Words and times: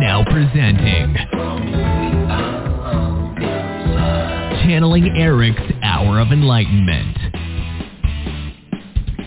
Now 0.00 0.24
presenting 0.24 1.14
Channeling 4.64 5.16
Erik's 5.16 5.60
Hour 5.82 6.20
of 6.20 6.32
Enlightenment. 6.32 7.16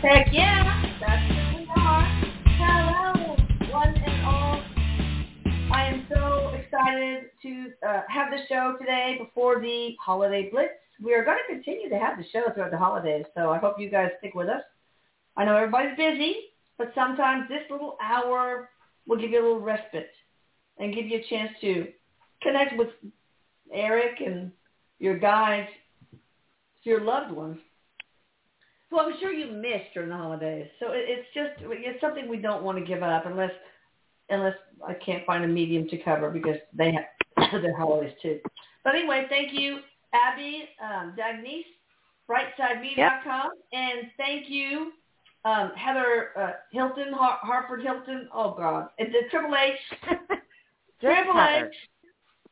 Heck 0.02 0.28
yeah, 0.34 0.84
that's 1.00 1.58
we 1.58 1.68
are. 1.78 2.06
Hello, 2.58 3.36
one 3.72 3.96
and 3.96 4.26
all. 4.26 4.62
I 5.72 5.88
am 5.88 6.06
so 6.14 6.50
excited 6.50 7.26
to 7.44 7.72
uh, 7.88 8.02
have 8.10 8.32
the 8.32 8.40
show 8.50 8.76
today 8.80 9.18
before 9.20 9.62
the 9.62 9.96
holiday 10.04 10.50
blitz. 10.50 10.74
We 11.02 11.14
are 11.14 11.24
going 11.24 11.38
to 11.48 11.54
continue 11.54 11.90
to 11.90 11.98
have 11.98 12.18
the 12.18 12.26
show 12.34 12.52
throughout 12.54 12.72
the 12.72 12.78
holidays, 12.78 13.26
so 13.36 13.52
I 13.52 13.60
hope 13.60 13.80
you 13.80 13.90
guys 13.90 14.10
stick 14.20 14.34
with 14.36 14.50
us. 14.50 14.64
I 15.38 15.46
know 15.46 15.56
everybody's 15.56 15.96
busy, 15.96 16.36
but 16.78 16.92
sometimes 16.96 17.48
this 17.50 17.64
little 17.70 17.98
hour 18.02 18.70
will 19.08 19.18
give 19.18 19.32
you 19.32 19.40
a 19.40 19.44
little 19.44 19.60
respite 19.62 20.12
and 20.78 20.94
give 20.94 21.08
you 21.08 21.20
a 21.20 21.30
chance 21.30 21.52
to 21.62 21.88
connect 22.42 22.78
with 22.78 22.90
Erik 23.74 24.22
and 24.26 24.52
your 25.00 25.18
guides 25.18 25.70
your 26.88 27.02
loved 27.02 27.32
ones 27.32 27.58
who 28.90 28.98
I'm 29.00 29.14
sure 29.20 29.34
you 29.34 29.52
missed 29.52 29.94
during 29.94 30.10
the 30.10 30.16
holidays. 30.16 30.68
So 30.80 30.88
it's 30.92 31.28
just 31.34 31.52
it's 31.62 32.00
something 32.00 32.30
we 32.30 32.38
don't 32.38 32.64
want 32.64 32.78
to 32.78 32.86
give 32.86 33.04
up 33.04 33.26
unless 33.26 33.52
unless 34.30 34.56
I 34.86 34.94
can't 34.94 35.26
find 35.26 35.44
a 35.44 35.48
medium 35.48 35.88
to 35.90 35.98
cover 35.98 36.30
because 36.30 36.56
they 36.74 36.94
have 36.94 37.62
their 37.62 37.76
holidays 37.76 38.14
too. 38.22 38.40
But 38.84 38.96
anyway, 38.96 39.26
thank 39.30 39.54
you, 39.54 39.80
Abbie 40.14 40.70
um, 40.82 41.14
Dagnese, 41.18 41.66
BrightSideMedium.com, 42.30 43.50
and 43.74 44.08
thank 44.18 44.50
you, 44.50 44.94
um, 45.48 45.72
Heather 45.76 46.30
uh, 46.38 46.52
Hilton, 46.72 47.14
Har- 47.14 47.40
Harford 47.42 47.82
Hilton. 47.82 48.28
Oh 48.34 48.54
God, 48.58 48.90
it's 48.98 49.12
the 49.12 49.30
Triple 49.30 49.56
H, 49.56 49.78
Triple 51.02 51.34
Heather. 51.34 51.68
H, 51.68 51.76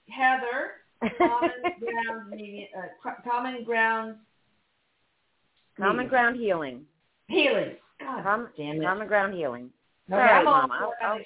Heather, 0.09 1.11
Common 1.17 1.49
Ground 1.79 2.29
Media, 2.29 2.67
uh, 2.77 3.11
Common 3.29 3.63
Ground 3.63 4.15
Common 5.77 5.97
Media. 5.97 6.09
ground 6.09 6.35
healing. 6.37 6.85
Healing. 7.27 7.75
God 7.99 8.23
Com- 8.23 8.49
damn 8.57 8.81
it. 8.81 8.85
common 8.85 9.07
ground 9.07 9.33
healing. 9.33 9.69
No, 10.07 10.17
All 10.17 10.23
I'm 10.23 10.45
Mom. 10.45 10.71
I'll, 10.71 10.93
I'll. 11.01 11.11
I'm- 11.13 11.21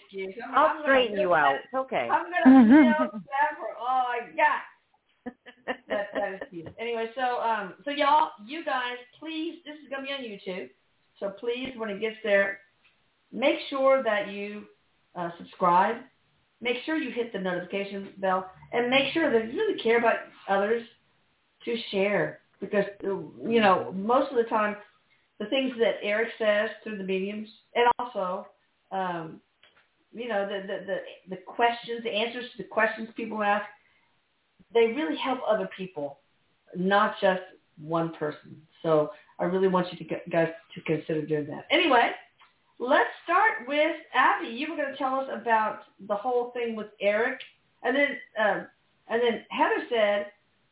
I'll 0.56 0.82
straighten 0.84 1.16
feel 1.18 1.22
you 1.22 1.36
out. 1.36 1.56
It's 1.66 1.74
okay. 1.74 2.08
I'm 2.10 2.26
gonna 2.44 2.66
feel 2.68 3.10
that 3.12 3.58
for 3.60 3.76
all 3.78 4.06
I 4.08 4.20
got. 4.38 5.34
That 5.90 6.08
that 6.14 6.34
is 6.36 6.40
cute. 6.50 6.68
Anyway, 6.80 7.10
so 7.16 7.42
um, 7.42 7.74
so 7.84 7.92
y'all, 7.92 8.30
you 8.46 8.64
guys, 8.64 8.96
please, 9.20 9.60
this 9.66 9.76
is 9.76 9.90
gonna 9.92 10.04
be 10.08 10.14
on 10.14 10.22
YouTube. 10.22 10.70
So 11.20 11.30
please, 11.40 11.74
when 11.78 11.90
it 11.90 12.00
gets 12.00 12.18
there, 12.24 12.60
make 13.32 13.58
sure 13.70 14.04
that 14.04 14.32
you 14.32 14.64
uh, 15.16 15.30
subscribe. 15.38 15.98
Make 16.62 16.78
sure 16.86 16.98
you 16.98 17.12
hit 17.12 17.32
the 17.32 17.40
notification 17.40 18.10
bell, 18.18 18.50
and 18.74 18.90
make 18.90 19.14
sure 19.14 19.32
that 19.32 19.52
you 19.52 19.60
really 19.60 19.80
care 19.82 19.98
about 19.98 20.16
others 20.50 20.84
to 21.66 21.76
share 21.92 22.40
because 22.60 22.86
you 23.02 23.62
know 23.62 23.94
most 23.96 24.30
of 24.32 24.38
the 24.38 24.44
time 24.44 24.76
the 25.40 25.46
things 25.46 25.74
that 25.80 25.96
Erik 26.04 26.30
says 26.38 26.70
through 26.84 26.98
the 26.98 27.04
mediums, 27.04 27.48
and 27.74 27.86
also, 27.98 28.46
um, 28.92 29.40
you 30.14 30.28
know, 30.28 30.46
the, 30.46 30.68
the, 30.68 30.86
the, 30.86 31.36
the 31.36 31.42
questions, 31.44 32.04
the 32.04 32.10
answers 32.10 32.46
to 32.52 32.58
the 32.58 32.68
questions 32.70 33.10
people 33.16 33.42
ask, 33.42 33.66
they 34.74 34.88
really 34.88 35.16
help 35.16 35.40
other 35.50 35.70
people, 35.78 36.20
not 36.76 37.16
just 37.22 37.42
one 37.82 38.14
person. 38.14 38.62
So 38.84 39.12
I 39.40 39.46
really 39.46 39.68
want 39.68 39.92
you 39.92 39.98
to 39.98 40.04
get, 40.04 40.30
guys 40.30 40.50
to 40.76 40.82
consider 40.82 41.26
doing 41.26 41.48
that. 41.48 41.66
Anyway, 41.72 42.12
let's 42.80 43.10
start 43.24 43.68
with 43.68 43.96
Abbie. 44.14 44.50
You 44.50 44.72
were 44.72 44.78
going 44.78 44.92
to 44.92 44.98
tell 44.98 45.16
us 45.16 45.28
about 45.34 45.82
the 46.08 46.16
whole 46.16 46.52
thing 46.52 46.76
with 46.76 46.88
Erik, 47.02 47.40
and 47.84 47.96
then 47.96 48.08
um, 48.40 48.68
and 49.08 49.22
then 49.22 49.46
Heather 49.50 49.86
said 49.90 50.26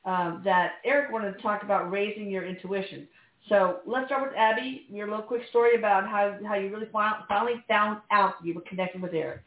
um, 0.05 0.41
that 0.45 0.73
Erik 0.85 1.11
wanted 1.11 1.33
to 1.33 1.41
talk 1.41 1.63
about 1.63 1.91
raising 1.91 2.29
your 2.29 2.45
intuition. 2.45 3.07
So 3.49 3.79
let's 3.85 4.07
start 4.07 4.23
with 4.23 4.37
Abbie. 4.37 4.85
Your 4.89 5.07
little 5.07 5.23
quick 5.23 5.41
story 5.49 5.77
about 5.77 6.07
how, 6.07 6.37
how 6.45 6.55
you 6.55 6.69
really 6.69 6.87
found, 6.91 7.23
finally 7.27 7.63
found 7.67 8.01
out 8.11 8.35
you 8.43 8.53
were 8.53 8.61
connected 8.61 9.01
with 9.01 9.13
Erik. 9.13 9.41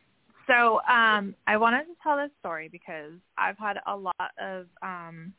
So 0.47 0.81
um, 0.89 1.34
I 1.47 1.57
wanted 1.57 1.84
to 1.84 1.93
tell 2.03 2.17
this 2.17 2.31
story 2.41 2.69
because 2.69 3.13
I've 3.39 3.59
had 3.59 3.77
a 3.87 3.95
lot 3.95 4.31
of 4.41 4.67
um, 4.83 5.33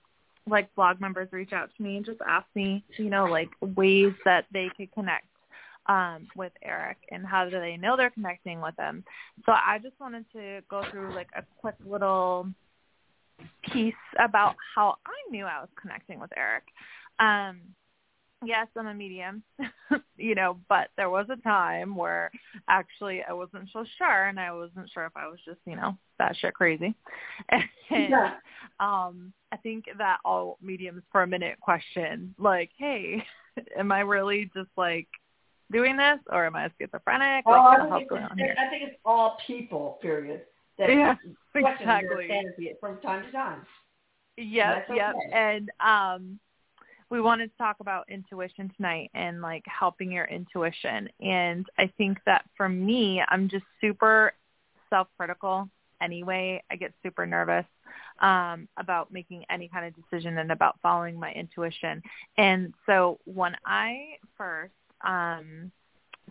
like 0.47 0.74
blog 0.75 1.00
members 1.00 1.29
reach 1.31 1.53
out 1.53 1.69
to 1.75 1.84
me 1.84 1.97
and 1.97 2.06
just 2.06 2.19
ask 2.28 2.46
me, 2.56 2.84
you 2.97 3.09
know, 3.09 3.25
like 3.25 3.50
ways 3.62 4.13
that 4.25 4.46
they 4.52 4.69
could 4.75 4.91
connect 4.94 5.25
um, 5.88 6.28
with 6.35 6.52
Erik 6.63 6.97
and 7.12 7.25
how 7.25 7.46
do 7.46 7.52
they 7.52 7.78
know 7.78 7.96
they're 7.97 8.09
connecting 8.09 8.62
with 8.62 8.75
him. 8.78 9.03
So 9.46 9.51
I 9.51 9.80
just 9.81 10.00
wanted 10.00 10.25
to 10.34 10.62
go 10.69 10.84
through 10.91 11.13
like 11.16 11.30
a 11.35 11.44
quick 11.59 11.75
little 11.85 12.47
piece 13.72 13.94
about 14.24 14.56
how 14.75 14.96
I 15.06 15.31
knew 15.31 15.46
I 15.46 15.59
was 15.59 15.69
connecting 15.80 16.19
with 16.19 16.31
Erik. 16.38 16.63
Um, 17.19 17.62
yes, 18.44 18.68
I'm 18.78 18.88
a 18.88 18.94
medium, 18.94 19.44
you 20.18 20.35
know, 20.35 20.57
but 20.69 20.90
there 20.97 21.09
was 21.09 21.28
a 21.29 21.41
time 21.41 21.96
where 21.96 22.31
actually 22.68 23.22
I 23.28 23.34
wasn't 23.34 23.69
so 23.72 23.85
sure 23.97 24.25
and 24.28 24.40
I 24.40 24.52
wasn't 24.52 24.90
sure 24.91 25.06
if 25.06 25.16
I 25.16 25.28
was 25.28 25.40
just, 25.46 25.59
you 25.66 25.75
know, 25.75 25.97
that 26.19 26.35
shit 26.38 26.53
crazy. 26.53 26.96
And 27.53 28.09
Yeah. 28.12 28.35
um 28.80 29.34
I 29.51 29.57
think 29.57 29.85
that 29.97 30.19
all 30.24 30.57
mediums 30.62 31.03
for 31.12 31.24
a 31.24 31.28
minute 31.28 31.59
question 31.59 32.34
like, 32.38 32.69
hey, 32.78 33.24
am 33.78 33.91
I 33.91 34.00
really 34.00 34.50
just 34.56 34.69
like 34.78 35.07
doing 35.72 35.97
this 35.97 36.19
or 36.31 36.46
am 36.46 36.56
I 36.56 36.69
schizophrenic? 36.80 37.44
Oh, 37.47 37.51
Like 37.51 37.80
I 37.80 37.90
think, 37.90 38.01
it's, 38.01 38.09
going 38.09 38.24
on 38.24 38.38
here? 38.38 38.56
I 38.57 38.69
think 38.69 38.84
it's 38.84 38.97
all 39.06 39.38
people, 39.46 40.00
period, 40.01 40.44
that 40.78 40.90
Yeah, 40.90 41.16
question 41.51 41.88
your 42.01 42.22
exactly. 42.22 42.75
from 42.80 43.00
time 43.01 43.25
to 43.25 43.31
time. 43.31 43.66
That's 44.38 44.90
yep. 44.90 45.16
okay. 45.16 45.34
And 45.34 45.69
um 45.80 46.40
we 47.11 47.19
wanted 47.19 47.51
to 47.51 47.57
talk 47.57 47.75
about 47.81 48.09
intuition 48.09 48.72
tonight 48.77 49.11
and 49.13 49.41
like 49.41 49.63
helping 49.67 50.11
your 50.13 50.25
intuition. 50.25 51.09
And 51.19 51.67
I 51.77 51.91
think 51.97 52.17
that 52.25 52.45
for 52.55 52.69
me, 52.69 53.22
I'm 53.27 53.49
just 53.49 53.66
super 53.81 54.31
self-critical 54.89 55.69
anyway. 56.01 56.63
I 56.71 56.77
get 56.77 56.94
super 57.03 57.25
nervous 57.25 57.66
um 58.19 58.67
about 58.77 59.11
making 59.11 59.44
any 59.50 59.67
kind 59.67 59.85
of 59.85 59.94
decision 59.95 60.38
and 60.38 60.51
about 60.51 60.79
following 60.81 61.19
my 61.19 61.31
intuition. 61.33 62.01
And 62.38 62.73
so 62.85 63.19
when 63.25 63.55
I 63.66 64.17
first 64.38 64.73
um 65.05 65.71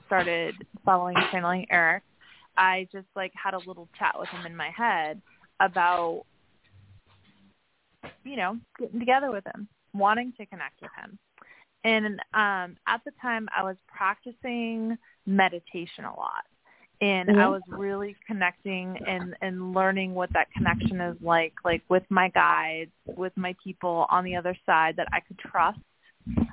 started 0.06 0.54
following 0.84 1.16
channeling 1.30 1.66
Erik, 1.70 2.02
I 2.56 2.88
just 2.90 3.06
like 3.14 3.32
had 3.34 3.52
a 3.52 3.58
little 3.58 3.88
chat 3.98 4.16
with 4.19 4.28
him 4.30 4.46
in 4.46 4.56
my 4.56 4.70
head 4.70 5.20
about 5.60 6.24
you 8.24 8.36
know, 8.36 8.58
getting 8.78 8.98
together 8.98 9.30
with 9.30 9.44
him, 9.46 9.69
wanting 9.94 10.32
to 10.38 10.46
connect 10.46 10.80
with 10.82 10.90
him. 11.00 11.18
And 11.84 12.06
um 12.34 12.76
at 12.86 13.00
the 13.04 13.12
time 13.20 13.48
I 13.56 13.62
was 13.62 13.76
practicing 13.88 14.96
meditation 15.26 16.04
a 16.04 16.14
lot. 16.16 16.44
And 17.00 17.30
I 17.36 17.48
Mhm. 17.48 17.48
was 17.48 17.62
really 17.68 18.16
connecting 18.26 18.98
and 19.06 19.34
and 19.40 19.72
learning 19.74 20.14
what 20.14 20.32
that 20.34 20.48
connection 20.56 21.00
is 21.00 21.16
like 21.22 21.54
like 21.64 21.82
with 21.88 22.04
my 22.10 22.28
guides, 22.30 22.90
with 23.16 23.32
my 23.36 23.54
people 23.62 24.06
on 24.10 24.24
the 24.24 24.36
other 24.36 24.56
side 24.66 24.96
that 24.96 25.08
I 25.12 25.20
could 25.20 25.38
trust. 25.38 25.78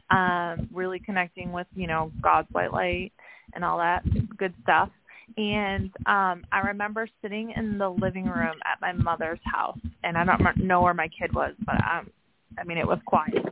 Um 0.10 0.68
really 0.72 1.00
connecting 1.00 1.52
with, 1.52 1.68
you 1.76 1.88
know, 1.88 2.12
God's 2.22 2.48
white 2.52 2.74
light 2.74 3.12
and 3.54 3.64
all 3.64 3.78
that 3.80 4.04
good 4.38 4.54
stuff. 4.64 4.90
And 5.38 5.92
um 6.06 6.44
I 6.52 6.60
remember 6.66 7.08
sitting 7.22 7.52
in 7.52 7.78
the 7.78 7.90
living 7.90 8.26
room 8.26 8.58
at 8.66 8.80
my 8.82 8.94
mother's 8.94 9.40
house, 9.44 9.80
and 10.04 10.18
I 10.18 10.24
don't 10.26 10.58
know 10.58 10.82
where 10.82 10.94
my 10.94 11.10
kid 11.10 11.34
was, 11.34 11.54
but 11.66 11.78
um, 11.92 12.10
I 12.60 12.64
mean 12.64 12.78
it 12.78 12.88
was 12.88 13.00
quiet, 13.06 13.46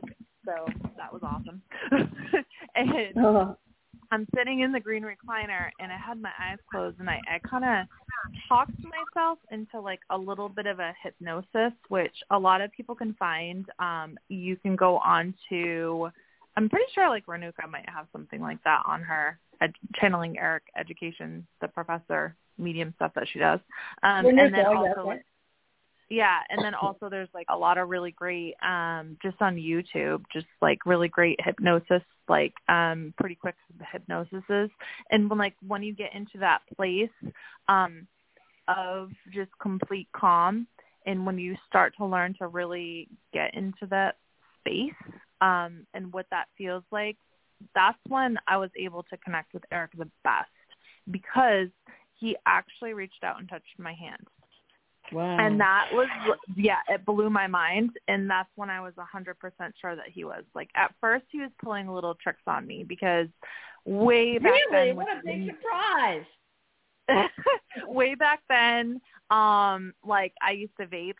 so 0.44 0.66
that 0.96 1.12
was 1.12 1.22
awesome. 1.22 1.62
and 2.74 3.16
Oh. 3.18 3.56
I'm 4.12 4.26
sitting 4.36 4.60
in 4.60 4.70
the 4.70 4.78
green 4.78 5.02
recliner, 5.02 5.68
and 5.80 5.90
I 5.90 5.96
had 5.96 6.22
my 6.22 6.30
eyes 6.40 6.58
closed, 6.70 7.00
and 7.00 7.10
I 7.10 7.20
I 7.28 7.38
kind 7.48 7.64
of 7.64 7.86
talked 8.48 8.70
myself 8.84 9.38
into 9.50 9.80
like 9.80 10.00
a 10.10 10.16
little 10.18 10.48
bit 10.48 10.66
of 10.66 10.78
a 10.78 10.94
hypnosis, 11.02 11.72
which 11.88 12.14
a 12.30 12.38
lot 12.38 12.60
of 12.60 12.70
people 12.72 12.94
can 12.94 13.14
find. 13.14 13.66
Um, 13.78 14.16
you 14.28 14.56
can 14.56 14.76
go 14.76 14.98
on 14.98 15.34
to 15.48 16.10
I'm 16.56 16.68
pretty 16.68 16.86
sure 16.94 17.08
like 17.08 17.26
Renuka 17.26 17.68
might 17.70 17.88
have 17.88 18.06
something 18.12 18.40
like 18.40 18.62
that 18.64 18.82
on 18.86 19.02
her 19.02 19.38
ed- 19.60 19.74
channeling 19.96 20.38
Erik 20.38 20.64
education, 20.78 21.46
the 21.60 21.68
professor 21.68 22.34
medium 22.58 22.92
stuff 22.96 23.12
that 23.14 23.28
she 23.30 23.38
does. 23.38 23.60
Um, 24.02 24.26
and 24.26 24.38
then 24.38 24.52
Renuka, 24.52 24.88
also 24.88 25.06
like 25.06 25.24
yeah, 26.08 26.38
and 26.50 26.64
then 26.64 26.74
also 26.74 27.08
there's 27.08 27.28
like 27.34 27.46
a 27.48 27.56
lot 27.56 27.78
of 27.78 27.88
really 27.88 28.12
great 28.12 28.54
um 28.62 29.16
just 29.22 29.36
on 29.40 29.56
YouTube, 29.56 30.22
just 30.32 30.46
like 30.62 30.86
really 30.86 31.08
great 31.08 31.38
hypnosis, 31.42 32.02
like 32.28 32.54
um 32.68 33.12
pretty 33.18 33.34
quick 33.34 33.56
hypnosises. 33.94 34.70
And 35.10 35.28
when 35.28 35.38
like 35.38 35.54
when 35.66 35.82
you 35.82 35.94
get 35.94 36.14
into 36.14 36.38
that 36.38 36.60
place 36.76 37.10
um 37.68 38.06
of 38.68 39.10
just 39.32 39.50
complete 39.60 40.08
calm 40.14 40.66
and 41.06 41.26
when 41.26 41.38
you 41.38 41.56
start 41.68 41.94
to 41.96 42.04
learn 42.04 42.34
to 42.38 42.48
really 42.48 43.08
get 43.32 43.54
into 43.54 43.86
that 43.90 44.16
space 44.60 44.92
um 45.40 45.86
and 45.94 46.12
what 46.12 46.26
that 46.30 46.46
feels 46.56 46.84
like, 46.92 47.16
that's 47.74 47.98
when 48.08 48.36
I 48.46 48.58
was 48.58 48.70
able 48.76 49.02
to 49.04 49.16
connect 49.18 49.54
with 49.54 49.64
Erik 49.72 49.92
the 49.98 50.08
best 50.22 50.50
because 51.10 51.68
he 52.14 52.36
actually 52.46 52.94
reached 52.94 53.22
out 53.24 53.38
and 53.38 53.48
touched 53.48 53.78
my 53.78 53.92
hand. 53.92 54.26
Wow. 55.12 55.38
And 55.38 55.60
that 55.60 55.88
was 55.92 56.08
yeah, 56.56 56.78
it 56.88 57.04
blew 57.04 57.30
my 57.30 57.46
mind 57.46 57.90
and 58.08 58.28
that's 58.28 58.48
when 58.56 58.70
I 58.70 58.80
was 58.80 58.92
a 58.98 59.16
100% 59.16 59.34
sure 59.80 59.96
that 59.96 60.08
he 60.12 60.24
was. 60.24 60.44
Like 60.54 60.70
at 60.74 60.94
first 61.00 61.24
he 61.30 61.40
was 61.40 61.50
pulling 61.62 61.88
little 61.88 62.14
tricks 62.14 62.42
on 62.46 62.66
me 62.66 62.84
because 62.84 63.28
way 63.84 64.38
back 64.38 64.52
really, 64.70 64.88
then 64.88 64.96
what 64.96 65.08
a 65.08 65.20
big 65.24 65.46
surprise. 65.46 66.24
way 67.86 68.14
back 68.14 68.40
then, 68.48 69.00
um, 69.30 69.94
like 70.04 70.32
I 70.42 70.52
used 70.52 70.76
to 70.80 70.86
vape. 70.86 71.14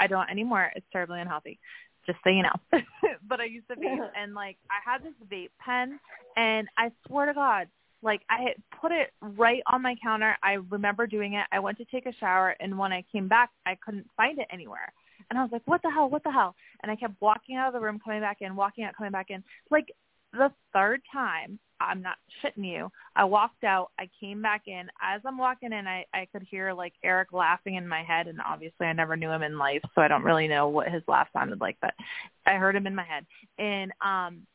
I 0.00 0.06
don't 0.06 0.30
anymore. 0.30 0.70
It's 0.76 0.86
terribly 0.92 1.20
unhealthy. 1.20 1.58
Just 2.06 2.18
so 2.24 2.30
you 2.30 2.42
know. 2.42 2.80
but 3.28 3.40
I 3.40 3.44
used 3.44 3.68
to 3.68 3.76
vape 3.76 4.10
and 4.16 4.34
like 4.34 4.56
I 4.70 4.90
had 4.90 5.02
this 5.02 5.14
vape 5.30 5.50
pen 5.60 6.00
and 6.36 6.68
I 6.76 6.90
swear 7.06 7.26
to 7.26 7.34
God, 7.34 7.68
like 8.02 8.22
I 8.30 8.42
had 8.42 8.80
put 8.80 8.92
it 8.92 9.12
right 9.20 9.62
on 9.70 9.82
my 9.82 9.96
counter. 10.02 10.36
I 10.42 10.54
remember 10.70 11.06
doing 11.06 11.34
it. 11.34 11.46
I 11.52 11.58
went 11.58 11.78
to 11.78 11.84
take 11.86 12.06
a 12.06 12.12
shower 12.20 12.54
and 12.60 12.78
when 12.78 12.92
I 12.92 13.04
came 13.10 13.28
back 13.28 13.50
I 13.66 13.76
couldn't 13.84 14.06
find 14.16 14.38
it 14.38 14.46
anywhere. 14.52 14.92
And 15.30 15.38
I 15.38 15.42
was 15.42 15.50
like, 15.52 15.62
What 15.66 15.82
the 15.82 15.90
hell? 15.90 16.08
What 16.08 16.24
the 16.24 16.32
hell? 16.32 16.54
And 16.82 16.92
I 16.92 16.96
kept 16.96 17.14
walking 17.20 17.56
out 17.56 17.68
of 17.68 17.74
the 17.74 17.80
room, 17.80 18.00
coming 18.02 18.20
back 18.20 18.38
in, 18.40 18.56
walking 18.56 18.84
out, 18.84 18.96
coming 18.96 19.12
back 19.12 19.30
in. 19.30 19.42
Like 19.70 19.88
the 20.32 20.52
third 20.72 21.00
time, 21.12 21.58
I'm 21.80 22.02
not 22.02 22.16
shitting 22.42 22.66
you. 22.66 22.90
I 23.14 23.24
walked 23.24 23.64
out. 23.64 23.90
I 23.98 24.08
came 24.20 24.42
back 24.42 24.62
in. 24.66 24.88
As 25.00 25.20
I'm 25.24 25.38
walking 25.38 25.72
in, 25.72 25.86
I 25.86 26.04
I 26.12 26.26
could 26.32 26.42
hear 26.42 26.72
like 26.72 26.94
Erik 27.04 27.32
laughing 27.32 27.76
in 27.76 27.86
my 27.86 28.02
head, 28.02 28.26
and 28.26 28.40
obviously 28.44 28.86
I 28.86 28.92
never 28.92 29.16
knew 29.16 29.30
him 29.30 29.42
in 29.42 29.58
life, 29.58 29.82
so 29.94 30.02
I 30.02 30.08
don't 30.08 30.24
really 30.24 30.48
know 30.48 30.68
what 30.68 30.88
his 30.88 31.02
laugh 31.06 31.28
sounded 31.32 31.60
like, 31.60 31.76
but 31.80 31.94
I 32.46 32.54
heard 32.54 32.76
him 32.76 32.86
in 32.86 32.94
my 32.94 33.04
head. 33.04 33.26
And 33.58 33.92
um, 34.00 34.46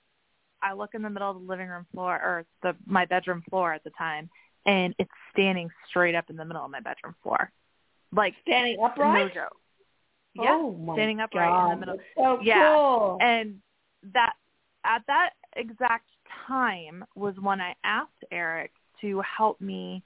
I 0.63 0.73
look 0.73 0.91
in 0.93 1.01
the 1.01 1.09
middle 1.09 1.29
of 1.29 1.39
the 1.39 1.45
living 1.47 1.67
room 1.67 1.85
floor 1.93 2.13
or 2.15 2.45
the 2.61 2.75
my 2.85 3.05
bedroom 3.05 3.43
floor 3.49 3.73
at 3.73 3.83
the 3.83 3.91
time, 3.91 4.29
and 4.65 4.95
it's 4.97 5.11
standing 5.31 5.69
straight 5.89 6.15
up 6.15 6.29
in 6.29 6.37
the 6.37 6.45
middle 6.45 6.63
of 6.63 6.71
my 6.71 6.79
bedroom 6.79 7.15
floor, 7.21 7.51
like 8.15 8.33
Standing 8.43 8.77
no 8.79 8.85
upright? 8.85 9.33
joke. 9.33 9.57
Yeah, 10.35 10.53
oh 10.53 10.71
my 10.73 10.93
standing 10.95 11.19
upright 11.19 11.49
in 11.49 11.69
the 11.69 11.75
God, 11.75 11.79
middle. 11.79 11.95
that's 11.97 12.07
So 12.17 12.39
Yeah, 12.41 12.75
cool. 12.77 13.17
and 13.21 13.59
that 14.13 14.33
at 14.85 15.03
that 15.07 15.31
exact 15.55 16.07
time 16.47 17.05
was 17.15 17.35
when 17.39 17.61
I 17.61 17.75
asked 17.83 18.23
Erik 18.31 18.71
to 19.01 19.21
help 19.21 19.61
me 19.61 20.03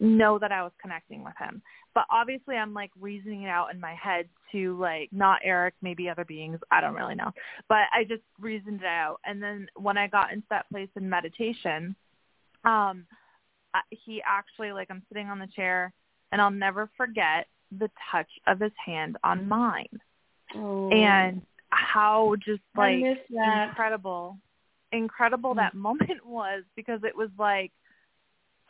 know 0.00 0.38
that 0.38 0.52
I 0.52 0.62
was 0.62 0.72
connecting 0.80 1.24
with 1.24 1.34
him. 1.38 1.60
But 1.94 2.04
obviously 2.10 2.56
I'm 2.56 2.74
like 2.74 2.90
reasoning 3.00 3.42
it 3.42 3.48
out 3.48 3.72
in 3.72 3.80
my 3.80 3.94
head 3.94 4.28
to 4.52 4.78
like 4.78 5.08
not 5.12 5.40
Erik, 5.44 5.74
maybe 5.82 6.08
other 6.08 6.24
beings, 6.24 6.58
I 6.70 6.80
don't 6.80 6.94
really 6.94 7.14
know. 7.14 7.32
But 7.68 7.86
I 7.92 8.04
just 8.08 8.22
reasoned 8.40 8.80
it 8.82 8.86
out. 8.86 9.18
And 9.24 9.42
then 9.42 9.66
when 9.74 9.98
I 9.98 10.06
got 10.06 10.32
into 10.32 10.46
that 10.50 10.68
place 10.70 10.88
in 10.96 11.08
meditation, 11.08 11.96
um 12.64 13.06
I- 13.74 13.82
he 13.90 14.22
actually 14.26 14.72
like 14.72 14.90
I'm 14.90 15.02
sitting 15.08 15.28
on 15.28 15.38
the 15.38 15.48
chair 15.48 15.92
and 16.32 16.40
I'll 16.40 16.50
never 16.50 16.88
forget 16.96 17.46
the 17.78 17.90
touch 18.10 18.30
of 18.46 18.60
his 18.60 18.72
hand 18.84 19.16
on 19.24 19.46
mine 19.48 20.00
Oh, 20.54 20.90
and 20.90 21.42
how 21.70 22.34
just 22.36 22.62
like 22.76 23.04
incredible 23.68 24.38
incredible 24.92 25.54
that 25.54 25.74
moment 25.88 26.24
was 26.24 26.62
because 26.76 27.00
it 27.04 27.14
was 27.14 27.28
like 27.38 27.72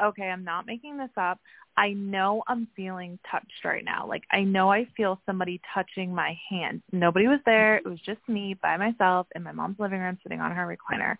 okay 0.03 0.29
i'm 0.29 0.45
not 0.45 0.67
making 0.67 0.97
this 0.97 1.11
up. 1.17 1.39
I 1.77 1.93
know 1.93 2.43
i'm 2.49 2.67
feeling 2.75 3.19
touched 3.31 3.65
right 3.65 3.85
now. 3.85 4.06
Like 4.06 4.25
i 4.33 4.43
know 4.43 4.71
i 4.71 4.87
feel 4.97 5.21
somebody 5.27 5.61
touching 5.75 6.15
my 6.15 6.37
hand 6.50 6.83
nobody 6.93 7.27
was 7.27 7.41
there. 7.47 7.77
It 7.77 7.87
was 7.87 8.00
just 8.00 8.21
me 8.29 8.55
by 8.61 8.77
myself 8.77 9.27
in 9.35 9.43
my 9.43 9.53
mom's 9.53 9.79
living 9.79 10.00
room 10.00 10.19
sitting 10.23 10.41
on 10.41 10.53
her 10.53 10.67
recliner 10.67 11.17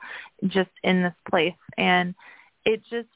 just 0.48 0.70
in 0.82 1.02
this 1.02 1.14
place. 1.30 1.54
And 1.76 2.14
it 2.64 2.82
just 2.90 3.08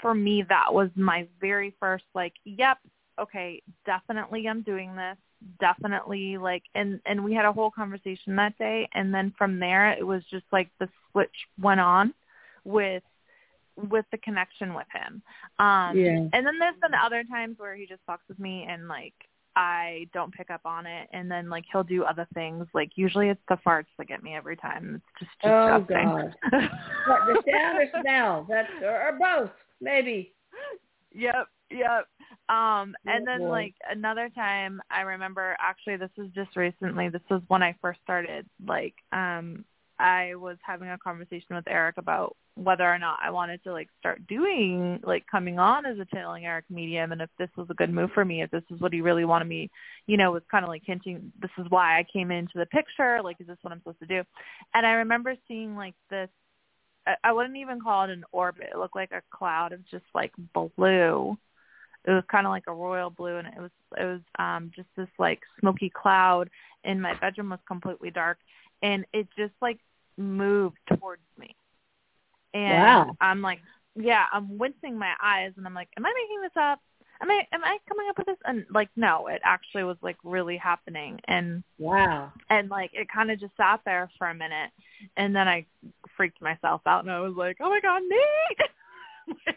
for 0.00 0.14
me 0.14 0.44
that 0.48 0.72
was 0.72 0.90
my 0.94 1.26
very 1.40 1.74
first 1.80 2.04
like 2.14 2.34
yep 2.44 2.78
okay 3.18 3.62
definitely 3.86 4.46
i'm 4.46 4.62
doing 4.62 4.94
this. 4.96 5.16
Definitely 5.58 6.36
like 6.36 6.64
and 6.74 7.00
and 7.06 7.24
we 7.24 7.32
had 7.34 7.46
a 7.46 7.52
whole 7.52 7.70
conversation 7.70 8.36
that 8.36 8.58
day. 8.58 8.88
And 8.92 9.12
then 9.14 9.32
from 9.38 9.58
there 9.58 9.92
it 9.92 10.06
was 10.06 10.22
just 10.30 10.44
like 10.52 10.68
the 10.78 10.88
switch 11.12 11.34
went 11.58 11.80
on 11.80 12.12
with 12.64 13.02
with 13.88 14.04
the 14.12 14.18
connection 14.18 14.74
with 14.74 14.86
him 14.92 15.22
um 15.58 15.96
Yeah. 15.96 16.28
and 16.32 16.46
then 16.46 16.58
there's 16.58 16.76
been 16.82 16.94
other 16.94 17.24
times 17.24 17.58
where 17.58 17.74
he 17.74 17.86
just 17.86 18.04
fucks 18.08 18.28
with 18.28 18.38
me 18.38 18.66
and 18.68 18.88
like 18.88 19.14
I 19.56 20.06
don't 20.14 20.32
pick 20.32 20.48
up 20.50 20.60
on 20.64 20.86
it 20.86 21.08
and 21.12 21.28
then 21.30 21.48
like 21.48 21.64
he'll 21.72 21.82
do 21.82 22.04
other 22.04 22.26
things 22.34 22.66
like 22.72 22.90
usually 22.94 23.30
it's 23.30 23.40
the 23.48 23.58
farts 23.66 23.86
that 23.98 24.06
get 24.06 24.22
me 24.22 24.34
every 24.34 24.56
time 24.56 25.02
it's 25.18 25.18
just 25.18 25.30
Oh 25.44 25.78
disgusting 25.80 26.08
God. 26.08 26.34
What, 27.06 27.20
the 27.26 27.42
sound 27.50 27.78
or 27.78 28.00
smell? 28.00 28.46
That's 28.48 28.68
or, 28.82 29.08
or 29.08 29.18
both, 29.18 29.50
maybe. 29.80 30.32
Yep, 31.12 31.48
yep. 31.70 32.06
Um, 32.48 32.94
and 33.06 33.22
Oh, 33.22 33.24
then 33.26 33.48
like 33.48 33.74
another 33.90 34.28
time, 34.28 34.80
I 34.90 35.00
remember 35.00 35.56
actually 35.58 35.96
this 35.96 36.10
was 36.16 36.28
just 36.34 36.56
recently. 36.56 37.08
This 37.08 37.22
was 37.30 37.42
when 37.48 37.62
I 37.62 37.74
first 37.80 38.00
started. 38.02 38.46
Like, 38.64 38.94
um, 39.12 39.64
I 39.98 40.34
was 40.36 40.56
having 40.62 40.88
a 40.90 40.98
conversation 40.98 41.56
with 41.56 41.66
Erik 41.68 41.96
about 41.96 42.36
whether 42.54 42.84
or 42.84 42.98
not 42.98 43.18
I 43.22 43.30
wanted 43.30 43.62
to 43.64 43.72
like 43.72 43.88
start 43.98 44.26
doing 44.26 45.00
like 45.02 45.24
coming 45.30 45.58
on 45.58 45.86
as 45.86 45.98
a 45.98 46.04
channeling 46.06 46.46
Erik 46.46 46.66
medium, 46.68 47.12
and 47.12 47.22
if 47.22 47.30
this 47.38 47.50
was 47.56 47.68
a 47.70 47.74
good 47.74 47.92
move 47.92 48.10
for 48.12 48.24
me, 48.24 48.42
if 48.42 48.50
this 48.50 48.64
is 48.70 48.80
what 48.80 48.92
he 48.92 49.00
really 49.00 49.24
wanted 49.24 49.46
me, 49.48 49.70
you 50.06 50.16
know, 50.16 50.32
was 50.32 50.42
kind 50.50 50.64
of 50.64 50.68
like 50.68 50.82
hinting. 50.84 51.32
This 51.40 51.50
is 51.58 51.66
why 51.70 51.98
I 51.98 52.06
came 52.12 52.30
into 52.30 52.58
the 52.58 52.66
picture. 52.66 53.20
Like, 53.22 53.40
is 53.40 53.46
this 53.46 53.58
what 53.62 53.72
I'm 53.72 53.80
supposed 53.80 54.00
to 54.00 54.06
do? 54.06 54.22
And 54.74 54.86
I 54.86 54.92
remember 54.92 55.34
seeing 55.48 55.76
like 55.76 55.94
this 56.10 56.28
I- 57.06 57.16
I 57.24 57.32
wouldn't 57.32 57.56
even 57.56 57.80
call 57.80 58.04
it 58.04 58.10
an 58.10 58.24
orbit. 58.32 58.70
It 58.72 58.78
looked 58.78 58.96
like 58.96 59.12
a 59.12 59.22
cloud 59.30 59.72
of 59.72 59.84
just 59.86 60.04
like 60.14 60.32
blue. 60.52 61.36
It 62.04 62.10
was 62.10 62.24
kind 62.30 62.46
of 62.46 62.50
like 62.50 62.66
a 62.66 62.72
royal 62.72 63.10
blue, 63.10 63.36
and 63.36 63.48
it 63.48 63.58
was 63.58 63.70
it 63.96 64.04
was 64.04 64.20
um 64.38 64.70
just 64.74 64.88
this 64.96 65.08
like 65.18 65.40
smoky 65.60 65.90
cloud. 65.90 66.50
And 66.84 67.00
my 67.00 67.14
bedroom 67.14 67.50
was 67.50 67.60
completely 67.66 68.10
dark, 68.10 68.38
and 68.82 69.04
it 69.12 69.28
just 69.36 69.54
like 69.60 69.78
moved 70.16 70.78
towards 70.86 71.22
me. 71.38 71.54
And 72.54 72.72
Wow. 72.82 73.16
I'm 73.20 73.42
like, 73.42 73.60
yeah, 73.96 74.26
I'm 74.32 74.58
wincing 74.58 74.98
my 74.98 75.12
eyes, 75.22 75.52
and 75.56 75.66
I'm 75.66 75.74
like, 75.74 75.88
am 75.96 76.04
I 76.06 76.12
making 76.14 76.40
this 76.42 76.56
up? 76.60 76.80
Am 77.22 77.30
I 77.30 77.46
am 77.52 77.62
I 77.64 77.76
coming 77.86 78.06
up 78.08 78.16
with 78.16 78.26
this? 78.28 78.38
And 78.46 78.64
like, 78.70 78.88
no, 78.96 79.26
it 79.26 79.42
actually 79.44 79.84
was 79.84 79.98
like 80.02 80.16
really 80.24 80.56
happening. 80.56 81.20
And 81.28 81.62
Wow. 81.78 82.32
and 82.48 82.70
like 82.70 82.90
it 82.94 83.08
kind 83.12 83.30
of 83.30 83.38
just 83.40 83.56
sat 83.56 83.80
there 83.84 84.10
for 84.18 84.28
a 84.30 84.34
minute 84.34 84.70
and 85.16 85.34
then 85.34 85.48
i 85.48 85.64
freaked 86.14 86.40
myself 86.42 86.82
out 86.86 87.04
and 87.04 87.10
i 87.10 87.20
was 87.20 87.32
like 87.36 87.56
oh 87.60 87.70
my 87.70 87.80
god 87.80 88.02
nate 88.06 89.50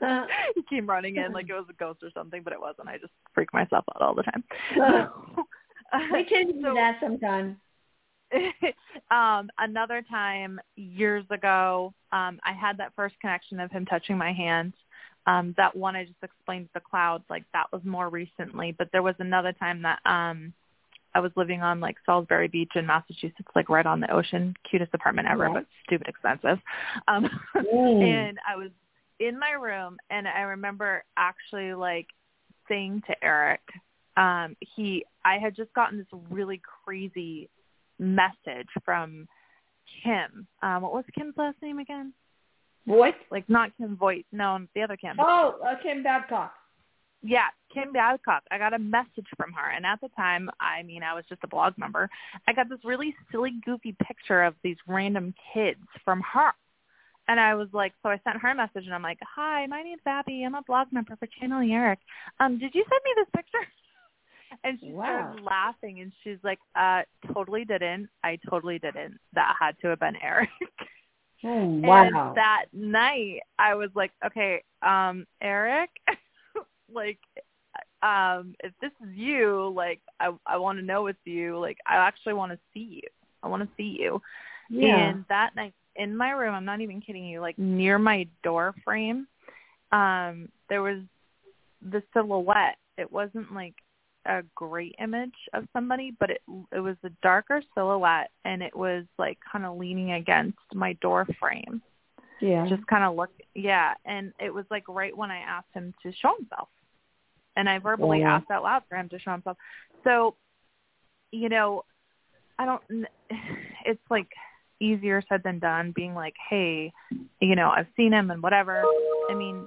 he 0.54 0.62
came 0.70 0.86
running 0.88 1.16
in 1.16 1.32
like 1.32 1.48
it 1.48 1.52
was 1.54 1.66
a 1.68 1.72
ghost 1.74 2.00
or 2.04 2.10
something 2.14 2.42
but 2.44 2.52
it 2.52 2.60
wasn't 2.60 2.86
i 2.88 2.96
just 2.96 3.12
freak 3.34 3.52
myself 3.52 3.84
out 3.96 4.02
all 4.02 4.14
the 4.14 4.22
time 4.22 4.44
we 6.12 6.22
can 6.24 6.46
do 6.52 6.62
So- 6.62 6.74
that 6.74 6.98
sometimes. 7.00 7.56
um 9.10 9.48
another 9.58 10.02
time 10.10 10.60
years 10.76 11.24
ago 11.30 11.92
um 12.12 12.38
i 12.44 12.52
had 12.52 12.76
that 12.76 12.92
first 12.94 13.14
connection 13.20 13.58
of 13.60 13.70
him 13.70 13.86
touching 13.86 14.18
my 14.18 14.32
hand 14.32 14.72
um 15.26 15.54
that 15.56 15.74
one 15.74 15.96
i 15.96 16.04
just 16.04 16.22
explained 16.22 16.68
the 16.74 16.80
clouds 16.80 17.24
like 17.30 17.44
that 17.52 17.66
was 17.72 17.82
more 17.84 18.08
recently 18.08 18.74
but 18.76 18.88
there 18.92 19.02
was 19.02 19.14
another 19.18 19.52
time 19.52 19.82
that 19.82 19.98
um 20.04 20.52
I 21.14 21.20
was 21.20 21.32
living 21.36 21.62
on 21.62 21.80
like 21.80 21.96
Salisbury 22.04 22.48
Beach 22.48 22.72
in 22.74 22.86
Massachusetts, 22.86 23.48
like 23.56 23.70
right 23.70 23.86
on 23.86 23.98
the 23.98 24.12
ocean, 24.12 24.54
cutest 24.70 24.92
apartment 24.94 25.26
ever, 25.26 25.44
Right. 25.44 25.54
but 25.54 25.66
stupid 25.86 26.06
expensive. 26.06 26.58
Um 27.08 27.28
and 27.54 28.38
I 28.46 28.56
was 28.56 28.70
in 29.18 29.38
my 29.38 29.52
room 29.52 29.96
and 30.10 30.28
I 30.28 30.42
remember 30.42 31.02
actually 31.16 31.74
like 31.74 32.06
saying 32.68 33.02
to 33.06 33.24
Erik, 33.24 33.62
um, 34.16 34.56
he 34.60 35.04
I 35.24 35.38
had 35.38 35.56
just 35.56 35.72
gotten 35.72 35.98
this 35.98 36.06
really 36.30 36.60
crazy 36.84 37.48
message 37.98 38.68
from 38.84 39.26
Kim. 40.02 40.46
Um, 40.62 40.82
what 40.82 40.92
was 40.92 41.04
Kim's 41.14 41.34
last 41.36 41.56
name 41.62 41.78
again? 41.78 42.12
Voice? 42.86 43.14
Like 43.30 43.48
not 43.48 43.76
Kim 43.76 43.96
Voight, 43.96 44.26
no, 44.32 44.66
the 44.74 44.82
other 44.82 44.96
Kim. 44.96 45.16
Oh, 45.18 45.58
uh, 45.64 45.74
Kim 45.82 46.02
Babcock. 46.02 46.52
Yeah, 47.22 47.48
Kim 47.74 47.92
Babcock. 47.92 48.44
I 48.50 48.58
got 48.58 48.74
a 48.74 48.78
message 48.78 49.26
from 49.36 49.52
her, 49.52 49.70
and 49.70 49.84
at 49.84 50.00
the 50.00 50.08
time, 50.16 50.48
I 50.60 50.82
mean, 50.84 51.02
I 51.02 51.14
was 51.14 51.24
just 51.28 51.42
a 51.42 51.48
blog 51.48 51.74
member. 51.76 52.08
I 52.46 52.52
got 52.52 52.68
this 52.68 52.78
really 52.84 53.14
silly, 53.30 53.54
goofy 53.64 53.96
picture 54.06 54.44
of 54.44 54.54
these 54.62 54.76
random 54.86 55.34
kids 55.52 55.80
from 56.04 56.22
her, 56.32 56.52
and 57.26 57.40
I 57.40 57.54
was 57.56 57.68
like, 57.72 57.92
so 58.02 58.08
I 58.08 58.20
sent 58.24 58.40
her 58.40 58.50
a 58.50 58.54
message, 58.54 58.84
and 58.86 58.94
I'm 58.94 59.02
like, 59.02 59.18
"Hi, 59.34 59.66
my 59.66 59.82
name's 59.82 60.02
Abbie. 60.06 60.44
I'm 60.44 60.54
a 60.54 60.62
blog 60.62 60.88
member 60.92 61.16
for 61.16 61.26
Channel 61.40 61.68
Erik. 61.70 61.98
Um, 62.40 62.58
did 62.58 62.74
you 62.74 62.84
send 62.88 63.00
me 63.04 63.12
this 63.16 63.28
picture?" 63.34 63.66
And 64.64 64.78
she 64.80 64.92
Wow. 64.92 65.02
started 65.02 65.42
laughing, 65.42 66.00
and 66.00 66.12
she's 66.22 66.38
like, 66.42 66.58
"Uh, 66.74 67.02
totally 67.32 67.64
didn't. 67.64 68.08
I 68.24 68.38
totally 68.48 68.78
didn't. 68.78 69.18
That 69.34 69.54
had 69.60 69.78
to 69.80 69.88
have 69.88 70.00
been 70.00 70.16
Erik." 70.22 70.48
Oh, 71.44 71.64
wow. 71.64 72.06
And 72.06 72.20
that 72.34 72.64
night, 72.72 73.40
I 73.58 73.74
was 73.74 73.90
like, 73.94 74.12
okay, 74.24 74.62
um, 74.82 75.26
Erik, 75.42 75.90
like, 76.92 77.18
um, 78.02 78.54
if 78.62 78.72
this 78.80 78.90
is 79.02 79.14
you, 79.14 79.72
like, 79.74 80.00
I 80.20 80.30
I 80.46 80.56
want 80.58 80.78
to 80.78 80.84
know 80.84 81.06
it's 81.06 81.18
you. 81.24 81.58
Like, 81.58 81.78
I 81.86 81.96
actually 81.96 82.34
want 82.34 82.52
to 82.52 82.58
see 82.72 83.00
you. 83.02 83.08
I 83.42 83.48
want 83.48 83.62
to 83.62 83.68
see 83.76 83.96
you. 84.00 84.20
yeah. 84.68 85.14
And 85.14 85.24
that 85.28 85.54
night 85.56 85.74
in 85.96 86.16
my 86.16 86.30
room, 86.30 86.54
I'm 86.54 86.64
not 86.64 86.80
even 86.80 87.00
kidding 87.00 87.24
you, 87.24 87.40
like 87.40 87.58
near 87.58 87.98
my 87.98 88.26
door 88.42 88.74
frame, 88.84 89.26
um 89.92 90.48
there 90.68 90.82
was 90.82 90.98
the 91.90 92.02
silhouette. 92.12 92.76
It 92.98 93.10
wasn't 93.12 93.52
like 93.54 93.74
a 94.28 94.42
great 94.54 94.94
image 95.00 95.34
of 95.54 95.64
somebody, 95.72 96.12
but 96.20 96.30
it 96.30 96.42
it 96.72 96.80
was 96.80 96.96
a 97.04 97.10
darker 97.22 97.62
silhouette 97.74 98.30
and 98.44 98.62
it 98.62 98.76
was 98.76 99.04
like 99.18 99.38
kind 99.50 99.64
of 99.64 99.78
leaning 99.78 100.12
against 100.12 100.58
my 100.74 100.92
door 100.94 101.26
frame. 101.40 101.82
Yeah. 102.40 102.66
Just 102.68 102.86
kind 102.86 103.04
of 103.04 103.16
look 103.16 103.30
yeah, 103.54 103.94
and 104.04 104.32
it 104.38 104.52
was 104.52 104.66
like 104.70 104.84
right 104.88 105.16
when 105.16 105.30
I 105.30 105.38
asked 105.38 105.72
him 105.72 105.94
to 106.02 106.12
show 106.12 106.36
himself. 106.38 106.68
And 107.56 107.68
I 107.68 107.78
verbally 107.78 108.20
Yeah. 108.20 108.36
asked 108.36 108.50
out 108.50 108.62
loud 108.62 108.82
for 108.88 108.96
him 108.96 109.08
to 109.08 109.18
show 109.18 109.32
himself. 109.32 109.56
So, 110.04 110.36
you 111.32 111.48
know, 111.48 111.84
I 112.58 112.66
don't 112.66 113.06
it's 113.84 114.10
like 114.10 114.28
easier 114.80 115.22
said 115.28 115.42
than 115.42 115.58
done 115.58 115.92
being 115.96 116.14
like, 116.14 116.34
"Hey, 116.48 116.92
you 117.40 117.56
know, 117.56 117.70
I've 117.70 117.88
seen 117.96 118.12
him 118.12 118.30
and 118.30 118.42
whatever." 118.42 118.84
I 119.30 119.34
mean, 119.34 119.66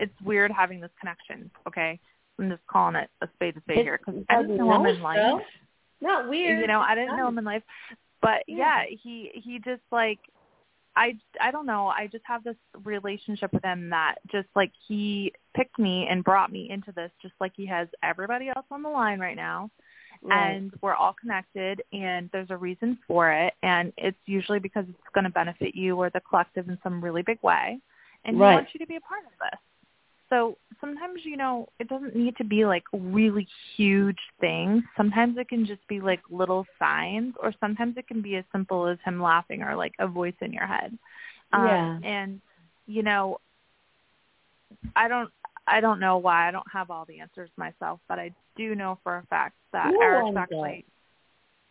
it's 0.00 0.20
weird 0.22 0.50
having 0.50 0.80
this 0.80 0.90
connection, 0.98 1.50
okay? 1.66 2.00
I'm 2.38 2.50
just 2.50 2.66
calling 2.66 2.94
it 2.96 3.10
a 3.20 3.28
spade 3.34 3.56
a 3.56 3.60
spade 3.60 3.78
It's- 3.78 3.84
here 3.84 3.98
because 3.98 4.24
I 4.28 4.42
didn't 4.42 4.56
know 4.58 4.72
him 4.74 4.86
in 4.86 5.02
life. 5.02 5.18
so. 5.18 5.40
Not 6.00 6.28
weird. 6.28 6.60
You 6.60 6.66
know, 6.68 6.80
I 6.80 6.94
didn't 6.94 7.16
know 7.16 7.26
him 7.28 7.38
in 7.38 7.44
life, 7.44 7.62
but 8.20 8.44
Yeah. 8.48 8.82
yeah, 8.82 8.96
he 8.96 9.30
he 9.34 9.58
just 9.58 9.82
like 9.90 10.20
I 10.96 11.16
I 11.40 11.50
don't 11.50 11.66
know. 11.66 11.88
I 11.88 12.06
just 12.08 12.24
have 12.26 12.42
this 12.44 12.56
relationship 12.84 13.52
with 13.52 13.64
him 13.64 13.90
that 13.90 14.16
just 14.28 14.48
like 14.56 14.72
he 14.86 15.32
picked 15.54 15.78
me 15.78 16.06
and 16.08 16.24
brought 16.24 16.50
me 16.52 16.70
into 16.70 16.92
this, 16.92 17.10
just 17.20 17.34
like 17.40 17.52
he 17.56 17.66
has 17.66 17.88
everybody 18.02 18.48
else 18.48 18.66
on 18.70 18.82
the 18.82 18.88
line 18.88 19.18
right 19.20 19.36
now 19.36 19.70
Right. 20.22 20.50
and 20.56 20.72
we're 20.80 20.94
all 20.94 21.12
connected 21.12 21.80
and 21.92 22.28
there's 22.32 22.50
a 22.50 22.56
reason 22.56 22.98
for 23.06 23.30
it 23.30 23.54
and 23.62 23.92
it's 23.96 24.18
usually 24.26 24.58
because 24.58 24.84
it's 24.88 25.08
going 25.14 25.22
to 25.24 25.30
benefit 25.30 25.76
you 25.76 25.96
or 25.96 26.10
the 26.10 26.18
collective 26.20 26.68
in 26.68 26.76
some 26.82 27.00
really 27.00 27.22
big 27.22 27.40
way 27.42 27.78
and 28.24 28.34
he 28.34 28.42
Right. 28.42 28.54
wants 28.54 28.74
you 28.74 28.80
to 28.80 28.86
be 28.86 28.96
a 28.96 29.00
part 29.00 29.24
of 29.24 29.30
this 29.38 29.60
so 30.30 30.56
sometimes 30.80 31.20
you 31.24 31.36
know 31.36 31.66
it 31.78 31.88
doesn't 31.88 32.14
need 32.14 32.36
to 32.36 32.44
be 32.44 32.64
like 32.64 32.84
really 32.92 33.46
huge 33.76 34.18
things 34.40 34.82
sometimes 34.96 35.36
it 35.38 35.48
can 35.48 35.66
just 35.66 35.86
be 35.88 36.00
like 36.00 36.20
little 36.30 36.66
signs 36.78 37.34
or 37.42 37.52
sometimes 37.60 37.96
it 37.96 38.06
can 38.06 38.20
be 38.22 38.36
as 38.36 38.44
simple 38.52 38.86
as 38.86 38.98
him 39.04 39.20
laughing 39.20 39.62
or 39.62 39.74
like 39.74 39.92
a 39.98 40.06
voice 40.06 40.34
in 40.40 40.52
your 40.52 40.66
head 40.66 40.96
um, 41.52 41.66
Yeah. 41.66 41.98
and 42.02 42.40
you 42.86 43.02
know 43.02 43.38
i 44.96 45.08
don't 45.08 45.30
I 45.70 45.80
don't 45.80 46.00
know 46.00 46.16
why 46.16 46.48
I 46.48 46.50
don't 46.50 46.70
have 46.72 46.90
all 46.90 47.04
the 47.04 47.20
answers 47.20 47.50
myself, 47.58 48.00
but 48.08 48.18
I 48.18 48.32
do 48.56 48.74
know 48.74 48.98
for 49.02 49.18
a 49.18 49.26
fact 49.26 49.54
that 49.72 49.92
No 49.92 50.00
Erik's 50.00 50.36
actually 50.36 50.84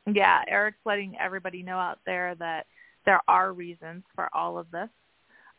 yeah, 0.06 0.42
Erik's 0.48 0.78
letting 0.86 1.18
everybody 1.20 1.62
know 1.62 1.78
out 1.78 2.00
there 2.06 2.36
that 2.36 2.66
there 3.06 3.20
are 3.28 3.54
reasons 3.54 4.04
for 4.16 4.30
all 4.34 4.58
of 4.58 4.70
this. 4.72 4.88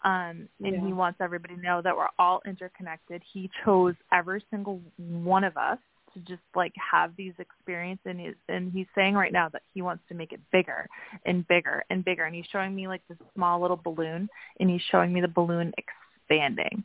Um 0.05 0.49
and 0.63 0.75
Yeah. 0.75 0.87
he 0.87 0.93
wants 0.93 1.21
everybody 1.21 1.57
to 1.57 1.61
know 1.61 1.83
that 1.83 1.97
we're 1.97 2.09
all 2.19 2.41
interconnected. 2.47 3.23
He 3.33 3.51
chose 3.65 3.95
every 4.13 4.45
single 4.51 4.81
one 4.97 5.45
of 5.45 5.57
us 5.57 5.79
to 6.15 6.21
just 6.21 6.43
like 6.55 6.73
have 6.77 7.15
these 7.17 7.35
experiences 7.39 8.07
and 8.07 8.21
he's 8.21 8.35
and 8.49 8.73
he's 8.73 8.87
saying 8.95 9.15
right 9.15 9.33
now 9.33 9.49
that 9.49 9.63
he 9.75 9.83
wants 9.83 10.03
to 10.09 10.15
make 10.15 10.33
it 10.33 10.41
bigger 10.53 10.87
and 11.27 11.47
bigger 11.49 11.85
and 11.91 12.05
bigger 12.05 12.25
and 12.25 12.35
he's 12.35 12.47
showing 12.51 12.75
me 12.75 12.89
like 12.89 13.03
this 13.09 13.19
small 13.35 13.61
little 13.61 13.77
balloon 13.77 14.29
and 14.61 14.71
he's 14.71 14.83
showing 14.91 15.13
me 15.13 15.21
the 15.21 15.29
balloon 15.29 15.73
expanding 15.77 16.83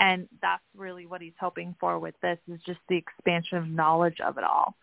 and 0.00 0.28
that's 0.42 0.62
really 0.76 1.06
what 1.06 1.20
he's 1.20 1.32
hoping 1.40 1.74
for 1.80 1.98
with 1.98 2.14
this 2.22 2.38
is 2.48 2.60
just 2.66 2.80
the 2.88 2.96
expansion 2.96 3.58
of 3.58 3.66
knowledge 3.68 4.18
of 4.24 4.36
it 4.38 4.44
all 4.44 4.74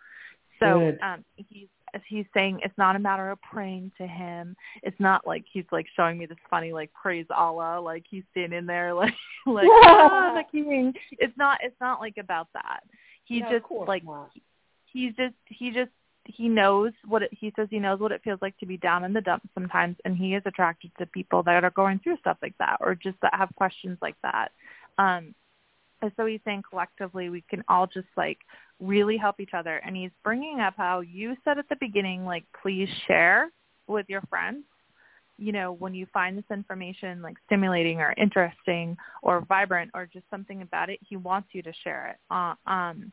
so 0.59 0.79
Good. 0.79 0.99
um 1.01 1.23
he's 1.35 1.67
he's 2.07 2.25
saying 2.33 2.59
it's 2.63 2.77
not 2.77 2.95
a 2.95 2.99
matter 2.99 3.29
of 3.29 3.41
praying 3.41 3.91
to 3.97 4.07
him. 4.07 4.55
It's 4.83 4.99
not 4.99 5.25
like 5.25 5.45
he's 5.51 5.65
like 5.71 5.85
showing 5.95 6.17
me 6.17 6.25
this 6.25 6.37
funny 6.49 6.73
like 6.73 6.91
praise 6.93 7.25
allah 7.35 7.79
like 7.79 8.03
he's 8.09 8.23
standing 8.31 8.65
there 8.65 8.93
like 8.93 9.13
like 9.45 9.67
ah, 9.69 10.33
the 10.35 10.43
king 10.51 10.93
it's 11.11 11.37
not 11.37 11.59
it's 11.63 11.79
not 11.79 11.99
like 11.99 12.17
about 12.17 12.47
that. 12.53 12.81
He 13.23 13.39
No, 13.41 13.51
just 13.51 13.65
like 13.87 14.03
not. 14.05 14.31
he's 14.85 15.13
just 15.15 15.35
he 15.45 15.71
just 15.71 15.91
he 16.25 16.49
knows 16.49 16.91
what 17.05 17.23
it, 17.23 17.29
he 17.31 17.53
says 17.55 17.67
he 17.69 17.79
knows 17.79 17.99
what 17.99 18.11
it 18.11 18.21
feels 18.23 18.41
like 18.41 18.57
to 18.57 18.65
be 18.65 18.77
down 18.77 19.05
in 19.05 19.13
the 19.13 19.21
dumps 19.21 19.47
sometimes 19.53 19.95
and 20.03 20.17
he 20.17 20.35
is 20.35 20.43
attracted 20.45 20.91
to 20.99 21.05
people 21.05 21.41
that 21.43 21.63
are 21.63 21.69
going 21.71 21.99
through 21.99 22.17
stuff 22.17 22.37
like 22.41 22.57
that 22.59 22.77
or 22.81 22.95
just 22.95 23.15
that 23.21 23.33
have 23.33 23.49
questions 23.55 23.97
like 24.01 24.15
that. 24.23 24.51
Um 24.97 25.33
and 26.01 26.11
so 26.15 26.25
he's 26.25 26.41
saying 26.45 26.63
collectively 26.69 27.29
we 27.29 27.41
can 27.49 27.63
all 27.67 27.87
just 27.87 28.07
like 28.15 28.39
really 28.79 29.17
help 29.17 29.39
each 29.39 29.53
other. 29.53 29.77
And 29.77 29.95
he's 29.95 30.11
bringing 30.23 30.59
up 30.59 30.75
how 30.77 31.01
you 31.01 31.35
said 31.43 31.57
at 31.57 31.69
the 31.69 31.77
beginning 31.79 32.25
like 32.25 32.45
please 32.61 32.89
share 33.07 33.49
with 33.87 34.05
your 34.09 34.21
friends 34.29 34.63
you 35.39 35.51
know 35.51 35.71
when 35.73 35.93
you 35.93 36.05
find 36.13 36.37
this 36.37 36.45
information 36.51 37.21
like 37.21 37.35
stimulating 37.45 37.99
or 37.99 38.13
interesting 38.17 38.97
or 39.21 39.41
vibrant 39.41 39.91
or 39.93 40.07
just 40.11 40.25
something 40.29 40.61
about 40.61 40.89
it 40.89 40.99
he 41.07 41.15
wants 41.15 41.49
you 41.53 41.61
to 41.61 41.71
share 41.83 42.07
it. 42.07 42.33
Uh, 42.33 42.55
um 42.69 43.11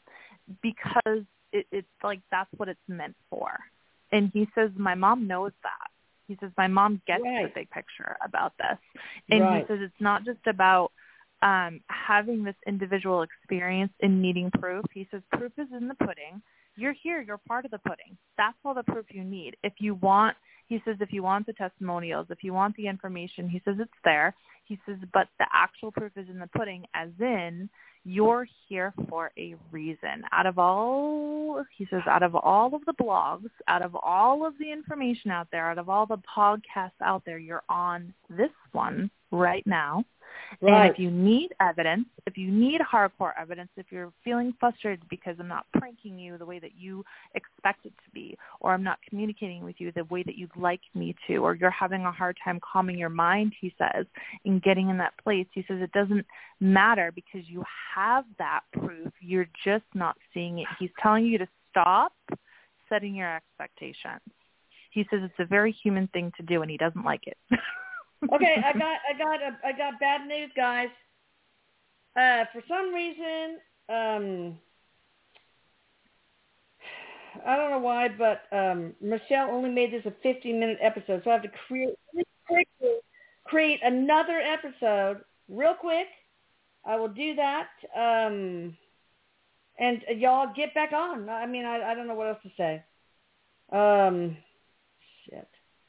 because 0.62 1.22
it, 1.52 1.66
it's 1.70 1.86
like 2.02 2.20
that's 2.30 2.50
what 2.56 2.68
it's 2.68 2.80
meant 2.88 3.14
for. 3.30 3.58
And 4.12 4.30
he 4.32 4.48
says 4.54 4.70
my 4.76 4.94
mom 4.94 5.26
knows 5.26 5.52
that. 5.62 5.90
He 6.28 6.36
says 6.40 6.50
my 6.56 6.66
mom 6.66 7.00
gets 7.06 7.22
Right. 7.22 7.44
the 7.54 7.60
big 7.60 7.70
picture 7.70 8.16
about 8.24 8.52
this. 8.58 8.78
And 9.30 9.42
Right. 9.42 9.62
he 9.62 9.72
says 9.72 9.78
it's 9.82 10.00
not 10.00 10.24
just 10.24 10.46
about 10.46 10.92
um 11.44 11.80
having 11.88 12.42
this 12.42 12.56
individual 12.66 13.22
experience 13.22 13.92
and 14.00 14.20
needing 14.20 14.50
proof 14.58 14.84
he 14.92 15.06
says 15.10 15.22
proof 15.32 15.52
is 15.58 15.68
in 15.76 15.86
the 15.86 15.94
pudding. 15.94 16.42
You're 16.76 16.94
here. 17.04 17.22
You're 17.22 17.38
part 17.38 17.64
of 17.64 17.70
the 17.70 17.78
pudding. 17.78 18.16
That's 18.36 18.56
all 18.64 18.74
the 18.74 18.82
proof 18.82 19.06
you 19.10 19.22
need. 19.22 19.56
If 19.62 19.74
you 19.78 19.94
want 19.94 20.36
he 20.66 20.80
says 20.84 20.96
if 21.00 21.12
you 21.12 21.22
want 21.22 21.46
the 21.46 21.52
testimonials 21.52 22.26
if 22.30 22.38
you 22.42 22.52
want 22.52 22.74
the 22.76 22.88
information 22.88 23.48
he 23.48 23.60
says 23.64 23.76
it's 23.78 23.92
there. 24.02 24.34
He 24.64 24.78
says 24.86 24.96
but 25.12 25.28
the 25.38 25.46
actual 25.52 25.92
proof 25.92 26.12
is 26.16 26.28
in 26.28 26.38
the 26.38 26.48
pudding 26.56 26.84
as 26.94 27.10
in 27.20 27.68
you're 28.06 28.46
here 28.68 28.92
for 29.08 29.30
a 29.38 29.54
reason. 29.70 30.22
Out 30.32 30.46
of 30.46 30.58
all 30.58 31.62
he 31.76 31.86
says 31.90 32.02
out 32.08 32.22
of 32.22 32.34
all 32.34 32.74
of 32.74 32.84
the 32.86 32.94
blogs 32.94 33.50
out 33.68 33.82
of 33.82 33.94
all 33.94 34.46
of 34.46 34.54
the 34.58 34.72
information 34.72 35.30
out 35.30 35.48
there 35.52 35.70
out 35.70 35.78
of 35.78 35.88
all 35.88 36.06
the 36.06 36.22
podcasts 36.36 37.00
out 37.02 37.22
there 37.26 37.38
you're 37.38 37.64
on 37.68 38.12
this 38.30 38.50
one 38.72 39.10
right 39.30 39.66
now 39.66 40.04
Right. 40.60 40.86
and 40.86 40.92
if 40.92 40.98
you 40.98 41.10
need 41.10 41.50
evidence, 41.60 42.06
if 42.26 42.36
you 42.36 42.50
need 42.50 42.80
hardcore 42.80 43.32
evidence, 43.38 43.70
if 43.76 43.86
you're 43.90 44.12
feeling 44.22 44.54
frustrated 44.58 45.08
because 45.08 45.36
I'm 45.38 45.48
not 45.48 45.66
pranking 45.74 46.18
you 46.18 46.38
the 46.38 46.46
way 46.46 46.58
that 46.58 46.72
you 46.78 47.04
expect 47.34 47.86
it 47.86 47.92
to 48.04 48.10
be, 48.12 48.36
or 48.60 48.72
I'm 48.72 48.82
not 48.82 48.98
communicating 49.08 49.64
with 49.64 49.76
you 49.78 49.92
the 49.92 50.04
way 50.04 50.22
that 50.22 50.36
you'd 50.36 50.56
like 50.56 50.80
me 50.94 51.14
to, 51.26 51.38
or 51.38 51.54
you're 51.54 51.70
having 51.70 52.04
a 52.04 52.12
hard 52.12 52.36
time 52.44 52.60
calming 52.60 52.98
your 52.98 53.08
mind, 53.08 53.52
he 53.60 53.74
says, 53.78 54.06
and 54.44 54.62
getting 54.62 54.88
in 54.88 54.98
that 54.98 55.14
place, 55.22 55.46
he 55.52 55.64
says 55.68 55.78
it 55.80 55.92
doesn't 55.92 56.26
matter 56.60 57.12
because 57.14 57.42
you 57.46 57.62
have 57.94 58.24
that 58.38 58.60
proof. 58.72 59.12
You're 59.20 59.48
just 59.64 59.84
not 59.94 60.16
seeing 60.32 60.60
it. 60.60 60.66
He's 60.78 60.90
telling 61.02 61.26
you 61.26 61.38
to 61.38 61.48
stop 61.70 62.12
setting 62.88 63.14
your 63.14 63.34
expectations. 63.34 64.20
He 64.90 65.02
says 65.10 65.20
it's 65.22 65.34
a 65.40 65.44
very 65.44 65.72
human 65.82 66.06
thing 66.08 66.32
to 66.36 66.42
do 66.44 66.62
and 66.62 66.70
he 66.70 66.76
doesn't 66.76 67.04
like 67.04 67.26
it. 67.26 67.36
okay, 68.32 68.56
I 68.64 68.72
got 68.78 68.98
I 69.08 69.18
got 69.18 69.42
a, 69.42 69.58
I 69.64 69.72
got 69.72 70.00
bad 70.00 70.26
news, 70.26 70.50
guys. 70.56 70.88
Uh, 72.16 72.44
for 72.52 72.62
some 72.68 72.94
reason, 72.94 73.58
um, 73.88 74.58
I 77.44 77.56
don't 77.56 77.70
know 77.70 77.80
why, 77.80 78.08
but 78.08 78.42
um, 78.56 78.94
Michelle 79.00 79.50
only 79.50 79.70
made 79.70 79.92
this 79.92 80.06
a 80.06 80.14
15 80.22 80.60
minute 80.60 80.78
episode, 80.80 81.22
so 81.24 81.30
I 81.30 81.34
have 81.34 81.42
to 81.42 81.50
create 81.66 81.94
quickly 82.46 82.98
create 83.44 83.80
another 83.82 84.40
episode 84.40 85.20
real 85.48 85.74
quick. 85.74 86.06
I 86.84 86.96
will 86.96 87.08
do 87.08 87.34
that. 87.36 87.68
Um, 87.94 88.76
and 89.78 90.02
y'all 90.16 90.52
get 90.54 90.74
back 90.74 90.92
on. 90.92 91.28
I 91.28 91.46
mean, 91.46 91.64
I, 91.64 91.92
I 91.92 91.94
don't 91.94 92.06
know 92.06 92.14
what 92.14 92.28
else 92.28 92.42
to 92.42 92.50
say. 92.56 92.84
Um. 93.72 94.36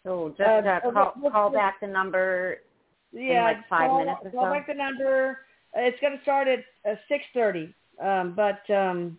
So 0.06 0.30
just 0.38 0.42
Uh, 0.42 0.70
uh, 0.70 0.80
call, 0.82 1.14
what- 1.16 1.34
call 1.34 1.50
back 1.50 1.80
the 1.82 1.88
number. 1.88 2.62
Yeah, 3.12 3.44
like, 3.46 3.68
five 3.68 3.90
call, 3.90 4.00
minutes 4.00 4.20
or 4.24 4.32
call 4.32 4.46
so? 4.46 4.52
back 4.52 4.68
the 4.68 4.74
number. 4.76 5.40
It's 5.74 6.00
going 6.00 6.16
to 6.16 6.22
start 6.22 6.48
at 6.48 6.64
uh, 6.90 6.96
six 7.10 7.26
thirty. 7.34 7.74
Um, 8.00 8.34
but 8.36 8.70
um, 8.70 9.18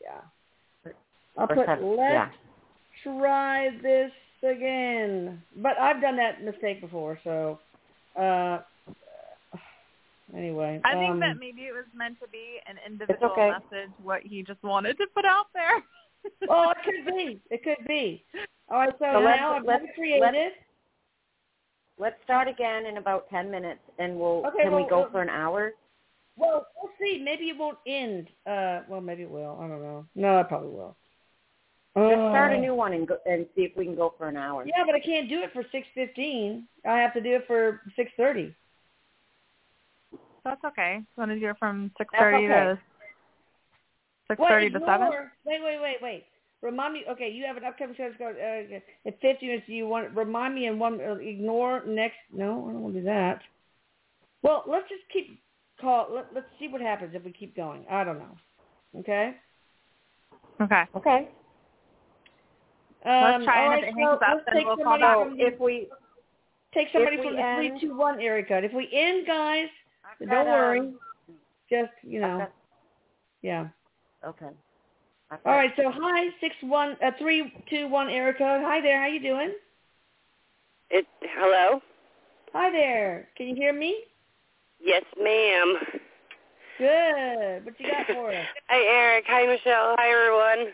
yeah, 0.00 0.20
I'll 1.36 1.44
or 1.48 1.56
put 1.56 1.66
seven- 1.66 1.96
let's 1.96 2.12
yeah. 2.12 2.30
try 3.02 3.70
this 3.82 4.12
again. 4.42 5.42
But 5.56 5.78
I've 5.78 6.00
done 6.02 6.16
that 6.16 6.42
mistake 6.42 6.80
before, 6.80 7.18
so 7.24 7.58
uh, 8.16 8.58
anyway. 10.36 10.80
I 10.84 10.94
think 10.94 11.12
um, 11.12 11.20
that 11.20 11.38
maybe 11.38 11.62
it 11.62 11.72
was 11.72 11.86
meant 11.94 12.18
to 12.20 12.28
be 12.28 12.58
an 12.66 12.76
individual 12.84 13.30
okay. 13.32 13.50
message, 13.50 13.90
what 14.02 14.22
he 14.22 14.42
just 14.42 14.62
wanted 14.62 14.98
to 14.98 15.06
put 15.14 15.24
out 15.24 15.46
there. 15.54 15.82
Oh, 16.48 16.70
it 16.70 16.76
could 16.84 17.14
be. 17.14 17.40
It 17.50 17.62
could 17.64 17.86
be. 17.86 18.24
All 18.70 18.78
right, 18.78 18.92
so, 18.98 19.06
So 19.14 19.20
let's- 19.20 19.38
now 19.40 19.52
I've 19.56 19.64
let's- 19.64 19.84
been 19.84 19.92
created. 19.94 20.52
Let's 22.00 22.16
start 22.22 22.46
again 22.46 22.86
in 22.86 22.96
about 22.98 23.28
ten 23.28 23.50
minutes, 23.50 23.80
and 23.98 24.18
we'll 24.18 24.46
Okay, 24.46 24.62
can 24.64 24.74
we 24.76 24.86
go 24.88 25.00
well- 25.00 25.10
for 25.10 25.22
an 25.22 25.28
hour? 25.30 25.72
Well, 26.36 26.68
we'll 26.80 26.92
see. 27.00 27.20
Maybe 27.24 27.48
it 27.48 27.56
won't 27.58 27.78
end. 27.84 28.28
Uh, 28.46 28.82
well, 28.88 29.00
maybe 29.00 29.24
it 29.24 29.30
will. 29.30 29.58
I 29.60 29.66
don't 29.66 29.82
know. 29.82 30.06
No, 30.14 30.38
it 30.38 30.46
probably 30.46 30.68
will. 30.68 30.94
Let's 31.96 32.14
start 32.14 32.52
a 32.52 32.56
Oh. 32.56 32.60
new 32.60 32.74
one 32.76 32.92
and 32.92 33.08
go, 33.08 33.18
and 33.26 33.44
see 33.56 33.64
if 33.64 33.76
we 33.76 33.84
can 33.84 33.96
go 33.96 34.10
for 34.10 34.28
an 34.28 34.36
hour. 34.36 34.64
Yeah, 34.64 34.84
but 34.86 34.94
I 34.94 35.00
can't 35.00 35.28
do 35.28 35.40
it 35.42 35.52
for 35.52 35.64
six 35.72 35.88
fifteen. 35.94 36.68
I 36.84 37.00
have 37.00 37.12
to 37.14 37.20
do 37.20 37.34
it 37.34 37.46
for 37.48 37.82
six 37.96 38.12
thirty. 38.16 38.54
That's 40.44 40.62
okay. 40.64 40.98
You 40.98 41.06
want 41.16 41.32
to 41.32 41.40
do 41.40 41.48
it 41.50 41.58
from 41.58 41.90
six 41.98 42.14
thirty 42.16 42.44
okay. 42.46 42.54
to 42.54 42.78
six 44.28 44.40
thirty 44.48 44.66
Wait, 44.66 44.72
to 44.74 44.80
seven? 44.80 45.06
ignore- 45.08 45.32
Wait, 45.44 45.60
wait, 45.62 45.80
wait, 45.80 45.96
wait. 46.02 46.24
Remind 46.60 46.92
me. 46.94 47.04
Okay, 47.08 47.30
you 47.30 47.44
have 47.46 47.56
an 47.56 47.64
upcoming 47.64 47.94
show 47.96 48.10
uh, 48.20 48.28
in 49.06 49.12
50 49.20 49.46
minutes. 49.46 49.66
Do 49.66 49.72
you 49.72 49.86
want 49.86 50.14
remind 50.16 50.54
me 50.54 50.66
in 50.66 50.78
one? 50.78 51.00
Uh, 51.00 51.14
ignore 51.14 51.84
next. 51.86 52.16
No, 52.32 52.66
I 52.68 52.72
don't 52.72 52.82
want 52.82 52.94
to 52.94 53.00
do 53.00 53.06
that. 53.06 53.40
Well, 54.42 54.64
let's 54.66 54.88
just 54.88 55.02
keep 55.12 55.40
call. 55.80 56.08
Let, 56.12 56.26
let's 56.34 56.46
see 56.58 56.66
what 56.68 56.80
happens 56.80 57.12
if 57.14 57.24
we 57.24 57.32
keep 57.32 57.54
going. 57.54 57.84
I 57.88 58.02
don't 58.02 58.18
know. 58.18 58.36
Okay. 58.98 59.34
Okay. 60.60 60.82
Okay. 60.96 61.28
Um, 63.04 63.12
let's 63.12 63.44
try 63.44 63.64
all 63.64 63.72
and 63.72 63.82
right, 63.82 63.84
if 63.84 63.90
it 63.90 63.94
so 64.02 64.08
up, 64.10 64.20
let's 64.20 64.40
then 64.52 64.64
we'll 64.66 64.76
call 64.76 64.84
somebody 64.98 65.02
back. 65.02 65.16
From 65.28 65.36
if 65.54 65.60
we 65.60 65.88
take 66.74 66.88
somebody 66.92 67.16
we 67.18 67.22
from 67.22 67.36
the 67.36 67.54
three 67.56 67.68
end- 67.70 67.80
two 67.80 67.96
one 67.96 68.20
area 68.20 68.44
code. 68.44 68.64
If 68.64 68.72
we 68.72 68.88
end, 68.92 69.26
guys, 69.28 69.68
I've 70.04 70.18
don't 70.28 70.28
got, 70.28 70.46
worry. 70.46 70.80
um, 70.80 70.98
Just 71.70 71.92
you 72.02 72.20
know, 72.20 72.38
got- 72.38 72.52
yeah. 73.42 73.68
Okay. 74.26 74.46
I've 75.30 75.38
All 75.44 75.52
got- 75.52 75.56
right. 75.56 75.72
So 75.76 75.90
hi, 75.92 76.28
six 76.40 76.54
one 76.62 76.96
uh, 77.04 77.10
three 77.18 77.52
two 77.70 77.88
one 77.88 78.08
area 78.08 78.32
code. 78.32 78.62
Hi 78.64 78.80
there. 78.80 79.00
How 79.00 79.06
you 79.08 79.20
doing? 79.20 79.54
It, 80.90 81.06
hello? 81.22 81.80
Hi 82.52 82.70
there. 82.70 83.28
Can 83.36 83.48
you 83.48 83.54
hear 83.54 83.72
me? 83.72 84.04
Yes, 84.80 85.02
ma'am. 85.22 85.76
Good. 86.78 87.64
What 87.66 87.78
you 87.80 87.86
got 87.90 88.06
for 88.06 88.30
us? 88.30 88.46
Hi, 88.68 88.78
Erik. 88.78 89.24
Hi, 89.26 89.46
Michelle. 89.46 89.96
Hi, 89.98 90.10
everyone. 90.10 90.72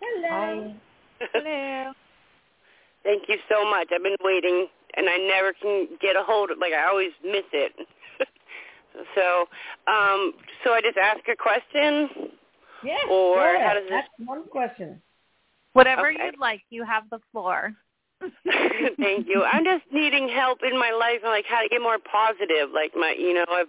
Hello. 0.00 0.74
Hi. 1.20 1.28
Hello. 1.32 1.92
Thank 3.04 3.22
you 3.28 3.36
so 3.50 3.64
much. 3.68 3.88
I've 3.92 4.02
been 4.02 4.16
waiting, 4.22 4.66
and 4.96 5.08
I 5.08 5.16
never 5.16 5.52
can 5.54 5.88
get 6.00 6.14
a 6.16 6.22
hold 6.22 6.50
of. 6.50 6.58
Like 6.58 6.72
I 6.72 6.86
always 6.88 7.10
miss 7.24 7.44
it. 7.52 7.72
So, 9.14 9.48
um, 9.90 10.32
so 10.64 10.72
I 10.72 10.80
just 10.82 10.96
ask 10.98 11.20
a 11.28 11.36
question. 11.36 12.30
Yes. 12.84 13.04
Or 13.10 13.36
go 13.36 13.54
ahead. 13.56 13.66
how 13.66 13.74
does 13.74 13.82
this- 13.84 13.90
That's 14.18 14.28
one 14.28 14.44
question. 14.48 15.02
Whatever 15.72 16.10
Okay. 16.10 16.24
you'd 16.26 16.38
like, 16.38 16.62
you 16.70 16.84
have 16.84 17.08
the 17.10 17.18
floor. 17.32 17.74
Thank 18.98 19.28
you. 19.28 19.44
I'm 19.44 19.64
just 19.64 19.84
needing 19.92 20.28
help 20.28 20.60
in 20.64 20.78
my 20.78 20.90
life, 20.90 21.20
and 21.22 21.30
like 21.30 21.46
how 21.46 21.62
to 21.62 21.68
get 21.68 21.80
more 21.82 21.98
positive. 21.98 22.70
Like 22.72 22.92
my, 22.96 23.14
you 23.18 23.34
know, 23.34 23.44
I've 23.48 23.68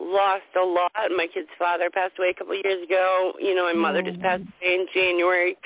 lost 0.00 0.50
a 0.56 0.64
lot. 0.64 0.90
My 1.16 1.28
kid's 1.32 1.48
father 1.58 1.90
passed 1.90 2.14
away 2.18 2.30
a 2.30 2.34
couple 2.34 2.54
of 2.58 2.60
years 2.64 2.82
ago. 2.82 3.34
You 3.40 3.54
know, 3.54 3.64
my 3.64 3.72
mother 3.72 4.02
just 4.02 4.20
passed 4.20 4.42
away 4.42 4.74
in 4.74 4.86
January. 4.92 5.56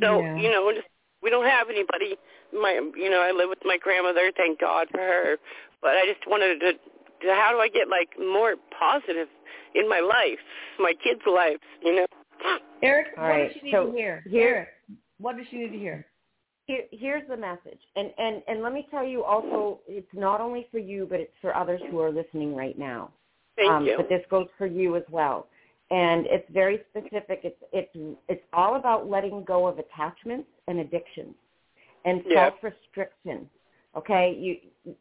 So, 0.00 0.20
Yeah. 0.20 0.36
you 0.36 0.50
know, 0.50 0.72
just 0.72 0.86
we 1.22 1.30
don't 1.30 1.46
have 1.46 1.70
anybody. 1.70 2.16
My, 2.52 2.80
you 2.96 3.10
know, 3.10 3.20
I 3.22 3.32
live 3.32 3.48
with 3.48 3.64
my 3.64 3.78
grandmother. 3.78 4.30
Thank 4.36 4.60
God 4.60 4.88
for 4.90 4.98
her. 5.00 5.38
But 5.80 5.96
I 5.96 6.06
just 6.06 6.24
wanted 6.28 6.60
to, 6.60 6.72
to 6.74 6.78
how 7.24 7.50
do 7.52 7.58
I 7.58 7.68
get 7.68 7.88
like 7.88 8.10
more 8.18 8.56
positive 8.78 9.28
in 9.74 9.88
my 9.88 10.00
life, 10.00 10.38
my 10.78 10.92
kids' 11.02 11.20
lives? 11.26 11.62
You 11.82 11.96
know. 11.96 12.06
Erik, 12.82 13.08
All 13.16 13.24
what 13.24 13.30
right, 13.30 13.48
does 13.48 13.56
she 13.60 13.66
need 13.66 13.72
so 13.72 13.86
to 13.86 13.92
hear? 13.92 14.24
here- 14.28 14.48
Erik, 14.48 14.68
what 15.18 15.36
does 15.36 15.46
she 15.50 15.58
need 15.58 15.70
to 15.72 15.78
hear? 15.78 16.06
Here, 16.66 16.84
here's 16.92 17.26
the 17.28 17.36
message, 17.36 17.80
and, 17.96 18.12
and 18.18 18.40
and 18.46 18.62
let 18.62 18.72
me 18.72 18.86
tell 18.90 19.04
you 19.04 19.24
also, 19.24 19.80
it's 19.88 20.06
not 20.14 20.40
only 20.40 20.68
for 20.70 20.78
you, 20.78 21.06
but 21.10 21.18
it's 21.18 21.32
for 21.40 21.56
others 21.56 21.80
who 21.90 21.98
are 22.00 22.10
listening 22.10 22.54
right 22.54 22.78
now. 22.78 23.10
Thank 23.56 23.70
um, 23.70 23.84
you. 23.84 23.94
But 23.96 24.08
this 24.08 24.22
goes 24.30 24.46
for 24.56 24.66
you 24.66 24.94
as 24.94 25.02
well, 25.10 25.48
and 25.90 26.24
it's 26.26 26.48
very 26.52 26.80
specific. 26.90 27.40
It's 27.42 27.60
it's 27.72 28.16
it's 28.28 28.42
all 28.52 28.76
about 28.76 29.08
letting 29.10 29.42
go 29.42 29.66
of 29.66 29.80
attachments 29.80 30.48
and 30.68 30.78
addictions, 30.78 31.34
and 32.04 32.22
Yeah. 32.26 32.50
self-restriction. 32.50 33.50
Okay, 33.96 34.32
you. 34.38 34.94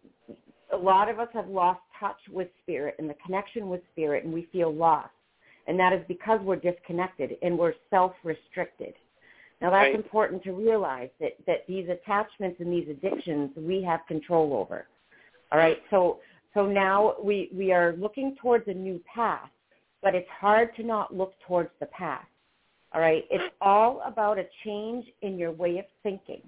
A 0.74 0.78
lot 0.78 1.10
of 1.10 1.20
us 1.20 1.28
have 1.34 1.48
lost 1.48 1.82
touch 2.00 2.20
with 2.32 2.48
spirit 2.64 2.96
and 3.00 3.10
the 3.10 3.16
connection 3.26 3.70
with 3.70 3.82
spirit, 3.92 4.24
and 4.24 4.34
we 4.34 4.48
feel 4.52 4.74
lost, 4.74 5.10
and 5.68 5.80
that 5.80 5.94
is 5.94 6.02
because 6.08 6.40
we're 6.42 6.56
disconnected 6.56 7.38
and 7.42 7.58
we're 7.58 7.74
self-restricted. 7.90 8.94
Now 9.62 9.70
that's 9.70 9.94
Right. 9.94 9.96
important 9.96 10.44
to 10.44 10.54
realize 10.54 11.10
that, 11.20 11.34
that 11.46 11.68
these 11.68 11.88
attachments 11.90 12.60
and 12.60 12.74
these 12.74 12.90
addictions 12.90 13.52
we 13.56 13.84
have 13.84 14.06
control 14.08 14.54
over. 14.54 14.88
All 15.52 15.60
right. 15.60 15.82
So 15.90 16.20
so 16.54 16.66
now 16.66 17.16
we, 17.24 17.50
we 17.54 17.72
are 17.72 17.94
looking 17.94 18.36
towards 18.42 18.68
a 18.68 18.74
new 18.74 19.00
path, 19.14 19.50
but 20.02 20.16
it's 20.16 20.28
hard 20.30 20.76
to 20.76 20.84
not 20.84 21.16
look 21.16 21.34
towards 21.48 21.70
the 21.80 21.86
past. 21.88 22.28
All 22.94 23.00
right. 23.00 23.26
It's 23.30 23.54
all 23.62 24.02
about 24.06 24.38
a 24.38 24.46
change 24.66 25.06
in 25.22 25.38
your 25.38 25.52
way 25.52 25.78
of 25.78 25.86
thinking. 26.04 26.42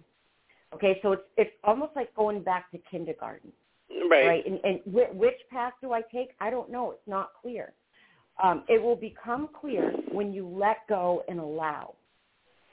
Okay, 0.74 1.00
so 1.04 1.12
it's 1.14 1.24
it's 1.38 1.52
almost 1.64 1.92
like 1.96 2.14
going 2.16 2.42
back 2.42 2.72
to 2.72 2.80
kindergarten 2.90 3.52
right. 4.10 4.28
right? 4.28 4.46
And, 4.46 4.60
and 4.64 4.80
wh- 4.86 5.16
which 5.16 5.38
path 5.52 5.74
do 5.82 5.94
I 5.94 6.02
take? 6.02 6.30
I 6.40 6.50
don't 6.50 6.72
know. 6.72 6.92
It's 6.92 7.08
not 7.08 7.32
clear. 7.42 7.74
Um, 8.44 8.64
it 8.68 8.82
will 8.82 8.96
become 8.96 9.50
clear 9.60 9.92
when 10.12 10.34
you 10.34 10.48
let 10.48 10.78
go 10.90 11.24
and 11.28 11.40
allow. 11.40 11.96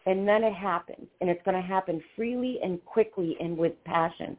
And 0.07 0.27
then 0.27 0.43
it 0.43 0.55
happens. 0.55 1.07
And 1.21 1.29
it's 1.29 1.43
going 1.45 1.61
to 1.61 1.67
happen 1.67 2.03
freely 2.17 2.59
and 2.63 2.83
quickly 2.85 3.37
and 3.41 3.57
with 3.57 3.73
passion. 3.85 4.37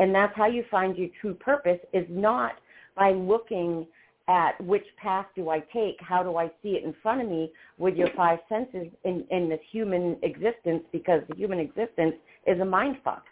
And 0.00 0.14
that's 0.14 0.36
how 0.36 0.46
you 0.46 0.64
find 0.70 0.96
your 0.96 1.08
true 1.20 1.34
purpose 1.34 1.78
is 1.92 2.04
not 2.08 2.52
by 2.96 3.12
looking 3.12 3.86
at 4.28 4.58
which 4.64 4.84
path 5.00 5.26
do 5.36 5.50
I 5.50 5.60
take, 5.72 5.96
how 6.00 6.22
do 6.22 6.36
I 6.36 6.50
see 6.62 6.70
it 6.70 6.84
in 6.84 6.94
front 7.02 7.20
of 7.20 7.28
me 7.28 7.52
with 7.78 7.94
your 7.94 8.08
five 8.16 8.38
senses 8.48 8.86
in, 9.04 9.24
in 9.30 9.48
this 9.48 9.60
human 9.70 10.16
existence 10.22 10.82
because 10.92 11.20
the 11.28 11.36
human 11.36 11.58
existence 11.58 12.14
is 12.46 12.58
a 12.60 12.64
mind 12.64 12.96
fuck. 13.04 13.24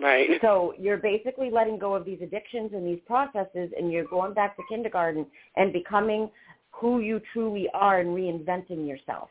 Right. 0.00 0.30
So 0.40 0.74
you're 0.78 0.96
basically 0.96 1.50
letting 1.50 1.78
go 1.78 1.94
of 1.94 2.04
these 2.04 2.18
addictions 2.22 2.70
and 2.72 2.86
these 2.86 3.00
processes, 3.06 3.70
and 3.76 3.92
you're 3.92 4.04
going 4.06 4.32
back 4.34 4.56
to 4.56 4.62
kindergarten 4.68 5.26
and 5.56 5.72
becoming 5.72 6.30
who 6.70 7.00
you 7.00 7.20
truly 7.32 7.68
are 7.74 8.00
and 8.00 8.10
reinventing 8.10 8.88
yourself. 8.88 9.28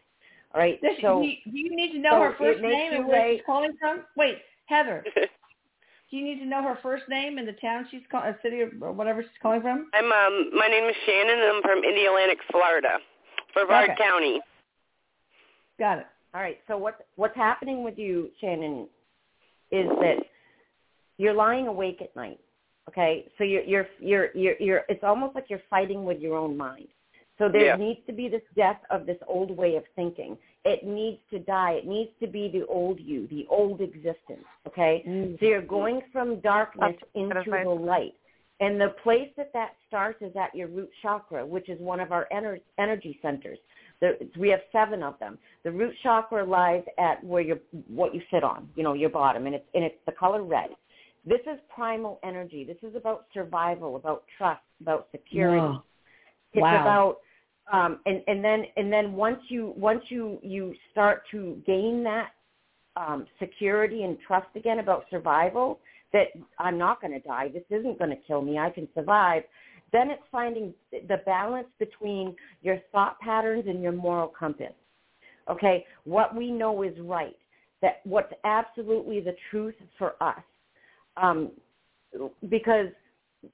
All 0.54 0.62
right. 0.62 0.80
Does, 0.82 0.92
so 1.02 1.22
do, 1.22 1.28
you, 1.28 1.36
do 1.52 1.58
you 1.58 1.76
need 1.76 1.94
to 1.94 2.00
know 2.00 2.12
so 2.12 2.22
her 2.22 2.36
first 2.38 2.62
name 2.62 2.94
and 2.94 3.08
where 3.08 3.20
weigh- 3.22 3.38
she's 3.38 3.46
calling 3.46 3.72
from? 3.80 4.02
Wait, 4.16 4.38
Heather, 4.66 5.04
do 5.16 6.18
you 6.18 6.24
need 6.24 6.40
to 6.40 6.46
know 6.46 6.62
her 6.64 6.78
first 6.84 7.04
name 7.10 7.38
and 7.38 7.48
the 7.48 7.54
town 7.54 7.88
she's 7.90 8.02
call, 8.12 8.22
a 8.22 8.36
city 8.44 8.62
or 8.62 8.72
or 8.82 8.92
whatever 8.92 9.22
she's 9.24 9.32
calling 9.42 9.62
from? 9.62 9.90
I'm 9.94 10.06
um 10.12 10.52
my 10.56 10.68
name 10.68 10.86
is 10.90 10.96
Shannon 11.06 11.40
and 11.40 11.56
I'm 11.58 11.62
from 11.62 11.82
Indialantic, 11.82 12.38
Florida. 12.52 12.98
Brevard 13.54 13.90
Okay. 13.92 14.00
County. 14.04 14.40
Got 15.80 16.00
it. 16.00 16.08
all 16.34 16.42
right. 16.42 16.60
So 16.68 16.78
what's 16.78 17.02
what's 17.16 17.36
happening 17.36 17.84
with 17.84 17.98
you, 17.98 18.30
Shannon, 18.42 18.88
is 19.72 19.88
that 20.02 20.18
you're 21.20 21.36
lying 21.36 21.68
awake 21.68 22.02
at 22.02 22.16
night. 22.16 22.40
Okay. 22.88 23.28
So 23.38 23.44
you're 23.44 23.62
you're 23.64 23.88
you're 24.00 24.30
you're, 24.34 24.56
you're 24.60 24.84
it's 24.90 25.04
almost 25.04 25.36
like 25.36 25.46
you're 25.50 25.62
fighting 25.70 26.06
with 26.06 26.20
your 26.20 26.36
own 26.36 26.58
mind. 26.58 26.88
So 27.38 27.48
there 27.48 27.68
Yeah. 27.68 27.76
needs 27.76 28.00
to 28.08 28.14
be 28.14 28.28
this 28.28 28.42
death 28.56 28.82
of 28.90 29.06
this 29.06 29.18
old 29.28 29.52
way 29.56 29.76
of 29.76 29.84
thinking. 29.96 30.38
It 30.66 30.84
needs 30.84 31.20
to 31.32 31.40
die. 31.40 31.74
It 31.74 31.88
needs 31.88 32.12
to 32.20 32.28
be 32.28 32.50
the 32.50 32.66
old 32.66 33.00
you, 33.00 33.28
the 33.28 33.46
old 33.50 33.80
existence. 33.82 34.46
Okay. 34.68 35.04
Mm. 35.08 35.40
So 35.40 35.46
you're 35.46 35.62
going 35.62 36.02
from 36.12 36.40
darkness 36.40 36.96
That's 37.00 37.12
into 37.16 37.52
the 37.64 37.70
light. 37.70 38.16
And 38.62 38.80
the 38.80 38.90
place 39.04 39.30
that 39.38 39.54
that 39.54 39.72
starts 39.88 40.22
is 40.22 40.36
at 40.36 40.54
your 40.54 40.68
root 40.68 40.90
chakra, 41.02 41.46
which 41.46 41.70
is 41.70 41.80
one 41.80 42.02
of 42.02 42.12
our 42.12 42.28
ener- 42.34 42.60
energy 42.78 43.18
centers. 43.22 43.60
The, 44.02 44.18
we 44.38 44.50
have 44.50 44.62
seven 44.72 45.02
of 45.02 45.18
them. 45.20 45.38
The 45.64 45.72
root 45.72 45.94
chakra 46.04 46.44
lies 46.44 46.84
at 46.98 47.24
where 47.24 47.42
you 47.42 47.60
what 47.88 48.14
you 48.14 48.22
sit 48.32 48.44
on, 48.44 48.70
you 48.76 48.84
know, 48.84 48.94
your 48.94 49.10
bottom, 49.10 49.46
and 49.46 49.56
it's 49.56 49.66
and 49.76 49.84
it's 49.84 50.02
the 50.06 50.12
color 50.14 50.44
red. 50.44 50.72
This 51.26 51.42
is 51.42 51.60
primal 51.74 52.20
energy. 52.24 52.64
This 52.64 52.78
is 52.82 52.96
about 52.96 53.26
survival, 53.34 53.96
about 53.96 54.24
trust, 54.38 54.62
about 54.82 55.08
security. 55.12 55.62
Wow. 55.62 55.84
It's 56.54 56.62
Wow. 56.62 56.82
about 56.82 57.20
um, 57.72 58.00
and 58.06 58.24
and 58.28 58.44
then 58.44 58.64
and 58.78 58.92
then 58.92 59.14
once 59.14 59.40
you 59.50 59.74
once 59.78 60.04
you 60.10 60.40
you 60.42 60.74
start 60.92 61.24
to 61.32 61.62
gain 61.68 62.04
that 62.04 62.32
um, 62.96 63.28
security 63.38 64.04
and 64.04 64.18
trust 64.26 64.48
again 64.56 64.80
about 64.80 65.06
survival, 65.12 65.80
that 66.12 66.28
I'm 66.58 66.78
not 66.78 67.00
going 67.02 67.14
to 67.14 67.20
die. 67.20 67.50
This 67.54 67.64
isn't 67.70 68.00
going 68.00 68.10
to 68.10 68.18
kill 68.28 68.42
me. 68.42 68.58
I 68.58 68.70
can 68.72 68.88
survive. 68.96 69.44
Then 69.92 70.10
it's 70.10 70.24
finding 70.32 70.74
the 70.92 71.18
balance 71.26 71.68
between 71.78 72.36
your 72.62 72.80
thought 72.92 73.20
patterns 73.20 73.66
and 73.68 73.82
your 73.82 73.92
moral 73.92 74.28
compass. 74.28 74.74
Okay, 75.50 75.86
what 76.04 76.36
we 76.36 76.52
know 76.52 76.84
is 76.84 76.94
right. 77.00 77.38
That 77.82 78.02
what's 78.04 78.34
absolutely 78.44 79.20
the 79.22 79.36
truth 79.50 79.76
for 79.98 80.14
us. 80.22 80.42
Um, 81.22 81.52
because 82.50 82.88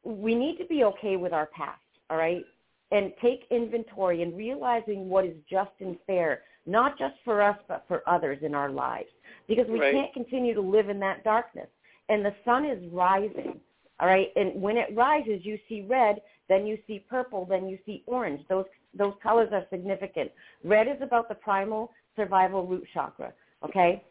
we 0.04 0.34
need 0.34 0.58
to 0.58 0.65
be 0.65 0.84
okay 0.84 1.15
with 1.17 1.34
our 1.34 1.47
past. 1.47 1.80
All 2.10 2.17
right, 2.17 2.43
and 2.91 3.12
take 3.21 3.45
inventory 3.49 4.21
and 4.21 4.38
realizing 4.38 5.10
what 5.10 5.25
is 5.25 5.36
just 5.49 5.71
and 5.80 5.97
fair, 6.06 6.43
not 6.65 6.97
just 6.97 7.15
for 7.23 7.41
us, 7.41 7.58
but 7.67 7.84
for 7.88 8.08
others 8.08 8.39
in 8.41 8.54
our 8.54 8.69
lives. 8.69 9.10
Because 9.47 9.67
we 9.67 9.80
Right. 9.80 9.93
can't 9.93 10.13
continue 10.13 10.54
to 10.54 10.62
live 10.62 10.89
in 10.89 10.99
that 10.99 11.23
darkness. 11.23 11.67
And 12.10 12.23
the 12.23 12.34
sun 12.45 12.65
is 12.65 12.86
rising, 12.91 13.60
all 13.99 14.08
right? 14.08 14.32
And 14.36 14.62
when 14.62 14.78
it 14.78 14.95
rises, 14.95 15.43
you 15.43 15.58
see 15.67 15.82
red, 15.82 16.21
then 16.47 16.67
you 16.67 16.78
see 16.86 16.99
purple, 16.99 17.45
then 17.45 17.67
you 17.67 17.80
see 17.86 18.04
orange. 18.06 18.47
Those, 18.47 18.65
those 18.93 19.13
colors 19.23 19.49
are 19.51 19.65
significant. 19.71 20.32
Red 20.63 20.88
is 20.88 21.01
about 21.01 21.28
the 21.28 21.36
primal 21.36 21.91
survival 22.15 22.67
root 22.67 22.88
chakra, 22.93 23.34
okay? 23.63 24.04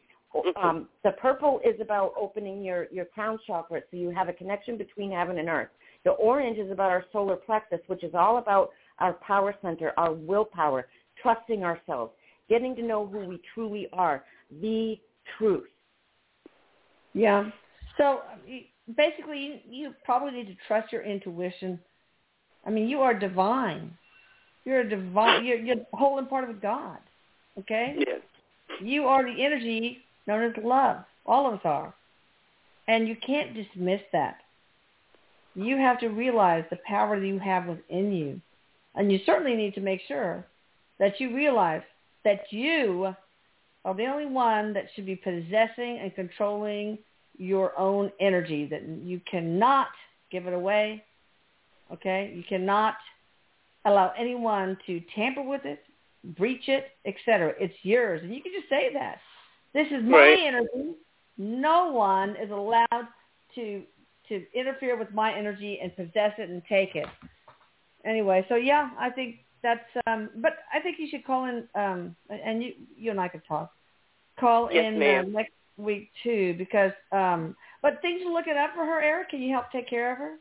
Um, 0.56 0.88
the 1.04 1.12
purple 1.12 1.60
is 1.64 1.80
about 1.80 2.12
opening 2.18 2.62
your, 2.64 2.88
your 2.90 3.04
crown 3.04 3.38
chakra 3.46 3.80
so 3.90 3.96
you 3.96 4.10
have 4.10 4.28
a 4.28 4.32
connection 4.32 4.76
between 4.76 5.12
heaven 5.12 5.38
and 5.38 5.48
earth. 5.48 5.68
The 6.04 6.10
orange 6.10 6.58
is 6.58 6.70
about 6.70 6.90
our 6.90 7.04
solar 7.12 7.36
plexus, 7.36 7.80
which 7.86 8.02
is 8.02 8.14
all 8.14 8.38
about 8.38 8.70
our 8.98 9.14
power 9.14 9.54
center, 9.62 9.92
our 9.96 10.12
willpower, 10.12 10.86
trusting 11.22 11.62
ourselves, 11.62 12.12
getting 12.48 12.74
to 12.76 12.82
know 12.82 13.06
who 13.06 13.26
we 13.26 13.40
truly 13.54 13.88
are, 13.92 14.24
the 14.60 14.98
truth. 15.38 15.68
Yeah. 17.14 17.50
So 17.96 18.22
basically, 18.96 19.38
you, 19.38 19.58
you 19.70 19.94
probably 20.04 20.32
need 20.32 20.48
to 20.48 20.56
trust 20.66 20.92
your 20.92 21.02
intuition. 21.02 21.78
I 22.66 22.70
mean, 22.70 22.88
you 22.88 23.00
are 23.00 23.14
divine. 23.14 23.96
You're 24.64 24.80
a 24.80 24.88
divine. 24.88 25.44
You're, 25.44 25.58
you're 25.58 25.76
a 25.76 25.96
whole 25.96 26.18
and 26.18 26.28
part 26.28 26.48
of 26.48 26.60
God. 26.60 26.98
Okay. 27.58 27.94
Yes. 27.98 28.20
You 28.82 29.04
are 29.04 29.22
the 29.24 29.44
energy 29.44 29.98
known 30.26 30.42
as 30.44 30.52
love. 30.62 31.04
All 31.26 31.46
of 31.46 31.54
us 31.54 31.60
are, 31.64 31.94
and 32.86 33.08
you 33.08 33.16
can't 33.16 33.54
dismiss 33.54 34.00
that. 34.12 34.38
You 35.54 35.76
have 35.76 35.98
to 36.00 36.08
realize 36.08 36.64
the 36.68 36.78
power 36.86 37.18
that 37.18 37.26
you 37.26 37.38
have 37.38 37.66
within 37.66 38.12
you, 38.12 38.40
and 38.94 39.10
you 39.10 39.20
certainly 39.24 39.54
need 39.54 39.74
to 39.74 39.80
make 39.80 40.00
sure 40.06 40.44
that 40.98 41.20
you 41.20 41.34
realize 41.34 41.82
that 42.24 42.42
you 42.50 43.14
are 43.84 43.94
the 43.94 44.06
only 44.06 44.26
one 44.26 44.72
that 44.72 44.86
should 44.94 45.06
be 45.06 45.16
possessing 45.16 45.98
and 46.00 46.14
controlling 46.14 46.98
your 47.38 47.78
own 47.78 48.10
energy, 48.20 48.66
that 48.66 48.82
you 49.02 49.20
cannot 49.30 49.88
give 50.30 50.46
it 50.46 50.54
away. 50.54 51.02
Okay? 51.92 52.32
You 52.34 52.42
cannot 52.48 52.94
allow 53.84 54.12
anyone 54.18 54.78
to 54.86 55.00
tamper 55.14 55.42
with 55.42 55.64
it, 55.64 55.84
breach 56.36 56.68
it, 56.68 56.86
etc. 57.04 57.52
It's 57.60 57.74
yours. 57.82 58.20
And 58.22 58.34
you 58.34 58.42
can 58.42 58.52
just 58.52 58.68
say 58.68 58.90
that. 58.94 59.18
This 59.74 59.88
is 59.90 60.02
my 60.04 60.18
Right. 60.18 60.38
energy. 60.40 60.94
No 61.36 61.90
one 61.90 62.36
is 62.36 62.50
allowed 62.50 63.08
to 63.56 63.84
to 64.28 64.46
interfere 64.54 64.96
with 64.96 65.12
my 65.12 65.34
energy 65.34 65.78
and 65.80 65.94
possess 65.94 66.32
it 66.38 66.48
and 66.48 66.64
take 66.64 66.96
it. 66.96 67.06
Anyway, 68.04 68.44
so 68.48 68.54
yeah, 68.54 68.90
I 68.98 69.10
think 69.10 69.44
that's 69.62 69.84
um 70.06 70.30
but 70.36 70.58
I 70.72 70.80
think 70.80 70.98
you 70.98 71.08
should 71.08 71.24
call 71.24 71.44
in 71.46 71.68
um 71.74 72.16
and 72.30 72.62
you 72.62 72.74
you 72.96 73.10
and 73.10 73.20
I 73.20 73.28
could 73.28 73.44
talk. 73.46 73.72
Call 74.38 74.70
Yes, 74.72 74.92
in 74.92 74.98
ma'am. 74.98 75.26
uh, 75.26 75.38
next 75.38 75.52
week 75.76 76.10
too 76.22 76.54
because 76.56 76.92
um 77.12 77.56
but 77.82 78.00
things 78.00 78.22
are 78.24 78.32
looking 78.32 78.56
up 78.56 78.74
for 78.74 78.84
her, 78.86 79.00
Erik. 79.02 79.28
Can 79.30 79.42
you 79.42 79.52
help 79.52 79.70
take 79.72 79.88
care 79.88 80.12
of 80.12 80.18
her? 80.18 80.36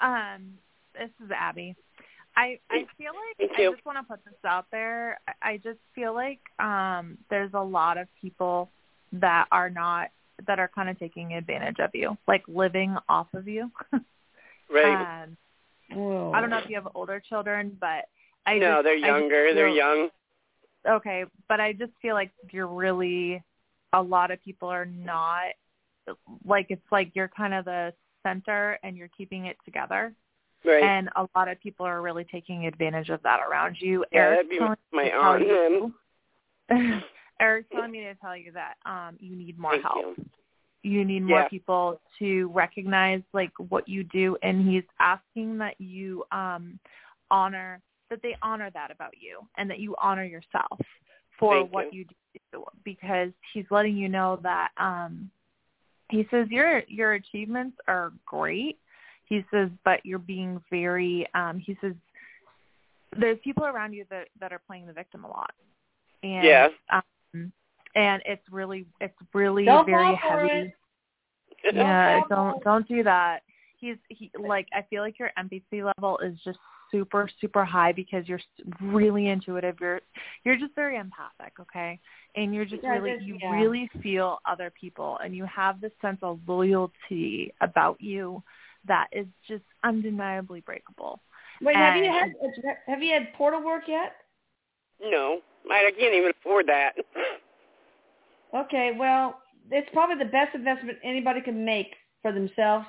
Um, 0.00 0.58
this 0.94 1.10
is 1.24 1.30
Abbie. 1.32 1.74
I 2.40 2.58
I 2.70 2.86
feel 2.96 3.12
like 3.38 3.50
I 3.52 3.70
just 3.70 3.84
want 3.84 3.98
to 3.98 4.04
put 4.04 4.24
this 4.24 4.34
out 4.46 4.66
there. 4.72 5.20
I 5.28 5.50
I 5.50 5.56
just 5.58 5.78
feel 5.94 6.14
like 6.14 6.40
um 6.58 7.18
there's 7.28 7.52
a 7.54 7.62
lot 7.62 7.98
of 7.98 8.08
people 8.20 8.70
that 9.12 9.46
are 9.52 9.68
not 9.68 10.08
that 10.46 10.58
are 10.58 10.70
kind 10.74 10.88
of 10.88 10.98
taking 10.98 11.34
advantage 11.34 11.76
of 11.80 11.90
you, 11.92 12.16
like 12.26 12.42
living 12.48 12.96
off 13.08 13.28
of 13.34 13.46
you. 13.46 13.70
Right. 14.72 15.24
Um, 15.24 15.36
Whoa. 15.92 16.32
I 16.32 16.40
don't 16.40 16.50
know 16.50 16.58
if 16.58 16.70
you 16.70 16.76
have 16.76 16.86
older 16.94 17.20
children, 17.28 17.76
but 17.80 18.04
I 18.46 18.58
no, 18.58 18.76
just, 18.76 18.84
they're 18.84 18.92
I 18.94 19.00
just 19.00 19.06
younger. 19.06 19.54
They're 19.54 19.68
young. 19.68 20.08
Okay, 20.88 21.24
but 21.48 21.60
I 21.60 21.72
just 21.72 21.92
feel 22.00 22.14
like 22.14 22.30
you're 22.52 22.68
really 22.68 23.42
a 23.92 24.00
lot 24.00 24.30
of 24.30 24.42
people 24.44 24.68
are 24.68 24.86
not 24.86 25.46
like 26.44 26.66
it's 26.70 26.86
like 26.92 27.10
you're 27.14 27.28
kind 27.28 27.52
of 27.52 27.64
the 27.64 27.92
center 28.22 28.78
and 28.84 28.96
you're 28.96 29.10
keeping 29.16 29.46
it 29.46 29.56
together. 29.64 30.14
Right. 30.64 30.82
And 30.82 31.08
a 31.16 31.26
lot 31.34 31.48
of 31.48 31.60
people 31.60 31.86
are 31.86 32.02
really 32.02 32.24
taking 32.24 32.66
advantage 32.66 33.08
of 33.08 33.22
that 33.22 33.40
around 33.40 33.76
you. 33.80 34.04
yeah, 34.12 34.20
Erik's 34.20 34.36
that'd 34.36 34.50
be 34.50 34.58
telling 34.58 34.76
my 34.92 35.02
aunt. 35.10 35.46
tell 35.46 35.48
you, 35.48 35.94
Erik's 37.40 37.68
telling 37.72 37.90
me 37.92 38.00
to 38.00 38.14
tell 38.16 38.36
you 38.36 38.52
that 38.52 38.74
um 38.84 39.16
you 39.18 39.34
need 39.36 39.58
more 39.58 39.72
Thank 39.72 39.84
help. 39.84 39.96
you. 40.18 40.26
You 40.82 41.04
need 41.04 41.22
more 41.24 41.40
Yeah. 41.40 41.48
people 41.48 42.00
to 42.18 42.48
recognize 42.48 43.22
like 43.32 43.52
what 43.68 43.88
you 43.88 44.04
do 44.04 44.36
and 44.42 44.68
he's 44.68 44.84
asking 44.98 45.58
that 45.58 45.80
you 45.80 46.24
um 46.32 46.78
honor 47.30 47.80
that 48.10 48.20
they 48.22 48.36
honor 48.42 48.70
that 48.74 48.90
about 48.90 49.14
you 49.18 49.40
and 49.56 49.70
that 49.70 49.78
you 49.78 49.94
honor 50.00 50.24
yourself 50.24 50.78
for 51.38 51.54
Thank 51.54 51.72
what 51.72 51.92
you. 51.94 52.04
do 52.52 52.64
because 52.84 53.30
he's 53.52 53.64
letting 53.70 53.96
you 53.96 54.08
know 54.08 54.38
that 54.42 54.68
um 54.76 55.30
he 56.10 56.26
says 56.30 56.48
your 56.50 56.82
your 56.88 57.14
achievements 57.14 57.76
are 57.88 58.12
great. 58.26 58.78
He 59.30 59.44
says 59.50 59.70
but 59.84 60.04
you're 60.04 60.18
being 60.18 60.60
very 60.70 61.26
um 61.34 61.58
he 61.58 61.76
says 61.80 61.94
there's 63.18 63.38
people 63.42 63.64
around 63.64 63.92
you 63.94 64.04
that 64.10 64.28
that 64.40 64.52
are 64.52 64.60
playing 64.66 64.86
the 64.86 64.92
victim 64.92 65.24
a 65.24 65.28
lot. 65.28 65.52
And 66.22 66.44
Yeah. 66.44 66.68
um 66.92 67.52
and 67.94 68.22
it's 68.26 68.42
really 68.50 68.86
it's 69.00 69.16
really 69.32 69.64
Don't 69.64 69.86
very 69.86 70.14
heavy. 70.16 70.72
it. 71.64 71.74
Yeah, 71.74 72.20
don't 72.28 72.62
don't 72.62 72.86
do 72.88 73.02
that. 73.04 73.40
He's 73.78 73.96
he 74.08 74.30
like 74.38 74.66
I 74.74 74.82
feel 74.82 75.02
like 75.02 75.18
your 75.18 75.30
empathy 75.38 75.82
level 75.82 76.18
is 76.18 76.38
just 76.44 76.58
super 76.90 77.28
super 77.40 77.64
high 77.64 77.92
because 77.92 78.28
you're 78.28 78.38
s- 78.38 78.66
really 78.82 79.28
intuitive. 79.28 79.76
You're 79.80 80.00
you're 80.44 80.56
just 80.56 80.74
very 80.74 80.96
empathic, 80.96 81.52
okay? 81.60 81.98
And 82.36 82.54
you're 82.54 82.64
just 82.64 82.82
Yeah, 82.82 82.94
really 82.94 83.12
this- 83.12 83.22
you 83.22 83.38
yeah. 83.40 83.50
really 83.50 83.88
feel 84.02 84.38
other 84.44 84.70
people 84.70 85.18
and 85.22 85.34
you 85.36 85.44
have 85.46 85.80
this 85.80 85.92
sense 86.00 86.18
of 86.22 86.40
loyalty 86.46 87.52
about 87.60 88.00
you 88.00 88.42
that 88.86 89.08
is 89.12 89.26
just 89.48 89.64
undeniably 89.84 90.60
breakable. 90.60 91.20
Wait, 91.62 91.76
have 91.76 91.96
you 91.96 92.04
had 92.04 92.32
have 92.86 93.02
you 93.02 93.12
had 93.12 93.32
portal 93.34 93.62
work 93.62 93.82
yet? 93.86 94.14
No, 95.02 95.40
I 95.70 95.90
can't 95.98 96.14
even 96.14 96.32
afford 96.40 96.66
that. 96.68 96.92
Okay, 98.54 98.92
well, 98.98 99.40
it's 99.70 99.88
probably 99.92 100.16
the 100.16 100.30
best 100.30 100.54
investment 100.54 100.98
anybody 101.04 101.40
can 101.40 101.64
make 101.64 101.94
for 102.22 102.32
themselves. 102.32 102.86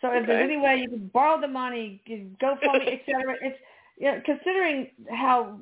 So 0.00 0.08
if 0.12 0.26
there's 0.26 0.42
any 0.42 0.56
way 0.56 0.78
you 0.78 0.88
can 0.88 1.08
borrow 1.12 1.40
the 1.40 1.48
money, 1.48 2.02
go 2.40 2.56
for 2.62 2.78
me, 2.78 2.86
et 2.92 3.02
cetera, 3.06 3.36
it's 3.42 3.58
you 3.98 4.06
know, 4.10 4.20
considering 4.24 4.88
how 5.10 5.58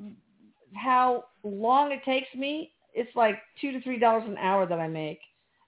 how 0.75 1.25
long 1.43 1.91
it 1.91 2.03
takes 2.05 2.33
me, 2.35 2.71
it's 2.93 3.13
like 3.15 3.39
two 3.59 3.71
to 3.71 3.81
three 3.81 3.99
dollars 3.99 4.23
an 4.27 4.37
hour 4.37 4.65
that 4.65 4.79
I 4.79 4.87
make, 4.87 5.19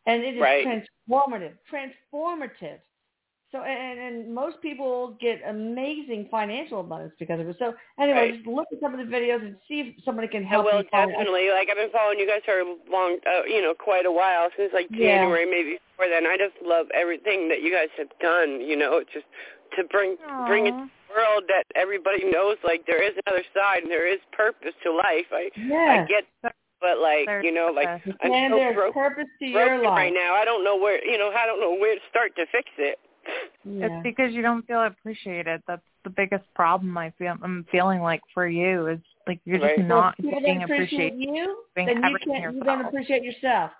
and 0.05 0.23
it 0.23 0.35
is 0.35 0.41
Right. 0.41 0.65
transformative, 1.09 1.53
transformative. 1.71 2.79
So 3.51 3.59
and, 3.63 3.99
and 3.99 4.33
most 4.33 4.61
people 4.61 5.17
get 5.19 5.41
amazing 5.47 6.27
financial 6.31 6.79
abundance 6.79 7.13
because 7.19 7.39
of 7.41 7.47
it. 7.49 7.55
So 7.59 7.73
anyway, 7.99 8.19
Right. 8.31 8.33
just 8.35 8.47
look 8.47 8.67
at 8.71 8.79
some 8.79 8.93
of 8.97 8.99
the 9.05 9.11
videos 9.13 9.41
and 9.41 9.57
see 9.67 9.81
if 9.81 10.03
somebody 10.05 10.27
can 10.29 10.45
I 10.45 10.47
help 10.47 10.65
will 10.65 10.79
you. 10.81 10.87
find- 10.89 11.11
definitely. 11.11 11.49
Like 11.51 11.67
I've 11.69 11.75
been 11.75 11.91
following 11.91 12.17
you 12.19 12.27
guys 12.27 12.41
for 12.45 12.59
a 12.61 12.65
long, 12.89 13.17
uh, 13.27 13.43
you 13.45 13.61
know, 13.61 13.73
quite 13.73 14.05
a 14.05 14.11
while 14.11 14.47
since 14.55 14.71
like 14.73 14.87
Yeah. 14.89 15.19
January, 15.19 15.45
maybe 15.45 15.79
before 15.97 16.07
then. 16.09 16.25
I 16.25 16.37
just 16.37 16.55
love 16.63 16.87
everything 16.93 17.49
that 17.49 17.61
you 17.61 17.71
guys 17.73 17.89
have 17.97 18.07
done. 18.21 18.61
You 18.61 18.77
know, 18.77 19.03
just 19.13 19.25
to 19.75 19.83
bring 19.85 20.15
bring 20.47 20.67
it 20.67 20.71
to 20.71 20.87
the 20.87 21.13
world 21.13 21.43
that 21.49 21.63
everybody 21.75 22.23
knows 22.31 22.55
like 22.63 22.85
there 22.87 23.03
is 23.03 23.11
another 23.27 23.43
side 23.53 23.83
and 23.83 23.91
there 23.91 24.07
is 24.07 24.19
purpose 24.31 24.73
to 24.83 24.91
life. 24.95 25.27
I 25.33 25.51
Yes. 25.59 25.89
I 25.91 26.05
get, 26.07 26.23
but 26.79 26.99
like 27.03 27.25
There's 27.27 27.43
you 27.43 27.51
know, 27.51 27.67
like 27.75 27.87
purpose. 27.99 28.15
I'm 28.23 28.31
and 28.31 28.51
so 28.53 28.57
there's 28.57 28.75
broke, 28.75 28.93
purpose 28.95 29.27
to 29.39 29.45
your 29.45 29.67
broken 29.67 29.85
life. 29.91 29.97
right 30.07 30.13
now. 30.15 30.35
I 30.35 30.45
don't 30.45 30.63
know 30.63 30.77
where, 30.77 31.03
you 31.03 31.17
know, 31.17 31.31
I 31.35 31.45
don't 31.45 31.59
know 31.59 31.75
where 31.75 31.95
to 31.95 32.01
start 32.09 32.31
to 32.37 32.45
fix 32.51 32.69
it. 32.79 32.97
Yeah. 33.63 33.85
It's 33.85 34.03
because 34.03 34.33
you 34.33 34.41
don't 34.41 34.65
feel 34.65 34.83
appreciated. 34.83 35.61
That's 35.67 35.81
the 36.03 36.09
biggest 36.09 36.43
problem 36.55 36.97
I 36.97 37.11
feel 37.17 37.35
I'm 37.43 37.65
feeling 37.71 38.01
like 38.01 38.21
for 38.33 38.47
you 38.47 38.87
is 38.87 38.99
like 39.27 39.39
you're 39.45 39.59
just 39.59 39.77
not 39.79 39.87
well, 39.87 40.09
if 40.09 40.17
people 40.17 40.39
getting 40.39 40.59
don't 40.59 40.63
appreciate 40.63 41.13
appreciated. 41.13 41.35
you, 41.35 41.63
being 41.75 41.87
then 41.87 42.03
you 42.03 42.17
can't. 42.25 42.55
You 42.55 42.63
don't 42.63 42.85
appreciate 42.85 43.23
yourself. 43.23 43.71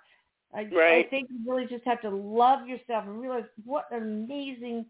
I, 0.54 0.60
I 0.60 1.06
think 1.08 1.28
you 1.30 1.50
really 1.50 1.66
just 1.66 1.84
have 1.84 2.00
to 2.02 2.10
love 2.10 2.66
yourself 2.68 3.04
and 3.06 3.20
realize 3.20 3.44
what 3.64 3.86
an 3.90 4.02
amazing, 4.02 4.86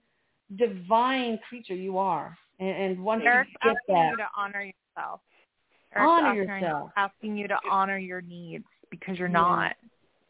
divine 0.56 1.38
creature 1.48 1.74
you 1.74 1.98
are. 1.98 2.36
And, 2.58 2.68
and 2.68 3.04
once 3.04 3.22
Erik's 3.24 3.50
you 3.62 3.70
get 3.70 3.76
asking 3.76 3.94
that, 3.94 4.10
you 4.10 4.16
to 4.16 4.28
honor 4.36 4.62
yourself. 4.62 5.20
Erik's 5.94 6.10
Honor 6.10 6.28
asking, 6.28 6.48
yourself. 6.48 6.90
asking 6.96 7.36
you 7.36 7.48
to 7.48 7.56
honor 7.70 7.98
your 7.98 8.20
needs 8.20 8.64
because 8.90 9.18
you're 9.18 9.28
Yeah. 9.28 9.32
not. 9.32 9.76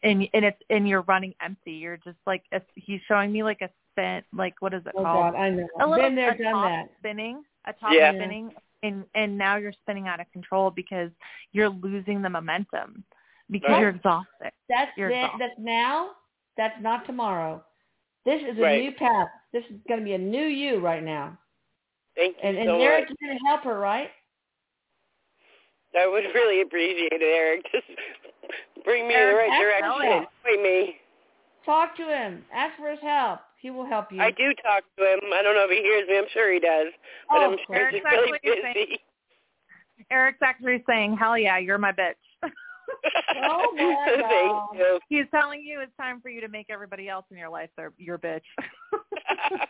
And 0.05 0.29
and 0.35 0.45
it's 0.45 0.59
and 0.69 0.89
you're 0.89 1.03
running 1.03 1.33
empty. 1.41 1.73
You're 1.73 1.97
just 1.99 2.19
like 2.27 2.43
a, 2.53 2.61
he's 2.75 3.01
showing 3.07 3.33
me 3.33 3.45
like 3.45 3.61
a 3.61 3.71
spin 3.93 4.23
like 4.33 4.55
what 4.61 4.75
is 4.75 4.83
it 4.87 4.93
oh 4.97 5.03
called? 5.03 5.33
God, 5.35 5.39
I 5.41 5.51
know. 5.51 5.67
a 5.81 5.87
little 5.87 6.07
Been 6.07 6.17
there, 6.17 6.31
a 6.33 6.39
done 6.39 6.53
top 6.53 6.71
that. 6.71 6.91
spinning, 6.99 7.43
a 7.67 7.73
top 7.73 7.93
Yeah. 7.93 8.13
spinning, 8.15 8.51
and 8.83 9.05
and 9.15 9.37
now 9.39 9.57
you're 9.57 9.73
spinning 9.73 10.09
out 10.09 10.21
of 10.21 10.31
control 10.33 10.71
because 10.71 11.11
you're 11.53 11.69
losing 11.69 12.23
the 12.23 12.31
momentum 12.31 13.05
because 13.51 13.71
Right. 13.71 13.81
you're 13.81 13.91
exhausted. 13.91 14.53
That's 14.69 14.91
You're 14.97 15.11
then, 15.11 15.25
exhausted. 15.25 15.41
that's 15.51 15.59
now. 15.61 16.11
That's 16.57 16.81
not 16.81 17.07
tomorrow. 17.07 17.65
This 18.25 18.41
is 18.43 18.57
a 18.59 18.63
Right. 18.63 18.83
new 18.83 18.93
path. 18.93 19.29
This 19.53 19.65
is 19.67 19.77
going 19.89 20.01
to 20.01 20.05
be 20.05 20.15
a 20.15 20.19
new 20.19 20.45
you 20.47 20.79
right 20.81 21.03
now. 21.03 21.37
Thank 22.15 22.37
you 22.37 22.43
And, 22.43 22.57
and 22.59 22.67
so 22.69 22.81
Erik, 22.81 23.09
much. 23.09 23.17
you're 23.21 23.29
going 23.29 23.39
to 23.39 23.45
help 23.47 23.63
her, 23.65 23.79
right? 23.79 24.11
I 25.99 26.07
would 26.07 26.25
really 26.35 26.63
appreciate 26.63 27.13
it, 27.13 27.23
Erik. 27.23 27.65
Just 27.73 27.85
bring 28.85 29.07
me 29.09 29.15
in 29.15 29.21
the 29.29 29.35
right 29.35 29.61
direction 29.61 29.93
for 30.43 30.51
point 30.51 30.63
me. 30.63 30.97
Talk 31.65 31.97
to 31.97 32.05
him. 32.05 32.45
Ask 32.53 32.77
for 32.79 32.91
his 32.91 33.01
help. 33.01 33.41
He 33.63 33.71
will 33.71 33.87
help 33.87 34.11
you. 34.11 34.21
I 34.21 34.31
do 34.33 34.53
talk 34.63 34.83
to 34.99 35.05
him. 35.05 35.21
I 35.33 35.41
don't 35.41 35.55
know 35.55 35.65
if 35.65 35.71
he 35.71 35.83
hears 35.83 36.09
me. 36.09 36.19
I'm 36.19 36.25
sure 36.33 36.53
he 36.53 36.59
does. 36.59 36.89
But 37.31 37.39
Oh, 37.39 37.53
I'm 37.53 37.59
sure 37.67 37.77
Erik's 37.77 37.95
he's 37.95 38.05
really 38.05 38.33
actually 38.35 38.63
saying- 38.63 38.75
busy. 38.75 39.01
Erik's 40.11 40.43
actually 40.43 40.83
saying, 40.89 41.17
"Hell 41.17 41.39
yeah, 41.39 41.59
you're 41.59 41.79
my 41.79 41.93
bitch." 41.93 42.15
Oh, 43.45 43.73
my 43.75 44.17
God. 44.21 44.29
Thank 44.29 44.81
you. 44.81 45.01
He's 45.09 45.25
telling 45.31 45.63
you 45.63 45.81
it's 45.81 45.97
time 45.97 46.21
for 46.21 46.29
you 46.29 46.41
to 46.43 46.49
make 46.49 46.67
everybody 46.69 47.09
else 47.09 47.25
in 47.31 47.39
your 47.39 47.49
life 47.49 47.71
their 47.77 47.93
your 47.97 48.19
bitch. 48.19 48.43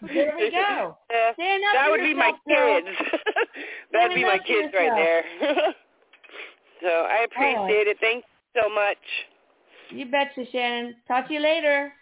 There 0.02 0.34
we 0.36 0.50
go. 0.50 0.96
Uh, 1.10 1.32
Stand 1.34 1.62
up 1.64 1.74
that 1.74 1.90
would 1.90 2.00
be 2.00 2.14
my 2.14 2.32
kids. 2.48 2.86
That'd 3.92 4.14
be 4.16 4.24
my 4.24 4.38
Stand 4.38 4.40
up 4.40 4.46
for 4.46 4.46
kids 4.46 4.74
right 4.74 4.90
there. 4.96 5.74
so 6.82 6.88
I 6.88 7.24
appreciate 7.30 7.86
it. 7.86 7.96
Thank 8.00 8.24
you 8.54 8.62
so 8.62 8.68
much. 8.68 8.98
You 9.90 10.06
betcha, 10.10 10.44
Shannon. 10.50 10.96
Talk 11.06 11.28
to 11.28 11.34
you 11.34 11.40
later. 11.40 11.92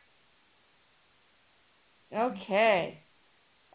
Okay. 2.14 2.98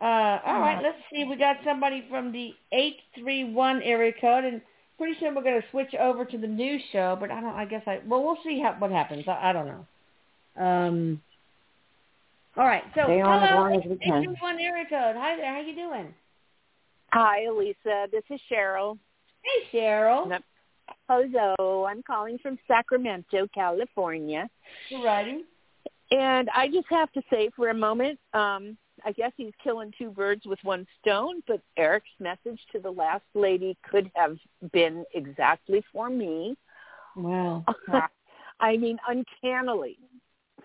Uh, 0.02 0.40
all 0.46 0.60
right, 0.60 0.80
let's 0.84 0.98
see. 1.12 1.24
We 1.24 1.38
got 1.38 1.58
somebody 1.64 2.06
from 2.10 2.32
the 2.32 2.54
831 2.74 3.82
area 3.82 4.12
code, 4.20 4.44
and 4.44 4.62
pretty 4.98 5.18
soon 5.20 5.36
we're 5.36 5.44
going 5.44 5.62
to 5.62 5.68
switch 5.72 5.94
over 6.00 6.26
to 6.26 6.38
the 6.38 6.48
new 6.48 6.78
show, 6.92 7.18
but 7.20 7.32
I 7.32 7.40
don't, 7.40 7.56
I 7.56 7.66
guess 7.66 7.84
I, 7.88 8.02
well, 8.06 8.24
we'll 8.24 8.38
see 8.44 8.60
how, 8.62 8.76
what 8.78 8.92
happens. 8.92 9.24
I, 9.28 9.50
I 9.50 9.54
don't 9.54 9.68
know. 9.68 9.86
Um, 10.62 11.22
all 12.58 12.66
right, 12.66 12.84
so 12.94 13.04
Stay 13.06 13.22
on 13.22 13.44
as 13.44 13.50
hello, 13.50 13.62
long 13.62 13.74
as 13.76 13.90
we 13.90 13.96
can. 13.98 14.24
831 14.24 14.60
area 14.60 14.86
code. 14.90 15.16
Hi 15.18 15.36
there, 15.38 15.54
how 15.54 15.62
you 15.62 15.76
doing? 15.76 16.14
Hi, 17.14 17.46
Elisa. 17.46 18.08
This 18.12 18.24
is 18.30 18.40
Cheryl. 18.52 18.98
Hey, 19.44 19.78
Cheryl. 19.80 20.30
Yep. 20.30 20.44
Hello. 21.08 21.86
I'm 21.86 22.04
calling 22.04 22.38
from 22.40 22.58
Sacramento, 22.68 23.48
California. 23.54 24.50
You 24.90 25.06
righty? 25.06 25.46
And 26.12 26.50
I 26.56 26.68
just 26.68 26.88
have 26.90 27.12
to 27.14 27.22
say 27.30 27.50
for 27.56 27.70
a 27.70 27.74
moment, 27.74 28.20
um, 28.34 28.78
I 29.06 29.12
guess 29.12 29.32
he's 29.36 29.54
killing 29.64 29.92
two 29.98 30.10
birds 30.10 30.46
with 30.46 30.60
one 30.64 30.86
stone, 31.02 31.42
but 31.48 31.62
Erik's 31.78 32.08
message 32.20 32.60
to 32.72 32.80
the 32.80 32.90
last 32.92 33.24
lady 33.34 33.78
could 33.90 34.10
have 34.16 34.38
been 34.72 35.04
exactly 35.14 35.84
for 35.92 36.10
me. 36.10 36.56
Wow. 37.16 37.66
I 38.60 38.78
mean, 38.78 38.98
uncannily 39.08 39.98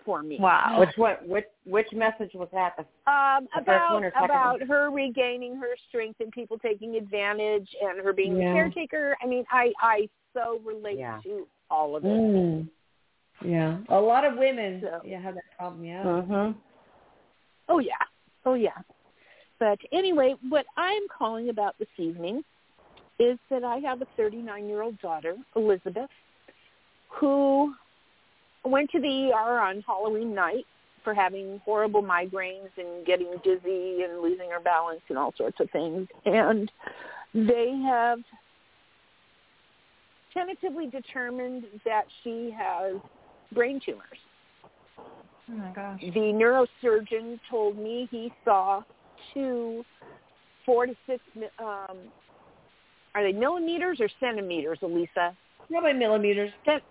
for 0.05 0.23
me. 0.23 0.37
Wow. 0.39 0.77
Which 0.79 0.89
what 0.95 1.27
which 1.27 1.45
which 1.65 1.87
message 1.93 2.31
was 2.33 2.47
that? 2.53 2.75
The, 2.77 3.11
Um, 3.11 3.47
The 3.53 3.61
about 3.61 3.93
one 3.93 4.11
about 4.23 4.61
her 4.63 4.89
regaining 4.89 5.55
her 5.57 5.75
strength 5.89 6.19
and 6.21 6.31
people 6.31 6.57
taking 6.57 6.95
advantage 6.95 7.69
and 7.81 7.99
her 7.99 8.13
being 8.13 8.37
Yeah. 8.37 8.53
the 8.53 8.59
caretaker. 8.59 9.17
I 9.21 9.27
mean, 9.27 9.45
I 9.51 9.73
I 9.79 10.09
so 10.33 10.59
relate 10.63 10.99
Yeah. 10.99 11.19
to 11.23 11.47
all 11.69 11.95
of 11.95 12.05
it. 12.05 12.09
Mm. 12.09 12.69
Yeah. 13.43 13.77
A 13.89 13.99
lot 13.99 14.25
of 14.25 14.37
women 14.37 14.81
So- 14.81 15.01
yeah, 15.05 15.19
have 15.21 15.35
that 15.35 15.43
problem, 15.57 15.83
yeah. 15.83 16.03
mhm. 16.03 16.55
Oh 17.69 17.79
yeah. 17.79 17.93
Oh 18.45 18.53
yeah. 18.53 18.77
But 19.59 19.79
anyway, 19.91 20.35
what 20.49 20.65
I'm 20.77 21.03
calling 21.15 21.49
about 21.49 21.77
this 21.77 21.87
evening 21.97 22.43
is 23.19 23.37
that 23.49 23.63
I 23.63 23.77
have 23.77 24.01
a 24.01 24.07
39 24.17 24.67
year 24.67 24.81
old 24.81 24.99
daughter, 24.99 25.35
Elizabeth, 25.55 26.09
who 27.09 27.73
went 28.65 28.89
to 28.91 28.99
the 28.99 29.31
ER 29.31 29.59
on 29.59 29.81
Halloween 29.85 30.33
night 30.33 30.65
for 31.03 31.13
having 31.13 31.59
horrible 31.65 32.03
migraines 32.03 32.69
and 32.77 33.05
getting 33.05 33.31
dizzy 33.43 34.03
and 34.03 34.21
losing 34.21 34.49
her 34.49 34.59
balance 34.59 35.01
and 35.09 35.17
all 35.17 35.33
sorts 35.37 35.59
of 35.59 35.69
things. 35.71 36.07
And 36.25 36.71
they 37.33 37.79
have 37.85 38.19
tentatively 40.33 40.87
determined 40.87 41.65
that 41.85 42.03
she 42.23 42.51
has 42.57 42.95
brain 43.53 43.79
tumors. 43.83 44.17
Oh 45.49 45.53
my 45.53 45.71
gosh. 45.71 45.99
The 46.01 46.65
neurosurgeon 46.83 47.39
told 47.49 47.77
me 47.77 48.07
he 48.11 48.31
saw 48.45 48.81
two 49.33 49.83
four 50.65 50.85
to 50.85 50.95
six, 51.05 51.21
mi- 51.35 51.47
um, 51.59 51.97
are 53.15 53.23
they 53.23 53.37
millimeters 53.37 53.99
or 53.99 54.09
centimeters, 54.19 54.79
Elisa? 54.81 55.35
Probably 55.69 55.93
millimeters. 55.93 56.51
Cent- 56.65 56.83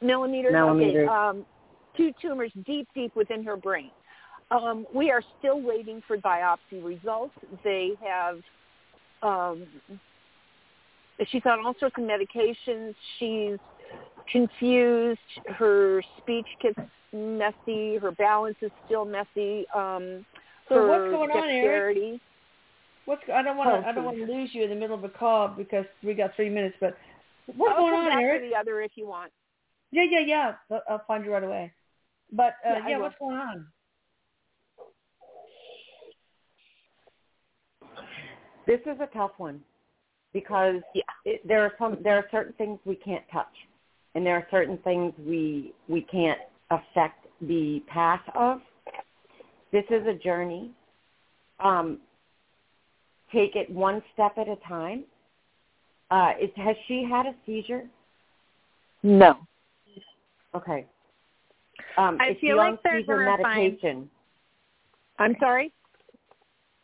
millimeters? 0.00 0.52
Millimeters. 0.52 1.08
Okay. 1.08 1.14
Um, 1.14 1.44
two 1.96 2.12
tumors 2.20 2.52
deep, 2.64 2.88
deep 2.94 3.14
within 3.16 3.44
her 3.44 3.56
brain. 3.56 3.90
Um, 4.50 4.86
we 4.94 5.10
are 5.10 5.22
still 5.38 5.60
waiting 5.60 6.02
for 6.06 6.16
biopsy 6.16 6.82
results. 6.82 7.34
They 7.62 7.92
have, 8.04 8.40
um, 9.22 9.64
she's 11.28 11.42
on 11.44 11.64
all 11.64 11.74
sorts 11.78 11.94
of 11.98 12.04
medications. 12.04 12.94
She's 13.18 13.58
confused. 14.30 15.18
Her 15.46 16.02
speech 16.18 16.46
gets 16.60 16.78
messy. 17.12 17.96
Her 17.96 18.12
balance 18.12 18.56
is 18.62 18.70
still 18.84 19.04
messy. 19.04 19.66
Um, 19.74 20.24
So 20.68 20.76
her 20.76 20.88
what's 20.88 21.10
going 21.10 21.30
on, 21.30 21.50
Erik? 21.50 22.20
What's 23.06 23.22
I 23.32 23.42
don't 23.42 23.56
want 23.56 23.70
Oh, 23.70 23.80
to 23.80 23.88
I 23.88 23.92
don't 23.92 24.04
want 24.04 24.18
to 24.18 24.26
lose 24.26 24.50
you 24.52 24.62
in 24.62 24.70
the 24.70 24.76
middle 24.76 24.96
of 24.96 25.04
a 25.04 25.08
call 25.08 25.48
because 25.48 25.86
we 26.02 26.14
got 26.14 26.34
three 26.36 26.50
minutes. 26.50 26.76
But 26.80 26.96
what's 27.46 27.72
I'll 27.74 27.80
going 27.80 27.92
come 27.94 28.04
on, 28.04 28.10
back 28.10 28.22
Erik? 28.22 28.42
to 28.42 28.48
the 28.50 28.56
other 28.56 28.82
if 28.82 28.92
you 28.94 29.06
want. 29.06 29.32
Yeah, 29.90 30.04
yeah, 30.08 30.20
yeah. 30.20 30.54
I'll- 30.70 30.82
I'll 30.88 31.04
find 31.06 31.24
you 31.24 31.32
right 31.32 31.42
away. 31.42 31.72
But 32.30 32.54
uh, 32.64 32.74
Yeah, 32.74 32.88
yeah, 32.90 32.98
what's 32.98 33.18
going 33.18 33.36
on? 33.36 33.66
This 38.66 38.80
is 38.86 39.00
a 39.00 39.06
tough 39.06 39.32
one 39.38 39.64
because 40.32 40.76
Yeah. 40.94 41.02
it, 41.24 41.46
there 41.46 41.62
are 41.62 41.72
some 41.78 42.00
there 42.02 42.16
are 42.16 42.28
certain 42.30 42.52
things 42.52 42.78
we 42.84 42.94
can't 42.94 43.24
touch, 43.32 43.52
and 44.14 44.24
there 44.26 44.34
are 44.34 44.46
certain 44.50 44.78
things 44.78 45.12
we 45.26 45.72
we 45.88 46.02
can't 46.02 46.38
affect 46.70 47.26
the 47.42 47.82
path 47.88 48.22
of. 48.34 48.60
This 49.72 49.84
is 49.90 50.06
a 50.06 50.14
journey. 50.14 50.70
Um, 51.60 51.98
take 53.32 53.54
it 53.54 53.70
one 53.70 54.02
step 54.14 54.32
at 54.36 54.48
a 54.48 54.56
time. 54.68 55.04
Uh, 56.10 56.32
is, 56.42 56.50
has 56.56 56.74
she 56.88 57.06
had 57.08 57.26
a 57.26 57.34
seizure? 57.46 57.84
No. 59.02 59.38
Okay. 60.54 60.86
Um, 61.96 62.18
I 62.20 62.30
is 62.30 62.36
she 62.40 62.48
feel 62.48 62.58
on 62.60 62.72
like 62.72 62.82
they're 62.82 63.00
seizure 63.00 63.24
gonna 63.24 63.42
find- 63.42 63.64
medication? 63.64 64.10
I'm 65.18 65.36
sorry? 65.38 65.72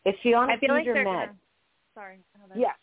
Is 0.05 0.13
she 0.23 0.33
on 0.33 0.49
a 0.49 0.53
I 0.53 0.59
feel 0.59 0.69
like 0.69 0.83
seizure 0.83 0.93
they're 0.93 1.03
med? 1.03 1.13
gonna. 1.27 1.37
Sorry. 1.93 2.19
Heather. 2.39 2.53
Yes. 2.59 2.75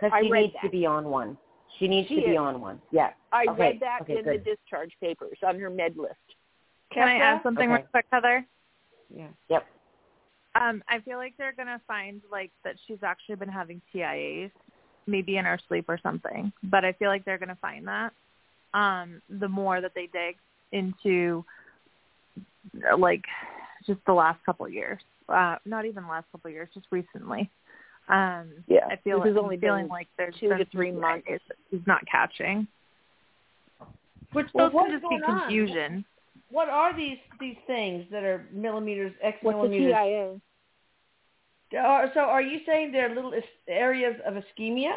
Because 0.00 0.18
she 0.22 0.30
read 0.32 0.40
needs 0.42 0.54
to 0.62 0.68
be 0.70 0.84
on 0.86 1.04
one. 1.04 1.38
She 1.78 1.88
needs 1.88 2.08
She 2.08 2.16
to 2.16 2.22
be 2.22 2.36
on 2.36 2.60
one. 2.60 2.80
Yes. 2.90 3.14
I 3.32 3.46
Okay, 3.50 3.60
read 3.60 3.80
that 3.80 4.02
okay, 4.02 4.18
in 4.18 4.24
good. 4.24 4.44
the 4.44 4.50
discharge 4.50 4.92
papers 5.00 5.38
on 5.46 5.58
her 5.58 5.70
med 5.70 5.96
list. 5.96 6.14
Can 6.92 7.08
I 7.08 7.16
add 7.16 7.42
something 7.42 7.64
Okay. 7.70 7.80
real 7.82 7.88
quick, 7.90 8.06
Heather? 8.10 8.46
Yeah. 9.14 9.28
Yep. 9.48 9.66
Um, 10.54 10.82
I 10.88 11.00
feel 11.00 11.18
like 11.18 11.36
they're 11.36 11.52
gonna 11.52 11.80
find 11.86 12.22
like 12.30 12.50
that 12.64 12.76
she's 12.86 13.02
actually 13.02 13.36
been 13.36 13.48
having 13.48 13.82
TIAs, 13.92 14.50
maybe 15.06 15.36
in 15.36 15.44
her 15.44 15.58
sleep 15.68 15.84
or 15.88 15.98
something. 16.02 16.52
But 16.62 16.84
I 16.84 16.92
feel 16.92 17.08
like 17.08 17.24
they're 17.24 17.38
gonna 17.38 17.58
find 17.60 17.86
that. 17.88 18.12
Um, 18.72 19.20
the 19.28 19.48
more 19.48 19.80
that 19.80 19.92
they 19.94 20.06
dig 20.06 20.36
into, 20.72 21.44
like, 22.96 23.24
just 23.86 24.00
the 24.06 24.12
last 24.12 24.42
couple 24.44 24.66
of 24.66 24.72
years. 24.72 25.00
Uh, 25.28 25.56
not 25.64 25.84
even 25.84 26.04
the 26.04 26.08
last 26.08 26.30
couple 26.32 26.48
of 26.48 26.54
years, 26.54 26.68
just 26.72 26.86
recently. 26.90 27.50
Um, 28.08 28.52
Yeah, 28.68 28.86
I 28.88 28.96
feel 28.96 29.18
this 29.18 29.28
has 29.28 29.34
like, 29.36 29.42
only 29.44 29.54
I'm 29.56 29.60
feeling 29.60 29.82
been 29.84 29.88
like 29.90 30.08
there's 30.16 30.34
two 30.38 30.48
to 30.50 30.64
three 30.66 30.92
months. 30.92 31.26
TIAs 31.28 31.40
that 31.48 31.56
not 31.86 32.06
catching. 32.06 32.66
Which 34.32 34.46
Well, 34.54 34.66
those 34.66 34.74
what's 34.74 34.90
could 34.90 35.00
just 35.00 35.10
be 35.10 35.18
going 35.18 35.24
on? 35.24 35.40
confusion. 35.40 36.04
What 36.50 36.68
are 36.68 36.94
these 36.94 37.18
these 37.40 37.56
things 37.66 38.06
that 38.10 38.22
are 38.22 38.46
millimeters, 38.52 39.12
X 39.22 39.38
What's 39.42 39.56
the 39.56 39.68
millimeters? 39.68 39.94
TIA? 39.94 40.40
So 42.14 42.20
are 42.20 42.42
you 42.42 42.60
saying 42.64 42.92
they're 42.92 43.12
little 43.14 43.32
is- 43.32 43.42
areas 43.66 44.14
of 44.24 44.34
ischemia, 44.34 44.96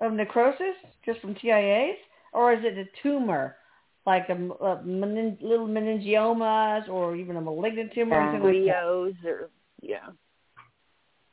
of 0.00 0.12
necrosis, 0.12 0.74
just 1.04 1.20
from 1.20 1.34
TIAs, 1.36 1.96
or 2.32 2.52
is 2.52 2.64
it 2.64 2.76
a 2.76 2.86
tumor, 3.02 3.56
like 4.04 4.28
a, 4.28 4.32
m- 4.32 4.52
a 4.60 4.82
menin- 4.82 5.38
little 5.40 5.68
meningiomas, 5.68 6.88
or 6.88 7.14
even 7.14 7.36
a 7.36 7.40
malignant 7.40 7.92
tumor? 7.94 8.16
or 8.16 8.20
Yeah. 8.24 8.32
something 8.32 8.64
like 8.64 8.74
that? 8.74 9.28
Or 9.28 9.50
yeah. 9.80 10.08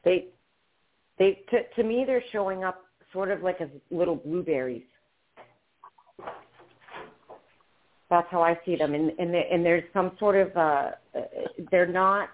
They, 0.04 0.28
they 1.18 1.42
to, 1.52 1.64
to 1.76 1.84
me 1.84 2.04
they're 2.06 2.24
showing 2.32 2.64
up 2.64 2.84
sort 3.12 3.32
of 3.32 3.42
like 3.42 3.62
as 3.62 3.70
little 3.92 4.16
blueberries. 4.16 4.84
That's 8.10 8.28
how 8.30 8.42
I 8.44 8.60
see 8.66 8.76
them, 8.76 8.94
and 8.94 9.12
and, 9.18 9.34
and 9.34 9.66
there's 9.66 9.84
some 9.94 10.12
sort 10.20 10.36
of 10.36 10.56
uh, 10.56 10.92
they're 11.72 11.88
not 11.88 12.30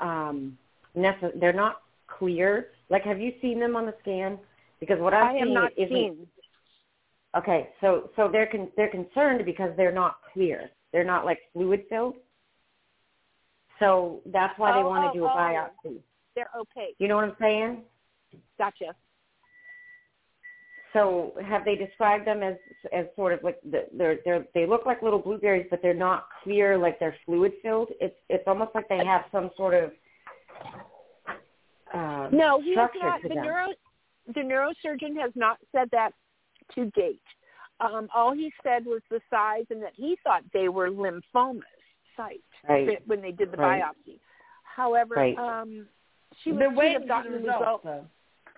um, 0.00 0.56
necess- 0.96 1.38
they're 1.40 1.52
not 1.52 1.82
clear. 2.06 2.68
Like, 2.88 3.02
have 3.02 3.20
you 3.20 3.32
seen 3.42 3.58
them 3.58 3.76
on 3.76 3.86
the 3.86 3.94
scan? 4.00 4.38
Because 4.80 4.98
what 5.00 5.12
I'm 5.12 5.36
I 5.36 5.40
not 5.52 5.72
isn't 5.76 5.88
seen. 5.90 6.26
Okay, 7.36 7.68
so 7.80 8.10
so 8.16 8.28
they're 8.30 8.46
con- 8.46 8.70
they're 8.76 8.90
concerned 8.90 9.44
because 9.44 9.70
they're 9.76 9.92
not 9.92 10.18
clear. 10.32 10.70
They're 10.92 11.04
not 11.04 11.24
like 11.24 11.40
fluid 11.52 11.84
filled. 11.90 12.14
So 13.78 14.22
that's 14.26 14.58
why 14.58 14.72
they 14.72 14.78
Oh, 14.78 14.88
want 14.88 15.04
oh, 15.04 15.12
to 15.12 15.18
do 15.18 15.24
a 15.26 15.28
oh. 15.28 16.02
They're 16.36 16.50
opaque. 16.56 16.94
You 16.98 17.08
know 17.08 17.16
what 17.16 17.24
I'm 17.24 17.36
saying? 17.40 17.82
Gotcha. 18.58 18.94
So 20.92 21.32
have 21.44 21.64
they 21.64 21.74
described 21.74 22.26
them 22.26 22.42
as 22.42 22.54
as 22.92 23.06
sort 23.16 23.32
of 23.32 23.42
like 23.42 23.58
the, 23.70 23.86
they're 23.92 24.18
they're 24.24 24.46
they 24.54 24.66
look 24.66 24.86
like 24.86 25.02
little 25.02 25.18
blueberries, 25.18 25.66
but 25.68 25.80
they're 25.82 25.92
not 25.94 26.28
clear, 26.42 26.78
like 26.78 26.98
they're 27.00 27.16
fluid 27.26 27.52
filled. 27.62 27.88
It's 28.00 28.16
it's 28.28 28.44
almost 28.46 28.70
like 28.74 28.88
they 28.88 29.04
have 29.04 29.24
some 29.32 29.50
sort 29.56 29.74
of 29.74 29.90
um, 31.92 32.36
No, 32.36 32.60
he 32.62 32.74
has 32.76 32.90
not. 33.02 33.22
The 33.22 33.28
them. 33.28 33.44
neuro 33.44 33.68
the 34.28 34.40
neurosurgeon 34.40 35.20
has 35.20 35.32
not 35.34 35.58
said 35.72 35.88
that 35.92 36.12
to 36.74 36.90
date. 36.92 37.20
Um, 37.80 38.08
all 38.14 38.32
he 38.34 38.50
said 38.62 38.86
was 38.86 39.02
the 39.10 39.20
size 39.28 39.66
and 39.70 39.82
that 39.82 39.92
he 39.94 40.16
thought 40.24 40.42
they 40.52 40.68
were 40.68 40.90
lymphomas. 40.90 41.62
site 42.16 42.40
Right. 42.66 43.06
when 43.06 43.20
they 43.20 43.32
did 43.32 43.52
the 43.52 43.58
Right. 43.58 43.82
biopsy. 43.82 44.18
However, 44.62 45.14
Right. 45.16 45.38
um, 45.38 45.86
she 46.42 46.52
was 46.52 46.58
They're 46.60 46.92
should 46.92 47.00
have 47.00 47.08
gotten 47.08 47.32
the 47.32 47.38
the 47.38 47.44
results, 47.44 47.84
results. 47.84 48.06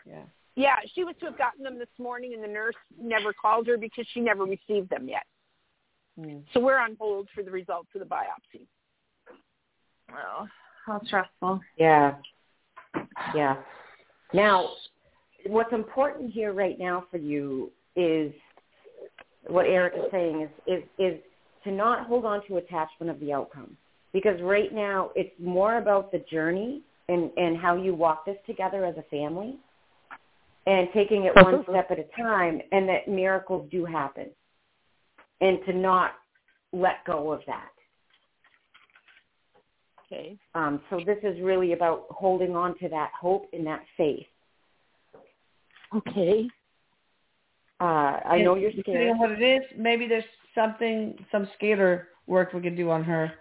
Yeah. 0.09 0.23
Yeah, 0.57 0.77
she 0.95 1.05
was 1.05 1.15
to 1.21 1.27
have 1.27 1.39
gotten 1.39 1.63
them 1.63 1.79
this 1.79 1.89
morning, 1.99 2.35
and 2.35 2.43
the 2.43 2.49
nurse 2.49 2.75
never 3.01 3.33
called 3.33 3.69
her 3.69 3.79
because 3.79 4.07
she 4.13 4.21
never 4.21 4.45
received 4.45 4.91
them 4.91 5.09
yet. 5.09 5.25
Mm. 6.19 6.43
So 6.53 6.59
we're 6.59 6.79
on 6.79 6.97
hold 6.99 7.29
for 7.33 7.45
the 7.45 7.51
results 7.51 7.89
of 7.95 8.01
the 8.01 8.07
biopsy. 8.07 8.67
Oh, 10.13 10.49
how 10.85 11.01
stressful. 11.05 11.61
Yeah. 11.77 12.17
Yeah. 13.35 13.57
Now, 14.33 14.71
what's 15.47 15.73
important 15.73 16.33
here 16.33 16.53
right 16.53 16.79
now 16.79 17.05
for 17.11 17.19
you 17.19 17.71
is 17.95 18.33
what 19.47 19.67
Erik 19.67 19.95
is 19.97 20.11
saying 20.11 20.43
is 20.43 20.51
is 20.67 20.83
is 20.99 21.21
to 21.65 21.71
not 21.71 22.07
hold 22.07 22.25
on 22.25 22.47
to 22.49 22.57
attachment 22.57 23.11
of 23.11 23.21
the 23.21 23.33
outcome 23.33 23.77
because 24.13 24.41
right 24.43 24.73
now 24.73 25.11
it's 25.15 25.35
more 25.39 25.79
about 25.79 26.11
the 26.11 26.19
journey 26.31 26.83
and 27.09 27.31
and 27.37 27.57
how 27.57 27.77
you 27.77 27.95
walk 27.95 28.25
this 28.27 28.37
together 28.47 28.85
as 28.85 28.97
a 28.97 29.03
family 29.05 29.57
and 30.67 30.89
taking 30.93 31.25
it 31.25 31.33
one 31.37 31.65
step 31.69 31.91
at 31.91 31.99
a 31.99 32.05
time 32.21 32.61
and 32.73 32.89
that 32.89 33.09
miracles 33.09 33.69
do 33.71 33.85
happen 33.85 34.27
and 35.41 35.59
to 35.67 35.73
not 35.73 36.13
let 36.73 37.05
go 37.07 37.33
of 37.33 37.41
that 37.47 37.71
Okay. 40.11 40.39
um, 40.55 40.81
so 40.89 41.01
this 41.05 41.19
is 41.23 41.39
really 41.43 41.75
about 41.75 42.07
holding 42.11 42.57
on 42.57 42.79
to 42.79 42.89
that 42.89 43.11
hope 43.19 43.47
and 43.53 43.67
that 43.67 43.83
faith 43.97 44.27
Okay. 45.95 46.49
uh, 47.81 47.85
I 47.85 48.39
know 48.43 48.57
you're 48.57 48.73
Depending 48.73 49.11
on 49.11 49.19
scared. 49.19 49.31
what 49.31 49.43
it 49.43 49.43
is, 49.43 49.63
maybe 49.77 50.07
there's 50.07 50.25
something, 50.55 51.17
some 51.31 51.49
scalar 51.61 52.05
work 52.27 52.53
we 52.53 52.61
could 52.61 52.77
do 52.77 52.91
on 52.91 53.05
her. 53.05 53.33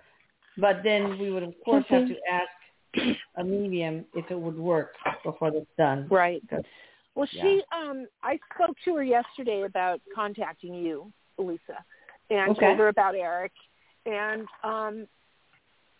But 0.57 0.77
then 0.83 1.19
we 1.19 1.31
would, 1.31 1.43
of 1.43 1.53
course, 1.65 1.85
have 1.89 2.07
to 2.07 2.15
ask 2.31 2.49
a 3.35 3.43
medium 3.43 4.05
if 4.13 4.29
it 4.31 4.39
would 4.39 4.57
work 4.57 4.93
before 5.23 5.51
that's 5.51 5.65
done. 5.77 6.07
Right. 6.09 6.43
Well, 7.15 7.27
Yeah. 7.31 7.41
she, 7.41 7.63
um, 7.71 8.07
I 8.23 8.39
spoke 8.53 8.77
to 8.85 8.95
her 8.95 9.03
yesterday 9.03 9.63
about 9.63 10.01
contacting 10.13 10.73
you, 10.73 11.11
Elisa, 11.39 11.83
and 12.29 12.51
Okay. 12.51 12.67
told 12.67 12.77
her 12.77 12.89
about 12.89 13.15
Erik, 13.15 13.53
and 14.05 14.47
um, 14.63 15.07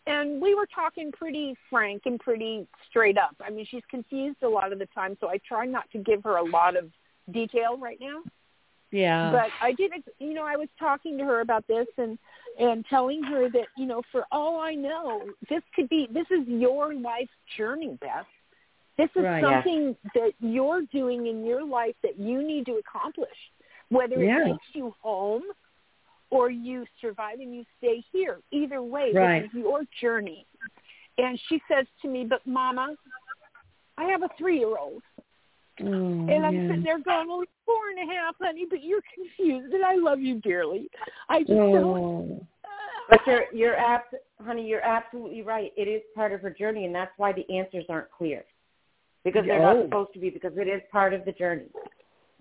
and 0.05 0.41
we 0.41 0.55
were 0.55 0.67
talking 0.67 1.11
pretty 1.11 1.55
frank 1.69 2.03
and 2.05 2.17
pretty 2.19 2.65
straight 2.89 3.17
up. 3.17 3.35
I 3.41 3.49
mean, 3.49 3.65
she's 3.65 3.83
confused 3.89 4.41
a 4.41 4.47
lot 4.47 4.71
of 4.71 4.79
the 4.79 4.85
time, 4.87 5.17
so 5.19 5.27
I 5.27 5.37
try 5.39 5.65
not 5.65 5.89
to 5.91 5.97
give 5.97 6.23
her 6.23 6.37
a 6.37 6.43
lot 6.43 6.77
of 6.77 6.89
detail 7.31 7.77
right 7.77 7.99
now. 7.99 8.21
Yeah. 8.91 9.31
but 9.31 9.51
I 9.61 9.73
did, 9.73 9.91
you 10.19 10.33
know, 10.33 10.45
I 10.45 10.55
was 10.55 10.69
talking 10.79 11.17
to 11.17 11.25
her 11.25 11.41
about 11.41 11.67
this 11.67 11.87
and 11.97 12.17
and 12.59 12.85
telling 12.89 13.21
her 13.23 13.49
that, 13.49 13.67
you 13.77 13.85
know, 13.85 14.01
for 14.11 14.25
all 14.31 14.59
I 14.59 14.73
know, 14.73 15.23
this 15.49 15.61
could 15.75 15.89
be 15.89 16.07
this 16.11 16.25
is 16.31 16.47
your 16.47 16.93
life 16.93 17.29
journey, 17.57 17.97
Beth. 18.01 18.25
This 18.97 19.09
is 19.15 19.23
Right, 19.23 19.43
yeah. 19.43 19.63
something 19.63 19.95
that 20.15 20.31
you're 20.39 20.81
doing 20.91 21.27
in 21.27 21.45
your 21.45 21.63
life 21.63 21.95
that 22.01 22.17
you 22.17 22.41
need 22.41 22.65
to 22.65 22.77
accomplish. 22.77 23.37
Whether 23.89 24.21
it 24.21 24.27
Yeah. 24.27 24.43
takes 24.45 24.75
you 24.75 24.93
home 25.01 25.43
or 26.29 26.49
you 26.49 26.85
survive 26.99 27.39
and 27.39 27.55
you 27.55 27.65
stay 27.77 28.03
here. 28.11 28.41
Either 28.51 28.81
way, 28.81 29.13
Right. 29.13 29.43
this 29.43 29.51
is 29.51 29.57
your 29.59 29.83
journey. 30.01 30.45
And 31.19 31.39
she 31.47 31.61
says 31.67 31.85
to 32.01 32.07
me, 32.07 32.25
But 32.25 32.45
mama, 32.45 32.95
I 33.97 34.05
have 34.05 34.23
a 34.23 34.29
three 34.37 34.63
year 35.79 35.89
Mm, 35.89 36.35
and 36.35 36.45
I'm 36.45 36.53
yeah. 36.55 36.67
sitting 36.69 36.83
there 36.83 36.99
going, 36.99 37.27
well, 37.27 37.41
it's 37.41 37.51
four 37.65 37.89
and 37.89 38.09
a 38.09 38.13
half, 38.13 38.35
honey, 38.41 38.65
but 38.69 38.83
you're 38.83 39.01
confused, 39.13 39.73
and 39.73 39.83
I 39.83 39.95
love 39.95 40.19
you 40.19 40.39
dearly. 40.41 40.89
I 41.29 41.39
just 41.39 41.49
don't. 41.49 41.75
Oh. 41.75 42.47
But 43.09 43.21
you're 43.25 43.45
you're 43.53 43.77
abs- 43.77 44.03
honey, 44.45 44.67
you're 44.67 44.81
absolutely 44.85 45.41
right. 45.41 45.71
It 45.77 45.87
is 45.87 46.01
part 46.13 46.33
of 46.33 46.41
her 46.41 46.49
journey, 46.49 46.83
and 46.83 46.93
that's 46.93 47.13
why 47.15 47.31
the 47.31 47.49
answers 47.55 47.85
aren't 47.87 48.11
clear 48.11 48.43
because 49.23 49.45
they're 49.45 49.61
Oh. 49.65 49.73
not 49.75 49.85
supposed 49.85 50.13
to 50.13 50.19
be 50.19 50.29
because 50.29 50.51
it 50.57 50.67
is 50.67 50.81
part 50.91 51.13
of 51.13 51.23
the 51.23 51.31
journey, 51.31 51.69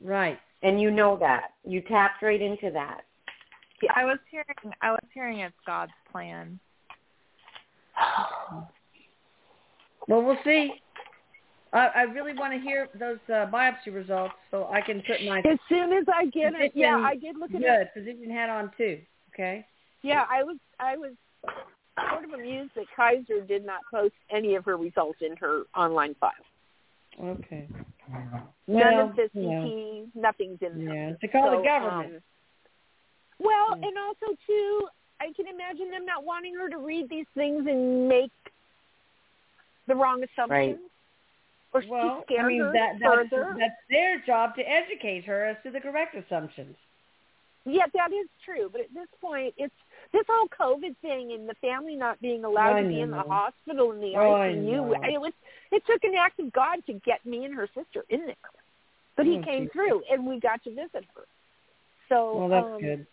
Right. 0.03 0.40
and 0.64 0.81
you 0.81 0.90
know 0.90 1.16
that. 1.18 1.53
You 1.64 1.83
tapped 1.83 2.20
right 2.20 2.42
into 2.42 2.72
that. 2.72 3.03
I 3.94 4.05
was 4.05 4.18
hearing 4.29 4.75
I 4.83 4.90
was 4.90 5.05
hearing 5.14 5.38
it's 5.38 5.55
God's 5.64 5.92
plan. 6.11 6.59
Well, 10.09 10.22
we'll 10.22 10.38
see. 10.44 10.81
I, 11.77 11.89
I 11.95 12.03
really 12.03 12.33
want 12.33 12.53
to 12.55 12.59
hear 12.59 12.89
those 12.99 13.19
uh, 13.29 13.47
biopsy 13.53 13.93
results 13.93 14.35
so 14.51 14.69
I 14.73 14.81
can 14.81 15.03
put 15.07 15.23
my 15.27 15.39
As 15.41 15.59
soon 15.69 15.93
as 15.93 16.05
I 16.12 16.27
get 16.27 16.55
it, 16.55 16.73
yeah, 16.75 16.97
I 16.97 17.17
did 17.17 17.37
look 17.37 17.51
at 17.51 17.61
it. 17.61 17.62
good 17.62 17.89
physician 17.95 18.31
hat 18.31 18.49
on 18.49 18.71
too. 18.79 19.01
Okay. 19.35 19.67
Yeah, 20.03 20.25
I 20.31 20.43
was, 20.43 20.57
I 20.81 20.97
was 20.97 21.12
sort 22.11 22.25
of 22.25 22.33
amused 22.33 22.73
that 22.77 22.87
Kaiser 22.97 23.41
did 23.47 23.65
not 23.67 23.81
post 23.91 24.15
any 24.31 24.55
of 24.55 24.65
her 24.65 24.77
results 24.77 25.19
in 25.21 25.37
her 25.37 25.62
online 25.77 26.15
file. 26.19 26.31
Okay. 27.23 27.69
None 28.11 28.41
Well, 28.67 29.11
of 29.11 29.17
the 29.17 29.29
yeah. 29.35 29.62
CT, 29.62 30.15
nothing's 30.15 30.59
in 30.62 30.85
there. 30.87 30.95
Yeah. 31.11 31.17
To 31.21 31.29
call 31.29 31.51
So, 31.51 31.59
the 31.59 31.65
government. 31.65 32.17
um, 32.17 32.23
well, 33.39 33.77
Mm. 33.77 33.87
and 33.89 33.99
also 33.99 34.37
too, 34.47 34.89
I 35.21 35.33
can 35.35 35.47
imagine 35.47 35.91
them 35.91 36.07
not 36.07 36.25
wanting 36.25 36.55
her 36.55 36.69
to 36.71 36.79
read 36.79 37.09
these 37.11 37.27
things 37.35 37.67
and 37.67 38.09
make 38.09 38.31
the 39.87 39.95
wrong 39.95 40.23
assumptions. 40.23 40.79
Or 41.77 41.83
well, 41.89 42.23
scare 42.27 42.45
I 42.45 42.49
mean 42.49 42.61
her 42.61 42.73
that 42.73 42.95
that's, 43.01 43.29
further. 43.31 43.55
that's 43.59 43.75
their 43.91 44.21
job 44.27 44.55
to 44.57 44.62
educate 44.62 45.25
her 45.25 45.45
as 45.47 45.57
to 45.65 45.71
the 45.71 45.81
correct 45.81 46.15
assumptions. 46.15 46.77
Yeah, 47.65 47.87
that 47.95 48.12
is 48.12 48.29
true. 48.45 48.69
But 48.71 48.83
at 48.83 48.95
this 48.95 49.09
point, 49.21 49.55
it's 49.59 49.75
this 50.12 50.25
whole 50.29 50.49
COVID 50.49 50.97
thing 51.03 51.33
and 51.33 51.49
the 51.49 51.55
family 51.61 51.97
not 51.97 52.21
being 52.23 52.45
allowed 52.45 52.77
I 52.77 52.83
to 52.83 52.89
be 52.89 53.01
in 53.01 53.11
the 53.11 53.23
hospital 53.23 53.93
in 53.93 54.01
the 54.01 54.17
Oh, 54.17 54.35
I 54.35 54.49
ICU. 54.51 54.62
know. 54.62 54.93
It 55.03 55.21
was 55.21 55.33
it 55.73 55.83
took 55.87 56.05
an 56.05 56.15
act 56.17 56.39
of 56.39 56.53
God 56.53 56.77
to 56.87 56.93
get 57.05 57.25
me 57.27 57.45
and 57.45 57.55
her 57.55 57.69
sister 57.75 58.05
in 58.09 58.25
there, 58.27 58.37
but 59.17 59.27
He 59.27 59.39
Oh, 59.39 59.43
came 59.43 59.69
through 59.71 60.03
and 60.11 60.27
we 60.27 60.39
got 60.41 60.62
to 60.65 60.71
visit 60.71 61.05
her. 61.15 61.25
So 62.09 62.39
Well, 62.39 62.49
that's 62.49 62.67
um, 62.67 62.81
good. 62.81 63.07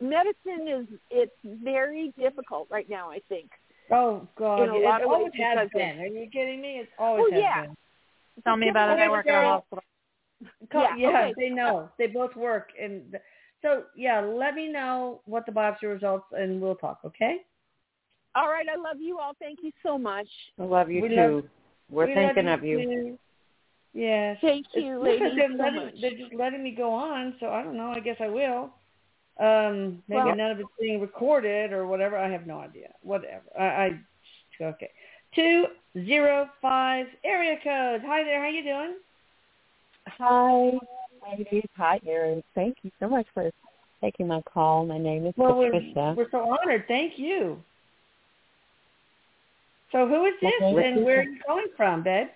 medicine 0.00 0.66
is 0.68 0.86
it's 1.10 1.36
very 1.44 2.12
difficult 2.18 2.66
right 2.70 2.88
now. 2.90 3.10
I 3.10 3.20
think. 3.28 3.48
Oh 3.90 4.26
God, 4.36 4.62
in 4.62 4.68
a 4.70 4.76
lot 4.78 5.00
it 5.00 5.04
of 5.04 5.10
always 5.10 5.32
ways 5.32 5.42
has 5.56 5.68
been. 5.72 6.00
Are 6.00 6.06
you 6.06 6.28
kidding 6.30 6.60
me? 6.60 6.78
It's 6.80 6.90
always 6.98 7.32
has 7.32 7.40
yeah. 7.40 7.62
been. 7.62 7.76
Tell 8.44 8.56
me 8.56 8.68
about 8.68 8.90
it. 8.98 9.02
I 9.02 9.08
work 9.08 9.26
at 9.26 9.34
a 9.34 9.46
hospital. 9.46 9.84
Co- 10.70 10.80
Yeah, 10.82 10.96
yeah, 10.96 11.08
okay. 11.08 11.34
they 11.38 11.48
know. 11.48 11.88
They 11.98 12.06
both 12.06 12.36
work, 12.36 12.70
and 12.80 13.16
so 13.62 13.84
yeah. 13.96 14.20
Let 14.20 14.54
me 14.54 14.68
know 14.68 15.20
what 15.24 15.46
the 15.46 15.52
biopsy 15.52 15.84
results, 15.84 16.26
and 16.32 16.60
we'll 16.60 16.76
talk. 16.76 17.00
Okay? 17.04 17.38
All 18.34 18.48
right, 18.48 18.66
I 18.68 18.76
love 18.76 19.00
you 19.00 19.18
all. 19.18 19.32
Thank 19.40 19.60
you 19.62 19.72
so 19.82 19.98
much. 19.98 20.28
I 20.60 20.64
love 20.64 20.90
you 20.90 21.02
We 21.02 21.08
too. 21.08 21.16
love- 21.16 21.44
We're 21.90 22.06
We 22.06 22.14
love 22.14 22.34
thinking 22.34 22.48
of 22.52 22.62
you. 22.62 22.78
too. 22.82 23.18
Yes. 23.94 24.36
Thank 24.42 24.66
you, 24.74 25.00
because 25.02 25.20
ladies, 25.20 25.32
they're 25.36 25.48
so 25.50 25.56
letting, 25.56 25.84
much. 25.86 25.94
They're 26.00 26.10
just 26.18 26.34
letting 26.34 26.62
me 26.62 26.70
go 26.72 26.92
on, 26.92 27.34
so 27.40 27.48
I 27.48 27.62
don't 27.62 27.76
know. 27.76 27.90
I 27.90 28.00
guess 28.00 28.16
I 28.20 28.28
will. 28.28 28.70
Um, 29.38 30.02
maybe 30.08 30.22
Well- 30.24 30.34
none 30.36 30.50
of 30.50 30.60
it's 30.60 30.68
being 30.80 31.00
recorded 31.00 31.72
or 31.72 31.86
whatever. 31.86 32.16
I 32.16 32.28
have 32.28 32.46
no 32.46 32.58
idea. 32.58 32.92
Whatever. 33.02 33.44
I, 33.58 33.64
I 33.64 34.00
okay. 34.60 34.90
Two 35.34 35.66
zero 35.94 36.48
five 36.60 37.06
area 37.24 37.56
code. 37.62 38.02
Hi 38.04 38.24
there. 38.24 38.42
How 38.42 38.48
you 38.48 38.62
doing? 38.64 38.96
Hi, 40.06 40.70
ladies. 41.36 41.64
Hi, 41.76 42.00
Erin. 42.06 42.42
Thank 42.54 42.78
you 42.82 42.90
so 42.98 43.08
much 43.08 43.26
for 43.34 43.50
taking 44.00 44.26
my 44.26 44.42
call. 44.42 44.86
My 44.86 44.98
name 44.98 45.26
is 45.26 45.34
Well, 45.36 45.56
we're, 45.56 45.70
Patricia. 45.70 46.14
we're 46.16 46.30
so 46.30 46.50
honored. 46.50 46.84
Thank 46.88 47.18
you. 47.18 47.62
So 49.92 50.06
who 50.08 50.24
is 50.26 50.34
this 50.42 50.52
and 50.60 51.04
where 51.04 51.20
are 51.20 51.22
you 51.22 51.38
calling 51.46 51.68
from, 51.76 52.02
Bed? 52.02 52.30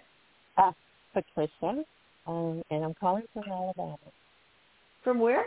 Patricia, 1.14 1.84
um, 2.26 2.62
and 2.70 2.84
I'm 2.84 2.94
calling 2.94 3.24
from 3.34 3.44
Alabama. 3.46 3.98
From 5.04 5.18
where? 5.18 5.44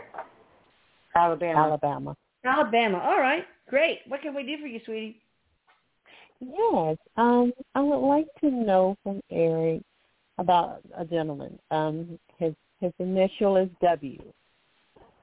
Alabama. 1.16 1.60
Alabama. 1.60 2.16
Alabama. 2.44 2.98
All 2.98 3.18
right. 3.18 3.44
Great. 3.68 4.00
What 4.06 4.22
can 4.22 4.34
we 4.34 4.44
do 4.44 4.58
for 4.60 4.66
you, 4.66 4.80
sweetie? 4.84 5.20
Yes. 6.40 6.96
Um, 7.16 7.52
I 7.74 7.80
would 7.80 8.06
like 8.06 8.26
to 8.40 8.50
know 8.50 8.96
from 9.02 9.20
Erik 9.30 9.82
about 10.38 10.80
a 10.96 11.04
gentleman. 11.04 11.58
Um, 11.70 12.18
his 12.38 12.54
his 12.80 12.92
initial 12.98 13.56
is 13.56 13.70
W, 13.80 14.22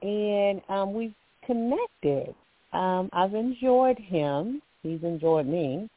and 0.02 0.60
um, 0.68 0.92
we've 0.92 1.14
connected. 1.46 2.34
Um, 2.72 3.08
I've 3.12 3.34
enjoyed 3.34 3.98
him. 3.98 4.60
He's 4.82 5.02
enjoyed 5.04 5.46
me. 5.46 5.88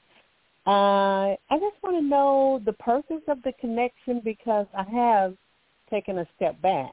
Uh, 0.68 1.34
I 1.50 1.58
just 1.60 1.82
want 1.82 1.98
to 1.98 2.02
know 2.02 2.62
the 2.64 2.74
purpose 2.74 3.24
of 3.28 3.42
the 3.42 3.54
connection 3.60 4.22
because 4.24 4.68
I 4.78 4.84
have 4.84 5.34
taken 5.90 6.20
a 6.20 6.28
step 6.36 6.62
back 6.62 6.92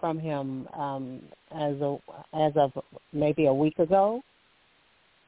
from 0.00 0.18
him 0.18 0.66
um, 0.76 1.20
as 1.52 1.74
a 1.80 1.98
as 2.34 2.52
of 2.56 2.72
maybe 3.12 3.46
a 3.46 3.54
week 3.54 3.78
ago. 3.78 4.22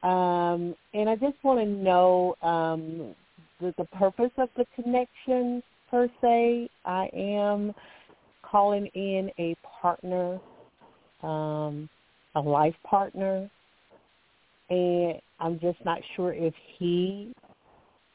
Um, 0.03 0.75
and 0.93 1.09
I 1.09 1.15
just 1.15 1.41
want 1.43 1.59
to 1.59 1.65
know 1.65 2.35
um, 2.41 3.15
the, 3.61 3.73
the 3.77 3.85
purpose 3.97 4.31
of 4.37 4.49
the 4.57 4.65
connection 4.75 5.63
per 5.89 6.09
se. 6.21 6.69
I 6.85 7.09
am 7.13 7.73
calling 8.41 8.87
in 8.87 9.31
a 9.39 9.55
partner, 9.81 10.39
um, 11.21 11.89
a 12.35 12.41
life 12.41 12.75
partner, 12.83 13.49
and 14.69 15.19
I'm 15.39 15.59
just 15.59 15.83
not 15.85 15.99
sure 16.15 16.33
if 16.33 16.53
he 16.77 17.33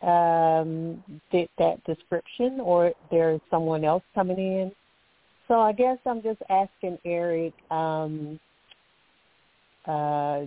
um, 0.02 1.02
fit 1.30 1.50
that 1.58 1.82
description 1.84 2.60
or 2.60 2.92
there's 3.10 3.40
someone 3.50 3.84
else 3.84 4.02
coming 4.14 4.38
in. 4.38 4.72
So 5.48 5.60
I 5.60 5.72
guess 5.72 5.98
I'm 6.06 6.22
just 6.22 6.40
asking 6.50 6.98
Erik, 7.04 7.54
um, 7.70 8.38
uh, 9.86 10.42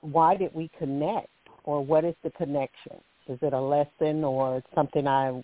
why 0.00 0.36
did 0.36 0.54
we 0.54 0.70
connect, 0.78 1.28
or 1.64 1.84
what 1.84 2.04
is 2.04 2.14
the 2.24 2.30
connection? 2.30 2.96
Is 3.28 3.38
it 3.42 3.52
a 3.52 3.60
lesson 3.60 4.24
or 4.24 4.62
something 4.74 5.06
I 5.06 5.42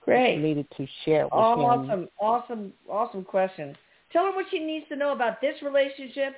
Great. 0.00 0.38
needed 0.40 0.66
to 0.76 0.86
share 1.04 1.24
with 1.24 1.32
Oh, 1.32 1.54
him? 1.54 1.60
awesome, 1.60 2.08
awesome, 2.20 2.72
awesome 2.90 3.24
question. 3.24 3.76
Tell 4.12 4.24
her 4.24 4.32
what 4.32 4.46
she 4.50 4.58
needs 4.58 4.86
to 4.88 4.96
know 4.96 5.12
about 5.12 5.40
this 5.40 5.54
relationship 5.62 6.34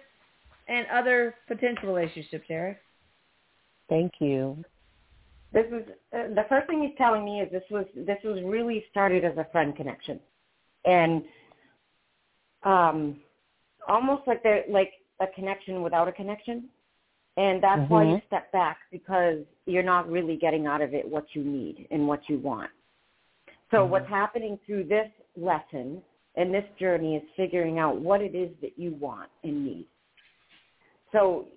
and 0.69 0.87
other 0.93 1.35
potential 1.49 1.93
relationships, 1.93 2.45
Erik. 2.49 2.79
Thank 3.89 4.13
you. 4.21 4.65
This 5.53 5.67
was 5.71 5.83
uh, 6.13 6.35
the 6.35 6.47
first 6.49 6.67
thing 6.69 6.83
he's 6.83 6.97
telling 6.99 7.25
me 7.25 7.41
is 7.41 7.51
this 7.53 7.63
was 7.71 7.87
this 7.95 8.19
was 8.25 8.41
really 8.45 8.85
started 8.91 9.25
as 9.25 9.37
a 9.37 9.47
friend 9.53 9.77
connection, 9.77 10.19
and 10.85 11.23
um, 12.65 13.21
almost 13.89 14.27
like 14.27 14.43
they're 14.43 14.65
like 14.69 14.93
a 15.21 15.27
connection 15.35 15.83
without 15.83 16.09
a 16.09 16.13
connection, 16.13 16.69
and 17.37 17.63
that's 17.63 17.89
why 17.91 18.05
you 18.05 18.17
Mhm. 18.17 18.27
step 18.27 18.51
back 18.53 18.79
because 18.91 19.45
you're 19.67 19.83
not 19.83 20.09
really 20.09 20.37
getting 20.37 20.67
out 20.67 20.81
of 20.81 20.95
it 20.95 21.07
what 21.09 21.35
you 21.35 21.43
need 21.45 21.87
and 21.91 22.07
what 22.07 22.29
you 22.29 22.39
want. 22.39 22.71
So 23.71 23.85
what's 23.85 24.09
happening 24.09 24.59
through 24.67 24.85
this 24.85 25.11
lesson 25.37 26.03
and 26.37 26.55
this 26.55 26.65
journey 26.79 27.17
is 27.17 27.23
figuring 27.37 27.79
out 27.79 27.97
what 27.97 28.21
it 28.21 28.35
is 28.35 28.51
that 28.61 28.79
you 28.79 28.93
want 28.93 29.31
and 29.43 29.65
need. 29.65 29.87
So 31.13 31.49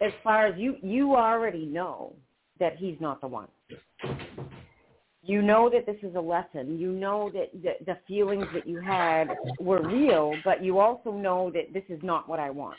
as 0.00 0.12
far 0.22 0.46
as 0.46 0.58
you 0.58 0.76
you 0.82 1.14
already 1.16 1.66
know 1.66 2.14
that 2.58 2.76
he's 2.76 3.00
not 3.00 3.20
the 3.20 3.26
one. 3.26 3.48
You 5.24 5.40
know 5.40 5.70
that 5.70 5.86
this 5.86 5.96
is 6.02 6.16
a 6.16 6.20
lesson. 6.20 6.78
You 6.78 6.90
know 6.90 7.30
that 7.32 7.50
the, 7.62 7.74
the 7.86 7.96
feelings 8.08 8.46
that 8.54 8.66
you 8.66 8.80
had 8.80 9.28
were 9.60 9.80
real, 9.80 10.34
but 10.44 10.64
you 10.64 10.80
also 10.80 11.12
know 11.12 11.50
that 11.52 11.72
this 11.72 11.84
is 11.88 12.00
not 12.02 12.28
what 12.28 12.40
I 12.40 12.50
want. 12.50 12.78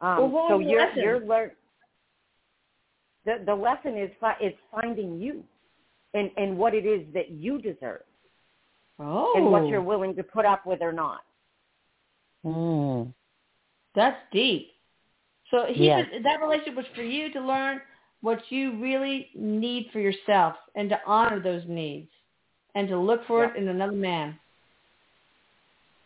Um, 0.00 0.32
Well, 0.32 0.46
so 0.48 0.58
you're 0.60 0.86
lesson? 0.86 1.02
you're 1.02 1.20
learn. 1.26 1.50
The 3.24 3.42
the 3.44 3.54
lesson 3.54 3.96
is 3.98 4.10
fi- 4.20 4.36
is 4.40 4.52
finding 4.70 5.20
you, 5.20 5.42
and 6.14 6.30
and 6.36 6.56
what 6.56 6.74
it 6.74 6.86
is 6.86 7.02
that 7.14 7.30
you 7.30 7.60
deserve, 7.60 8.02
Oh, 9.00 9.32
and 9.36 9.50
what 9.50 9.66
you're 9.68 9.82
willing 9.82 10.14
to 10.16 10.22
put 10.22 10.44
up 10.44 10.64
with 10.66 10.80
or 10.80 10.92
not. 10.92 11.20
Mm. 12.44 13.12
that's 13.94 14.18
deep. 14.32 14.72
So 15.52 15.66
he 15.68 15.86
Yes. 15.86 16.08
was, 16.12 16.22
that 16.24 16.40
relationship 16.40 16.74
was 16.76 16.86
for 16.94 17.02
you 17.02 17.32
to 17.32 17.40
learn 17.40 17.80
what 18.22 18.40
you 18.50 18.80
really 18.80 19.28
need 19.34 19.88
for 19.92 20.00
yourself 20.00 20.54
and 20.74 20.88
to 20.88 20.98
honor 21.06 21.40
those 21.40 21.62
needs 21.66 22.08
and 22.74 22.88
to 22.88 22.98
look 22.98 23.26
for 23.26 23.44
it 23.44 23.56
in 23.56 23.68
another 23.68 23.92
man. 23.92 24.38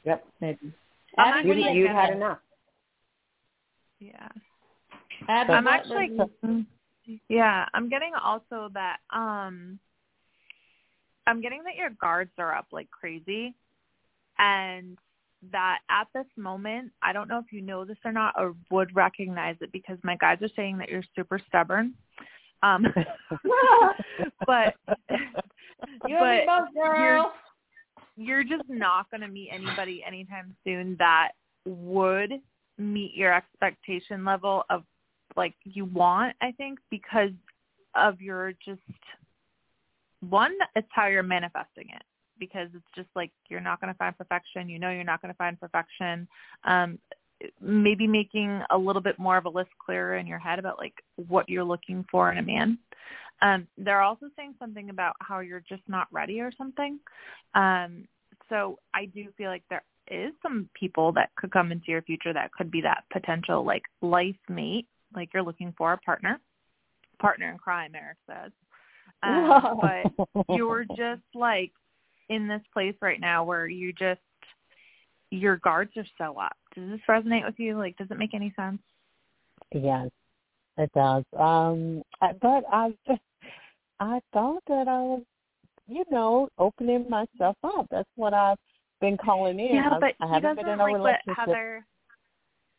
Yep. 0.05 0.27
Maybe. 0.41 0.73
I'm 1.19 1.35
Abbie, 1.35 1.43
You 1.43 1.49
what 1.49 1.55
do 1.55 1.61
you 1.61 1.71
you've 1.71 1.89
think? 1.89 1.99
had 1.99 2.11
enough. 2.15 2.39
Yeah. 4.01 4.29
Abbie, 5.29 5.53
I'm 5.53 5.67
actually 5.67 6.19
yeah, 7.29 7.67
I'm 7.73 7.89
getting 7.89 8.13
also 8.21 8.69
that 8.75 8.99
um 9.11 9.79
I'm 11.27 11.41
getting 11.41 11.63
that 11.65 11.77
your 11.77 11.91
guards 11.91 12.33
are 12.39 12.55
up 12.55 12.67
like 12.73 12.91
crazy 12.91 13.55
and 14.39 14.99
that 15.53 15.79
at 15.91 16.09
this 16.15 16.27
moment, 16.37 16.93
I 17.03 17.13
don't 17.13 17.29
know 17.29 17.39
if 17.39 17.53
you 17.53 17.61
know 17.61 17.85
this 17.85 17.99
or 18.05 18.13
not 18.13 18.35
or 18.39 18.55
would 18.71 18.95
recognize 18.95 19.57
it 19.61 19.73
because 19.73 19.99
my 20.03 20.17
guides 20.17 20.43
are 20.43 20.51
saying 20.57 20.79
that 20.79 20.89
you're 20.89 21.05
super 21.15 21.41
stubborn. 21.49 21.95
Um 22.63 22.87
but 24.47 24.75
you 26.07 26.17
but 26.19 26.47
both, 26.47 26.75
girl. 26.75 27.33
you're 28.17 28.45
just 28.45 28.69
not 28.69 29.11
going 29.11 29.21
to 29.21 29.29
meet 29.29 29.51
anybody 29.53 30.03
anytime 30.07 30.57
soon 30.65 30.97
that 30.99 31.33
would 31.67 32.33
meet 32.79 33.15
your 33.15 33.35
expectation 33.35 34.25
level 34.25 34.65
of 34.71 34.85
like 35.37 35.55
you 35.65 35.85
want 35.85 36.35
i 36.41 36.53
think 36.53 36.79
because 36.91 37.31
of 37.95 38.21
your 38.21 38.53
just 38.65 38.81
one 40.29 40.53
it's 40.75 40.89
how 40.91 41.07
you're 41.07 41.23
manifesting 41.23 41.89
it 41.89 42.03
because 42.39 42.69
it's 42.75 42.85
just 42.95 43.09
like 43.15 43.31
you're 43.49 43.61
not 43.61 43.81
going 43.81 43.93
to 43.93 43.99
find 43.99 44.17
perfection 44.17 44.69
you 44.69 44.79
know 44.79 44.91
you're 44.91 45.05
not 45.05 45.23
going 45.23 45.33
to 45.33 45.39
find 45.39 45.59
perfection. 45.61 46.27
Um 46.65 46.99
maybe 47.61 48.07
making 48.07 48.63
a 48.71 48.79
little 48.79 49.03
bit 49.03 49.19
more 49.19 49.37
of 49.37 49.45
a 49.45 49.49
list 49.49 49.69
clearer 49.85 50.17
in 50.17 50.27
your 50.27 50.39
head 50.39 50.59
about 50.59 50.79
like 50.79 50.95
what 51.29 51.47
you're 51.51 51.65
looking 51.65 52.03
for 52.11 52.33
in 52.33 52.39
a 52.39 52.43
man. 52.43 52.79
Um 53.43 53.67
they're 53.77 54.03
also 54.03 54.27
saying 54.37 54.55
something 54.59 54.91
about 54.91 55.17
how 55.21 55.41
you're 55.41 55.65
just 55.69 55.83
not 55.89 56.09
ready 56.11 56.41
or 56.41 56.53
something. 56.57 56.99
Um 57.55 58.09
so 58.49 58.79
i 58.95 59.07
do 59.07 59.27
feel 59.37 59.51
like 59.51 59.65
there 59.69 59.83
is 60.09 60.33
some 60.41 60.69
people 60.79 61.11
that 61.11 61.31
could 61.37 61.51
come 61.51 61.73
into 61.73 61.87
your 61.89 62.03
future 62.03 62.33
that 62.33 62.53
could 62.53 62.71
be 62.71 62.81
that 62.81 63.03
potential 63.11 63.65
like 63.65 63.83
life 64.03 64.37
mate 64.49 64.87
like 65.15 65.31
you're 65.33 65.43
looking 65.43 65.75
for 65.77 65.93
a 65.93 65.99
partner. 65.99 66.41
Partner 67.21 67.51
in 67.51 67.59
crime 67.59 67.95
Erik 67.95 68.19
says. 68.27 68.53
Um, 69.23 69.81
but 70.47 70.55
you're 70.55 70.85
just 70.85 71.23
like 71.35 71.73
in 72.29 72.49
this 72.49 72.63
place 72.73 72.95
right 73.01 73.21
now 73.21 73.45
where 73.45 73.69
you 73.69 73.93
just 73.93 74.21
your 75.31 75.57
guards 75.59 75.91
are 75.97 76.07
so 76.19 76.39
up. 76.39 76.57
Does 76.75 76.91
this 76.91 77.01
resonate 77.09 77.45
with 77.45 77.59
you? 77.59 77.77
Like, 77.77 77.97
does 77.97 78.09
it 78.11 78.19
make 78.19 78.35
any 78.35 78.53
sense? 78.57 78.79
Yes, 79.73 80.09
it 80.79 80.91
does. 80.95 81.25
Um, 81.37 82.03
but 82.21 82.65
I, 82.73 82.95
just 83.07 83.21
I 83.99 84.21
thought 84.33 84.63
that 84.69 84.89
I 84.89 85.01
was, 85.01 85.23
you 85.89 86.05
know, 86.11 86.49
opening 86.59 87.09
myself 87.09 87.57
up. 87.65 87.87
That's 87.91 88.09
what 88.17 88.35
I've 88.35 88.59
been 89.01 89.17
calling 89.17 89.59
in. 89.59 89.75
Yeah, 89.75 89.99
but 90.01 90.15
I 90.21 90.27
he 90.27 90.35
haven't 90.35 90.43
doesn't 90.43 90.65
been 90.65 90.73
in 90.75 90.81
a 90.81 90.83
like 90.85 91.01
what. 91.27 91.37
Heather. 91.37 91.87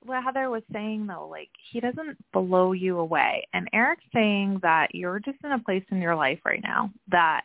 What 0.05 0.23
Heather 0.23 0.49
was 0.49 0.61
saying 0.71 1.07
though, 1.07 1.27
like 1.27 1.49
he 1.71 1.79
doesn't 1.79 2.17
blow 2.31 2.71
you 2.71 2.99
away, 2.99 3.45
and 3.53 3.67
Erik's 3.73 4.05
saying 4.13 4.59
that 4.61 4.93
you're 4.93 5.19
just 5.19 5.39
in 5.43 5.51
a 5.51 5.59
place 5.59 5.83
in 5.91 5.97
your 5.97 6.15
life 6.15 6.39
right 6.45 6.61
now 6.63 6.91
that 7.11 7.41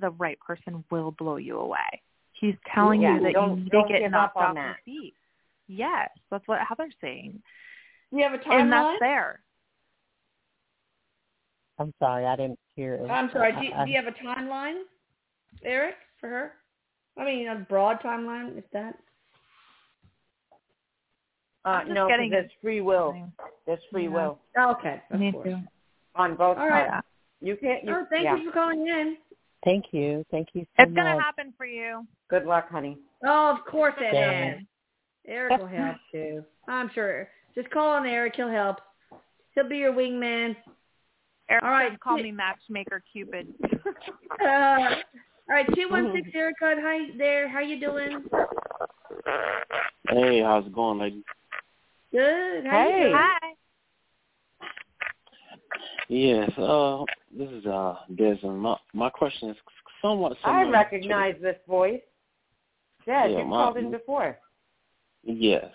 the 0.00 0.10
right 0.10 0.38
person 0.40 0.84
will 0.90 1.12
blow 1.12 1.36
you 1.36 1.58
away. 1.58 2.02
He's 2.32 2.54
telling 2.74 3.00
Yeah, 3.00 3.16
you 3.16 3.22
that 3.22 3.32
you 3.32 3.56
need 3.56 3.70
to 3.70 3.82
get 3.88 4.00
give 4.00 4.10
knocked 4.10 4.36
up 4.36 4.42
on 4.42 4.50
off 4.50 4.54
your 4.56 4.64
that. 4.72 4.84
feet. 4.84 5.14
Yes, 5.68 6.10
that's 6.30 6.46
what 6.46 6.60
Heather's 6.68 6.94
saying, 7.00 7.42
you 8.12 8.22
have 8.22 8.32
a 8.32 8.50
and 8.52 8.70
that's 8.72 8.86
timeline? 8.86 9.00
there. 9.00 9.40
I'm 11.78 11.92
sorry, 11.98 12.24
I 12.26 12.36
didn't 12.36 12.58
hear. 12.76 12.94
it. 12.94 13.10
I'm 13.10 13.30
sorry. 13.32 13.52
Do 13.52 13.62
you, 13.62 13.72
I- 13.74 13.84
do 13.84 13.90
you 13.90 13.96
have 14.02 14.06
a 14.06 14.12
timeline, 14.24 14.82
Erik, 15.64 15.96
for 16.20 16.28
her? 16.28 16.52
I 17.18 17.24
mean, 17.24 17.48
a 17.48 17.56
broad 17.56 18.00
timeline, 18.00 18.56
if 18.58 18.64
that. 18.72 18.96
Uh, 21.64 21.68
I'm 21.68 21.88
just 21.94 22.08
getting 22.08 22.30
there's 22.30 22.50
free 22.62 22.80
will. 22.80 23.08
something. 23.08 23.32
There's 23.66 23.80
free 23.90 24.04
Yeah. 24.04 24.10
will 24.10 24.38
Okay. 24.56 25.02
Of 25.10 25.18
Me 25.20 25.32
course. 25.32 25.48
too. 25.48 25.58
on 26.14 26.36
both 26.36 26.56
All 26.58 26.68
right. 26.68 26.88
parts. 26.88 27.06
You 27.40 27.56
can't. 27.56 27.84
You, 27.84 27.92
Oh, 27.94 28.06
thank 28.08 28.24
yeah. 28.24 28.36
you 28.36 28.46
for 28.46 28.52
calling 28.52 28.86
in. 28.86 29.16
Thank 29.66 29.86
you, 29.90 30.24
thank 30.30 30.50
you 30.52 30.62
so 30.78 30.84
It's 30.84 30.94
much. 30.94 31.04
gonna 31.04 31.20
happen 31.20 31.52
for 31.56 31.66
you. 31.66 32.06
Good 32.30 32.46
luck, 32.46 32.68
honey. 32.70 32.98
Oh, 33.26 33.50
of 33.50 33.64
course 33.66 33.94
it 33.98 34.12
Thanks. 34.12 34.60
is. 34.62 34.66
Erik 35.26 35.58
will 35.58 35.66
help 35.66 35.96
too. 36.12 36.44
I'm 36.68 36.88
sure. 36.94 37.28
Just 37.52 37.68
call 37.70 37.88
on 37.88 38.06
Erik. 38.06 38.36
He'll 38.36 38.48
help. 38.48 38.76
He'll 39.56 39.68
be 39.68 39.78
your 39.78 39.92
wingman. 39.92 40.54
Erik 41.50 41.64
All 41.64 41.70
right, 41.70 41.98
call 41.98 42.16
me 42.18 42.30
matchmaker 42.30 43.02
Cupid. 43.12 43.48
Uh, 44.44 44.78
all 45.48 45.54
right, 45.54 45.66
two 45.74 45.88
one 45.88 46.12
six 46.14 46.28
Erica. 46.34 46.74
Hi 46.80 47.08
there. 47.16 47.48
How 47.48 47.60
you 47.60 47.80
doing? 47.80 48.22
Hey, 50.08 50.42
how's 50.42 50.66
it 50.66 50.74
going, 50.74 50.98
lady? 50.98 51.22
Good. 52.12 52.66
How 52.66 52.86
you 52.86 52.92
Hey. 52.92 53.00
doing? 53.02 53.14
Hi. 53.16 53.52
Yes, 56.08 56.50
uh, 56.58 57.04
this 57.36 57.50
is 57.50 57.66
uh 57.66 57.96
Desmond. 58.16 58.60
My 58.60 58.76
my 58.92 59.10
question 59.10 59.50
is 59.50 59.56
somewhat 60.02 60.36
similar. 60.42 60.58
I 60.66 60.70
recognize 60.70 61.34
this 61.40 61.56
voice. 61.68 62.00
Yeah, 63.06 63.26
Yeah, 63.26 63.38
you've 63.38 63.48
my- 63.48 63.64
called 63.64 63.76
in 63.78 63.90
before. 63.90 64.38
Yes. 65.24 65.72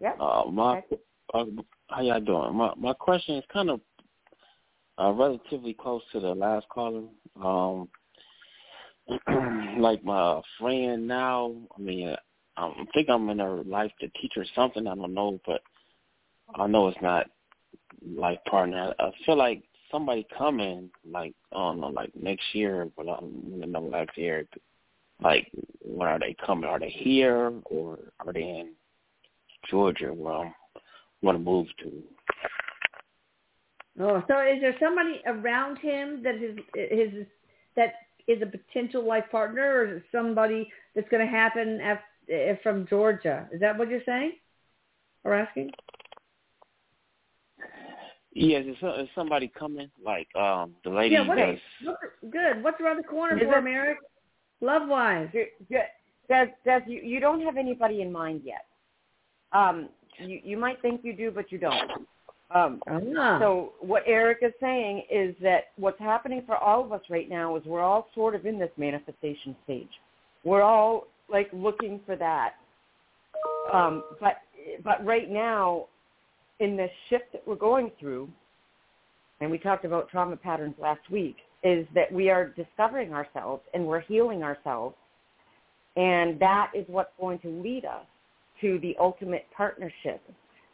Yep. 0.00 0.20
Uh, 0.20 0.44
my 0.50 0.78
Okay. 0.78 0.96
uh, 1.34 1.44
how 1.88 2.02
y'all 2.02 2.20
doing? 2.20 2.54
My 2.54 2.72
my 2.76 2.92
question 2.92 3.36
is 3.36 3.44
kind 3.52 3.70
of 3.70 3.80
uh, 4.98 5.10
relatively 5.12 5.74
close 5.74 6.02
to 6.12 6.20
the 6.20 6.34
last 6.34 6.68
caller. 6.68 7.04
Um, 7.42 7.88
like 9.80 10.04
my 10.04 10.40
friend 10.58 11.06
now. 11.08 11.52
I 11.76 11.80
mean, 11.80 12.14
I 12.56 12.72
think 12.94 13.08
I'm 13.08 13.28
in 13.30 13.38
her 13.40 13.64
life 13.64 13.92
to 14.00 14.08
teach 14.20 14.32
her 14.36 14.44
something. 14.54 14.86
I 14.86 14.94
don't 14.94 15.14
know, 15.14 15.40
but 15.46 15.62
I 16.54 16.66
know 16.66 16.88
it's 16.88 17.00
not 17.02 17.26
life 18.16 18.38
partner. 18.48 18.94
I, 18.98 19.10
feel 19.24 19.36
like 19.36 19.62
somebody 19.90 20.26
coming, 20.36 20.90
like 21.08 21.34
I 21.52 21.56
don't 21.56 21.80
know, 21.80 21.88
like 21.88 22.12
next 22.14 22.44
year, 22.52 22.88
but 22.96 23.08
um, 23.08 23.32
I 23.56 23.60
don't 23.60 23.72
know 23.72 23.88
next 23.88 24.16
year. 24.16 24.46
Like, 25.22 25.50
when 25.80 26.08
are 26.08 26.18
they 26.18 26.34
coming? 26.44 26.68
Are 26.68 26.80
they 26.80 26.90
here 26.90 27.52
or 27.66 27.98
are 28.20 28.32
they 28.32 28.40
in 28.40 28.72
Georgia? 29.70 30.12
Where 30.12 30.34
I'm, 30.34 30.54
want 31.22 31.38
to 31.38 31.44
move 31.44 31.68
to. 31.78 32.02
Oh, 34.00 34.22
so 34.26 34.40
is 34.40 34.60
there 34.60 34.74
somebody 34.80 35.20
around 35.26 35.78
him 35.78 36.22
that 36.22 36.36
is 36.36 36.58
his 36.74 37.26
that 37.76 37.94
is 38.26 38.40
a 38.42 38.46
potential 38.46 39.06
life 39.06 39.24
partner, 39.30 39.62
or 39.62 39.86
is 39.86 39.96
it 39.98 40.04
somebody 40.10 40.70
that's 40.94 41.08
going 41.08 41.24
to 41.24 41.30
happen 41.30 41.80
af- 41.80 42.30
eh, 42.30 42.54
from 42.62 42.86
Georgia? 42.88 43.48
Is 43.52 43.60
that 43.60 43.78
what 43.78 43.88
you're 43.88 44.00
saying 44.06 44.32
or 45.24 45.34
asking? 45.34 45.70
Yes, 48.34 48.64
is, 48.66 48.76
is 48.98 49.08
somebody 49.14 49.48
coming? 49.58 49.90
Like 50.04 50.28
um 50.36 50.72
the 50.84 50.90
lady 50.90 51.14
yeah, 51.14 51.26
what 51.26 51.38
does. 51.38 51.58
What, 51.84 51.96
good. 52.30 52.62
What's 52.62 52.80
around 52.80 52.96
the 52.98 53.02
corner 53.02 53.36
Is 53.36 53.42
for 53.42 53.54
it- 53.54 53.58
him, 53.58 53.66
Erik? 53.66 53.98
Love 54.60 54.88
wise. 54.88 55.28
Does 56.28 56.48
does 56.64 56.82
you 56.86 57.00
you 57.02 57.20
don't 57.20 57.42
have 57.42 57.56
anybody 57.56 58.00
in 58.00 58.10
mind 58.12 58.42
yet? 58.44 58.64
Um, 59.52 59.88
you 60.18 60.40
you 60.42 60.56
might 60.56 60.80
think 60.80 61.00
you 61.04 61.12
do, 61.14 61.30
but 61.30 61.50
you 61.52 61.58
don't. 61.58 61.90
Um, 62.54 62.82
Ah. 62.86 63.38
so 63.40 63.72
what 63.80 64.02
Erik 64.06 64.38
is 64.42 64.52
saying 64.60 65.04
is 65.10 65.34
that 65.42 65.68
what's 65.76 65.98
happening 65.98 66.42
for 66.46 66.56
all 66.56 66.84
of 66.84 66.92
us 66.92 67.00
right 67.08 67.28
now 67.28 67.56
is 67.56 67.64
we're 67.64 67.80
all 67.80 68.08
sort 68.14 68.34
of 68.34 68.44
in 68.46 68.58
this 68.58 68.70
manifestation 68.76 69.56
stage. 69.64 69.88
We're 70.44 70.62
all 70.62 71.06
like 71.30 71.48
looking 71.52 72.00
for 72.06 72.14
that. 72.16 72.54
Um, 73.72 74.04
but 74.20 74.36
but 74.84 75.04
right 75.04 75.30
now, 75.30 75.86
in 76.62 76.76
the 76.76 76.86
shift 77.10 77.32
that 77.32 77.42
we're 77.46 77.56
going 77.56 77.90
through, 77.98 78.28
and 79.40 79.50
we 79.50 79.58
talked 79.58 79.84
about 79.84 80.08
trauma 80.08 80.36
patterns 80.36 80.74
last 80.80 81.00
week, 81.10 81.36
is 81.64 81.86
that 81.94 82.10
we 82.10 82.30
are 82.30 82.48
discovering 82.50 83.12
ourselves 83.12 83.62
and 83.74 83.84
we're 83.84 84.00
healing 84.00 84.42
ourselves, 84.42 84.94
and 85.96 86.40
that 86.40 86.70
is 86.74 86.84
what's 86.88 87.12
going 87.20 87.38
to 87.40 87.48
lead 87.48 87.84
us 87.84 88.06
to 88.60 88.78
the 88.80 88.96
ultimate 89.00 89.46
partnership 89.56 90.22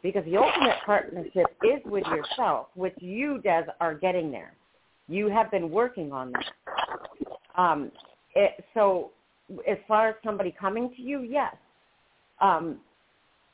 because 0.01 0.23
the 0.25 0.37
ultimate 0.37 0.77
partnership 0.85 1.45
is 1.63 1.81
with 1.85 2.05
yourself, 2.07 2.67
which 2.75 2.93
you, 2.99 3.41
Des, 3.41 3.65
are 3.81 3.95
getting 3.95 4.31
there. 4.31 4.53
You 5.07 5.27
have 5.29 5.51
been 5.51 5.69
working 5.71 6.13
on 6.13 6.31
that. 6.31 7.61
Um, 7.61 7.91
it, 8.35 8.63
so 8.73 9.11
as 9.67 9.77
far 9.87 10.09
as 10.09 10.15
somebody 10.23 10.55
coming 10.57 10.93
to 10.95 11.01
you, 11.01 11.21
yes. 11.21 11.53
Um, 12.39 12.77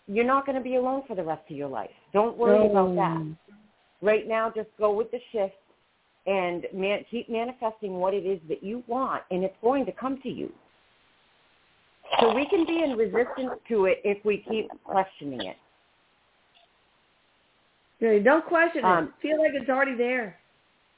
you're 0.07 0.25
not 0.25 0.45
going 0.45 0.57
to 0.57 0.63
be 0.63 0.75
alone 0.75 1.03
for 1.07 1.15
the 1.15 1.23
rest 1.23 1.41
of 1.49 1.55
your 1.55 1.67
life. 1.67 1.89
Don't 2.13 2.37
worry 2.37 2.69
about 2.69 2.95
that. 2.95 3.35
Right 4.01 4.27
now, 4.27 4.51
just 4.55 4.69
go 4.77 4.93
with 4.93 5.09
the 5.11 5.19
shift 5.31 5.55
and 6.27 6.65
man, 6.73 7.05
keep 7.09 7.29
manifesting 7.29 7.93
what 7.95 8.13
it 8.13 8.25
is 8.25 8.39
that 8.49 8.63
you 8.63 8.83
want, 8.87 9.23
and 9.31 9.43
it's 9.43 9.55
going 9.61 9.85
to 9.85 9.91
come 9.91 10.19
to 10.23 10.29
you. 10.29 10.51
So 12.19 12.33
we 12.33 12.47
can 12.47 12.65
be 12.65 12.83
in 12.83 12.91
resistance 12.97 13.59
to 13.69 13.85
it 13.85 13.99
if 14.03 14.23
we 14.25 14.43
keep 14.49 14.69
questioning 14.83 15.41
it. 15.41 15.57
Don't 18.23 18.45
question 18.45 18.83
Um, 18.85 19.05
it. 19.05 19.11
Feel 19.21 19.39
like 19.39 19.51
it's 19.53 19.69
already 19.69 19.95
there. 19.95 20.37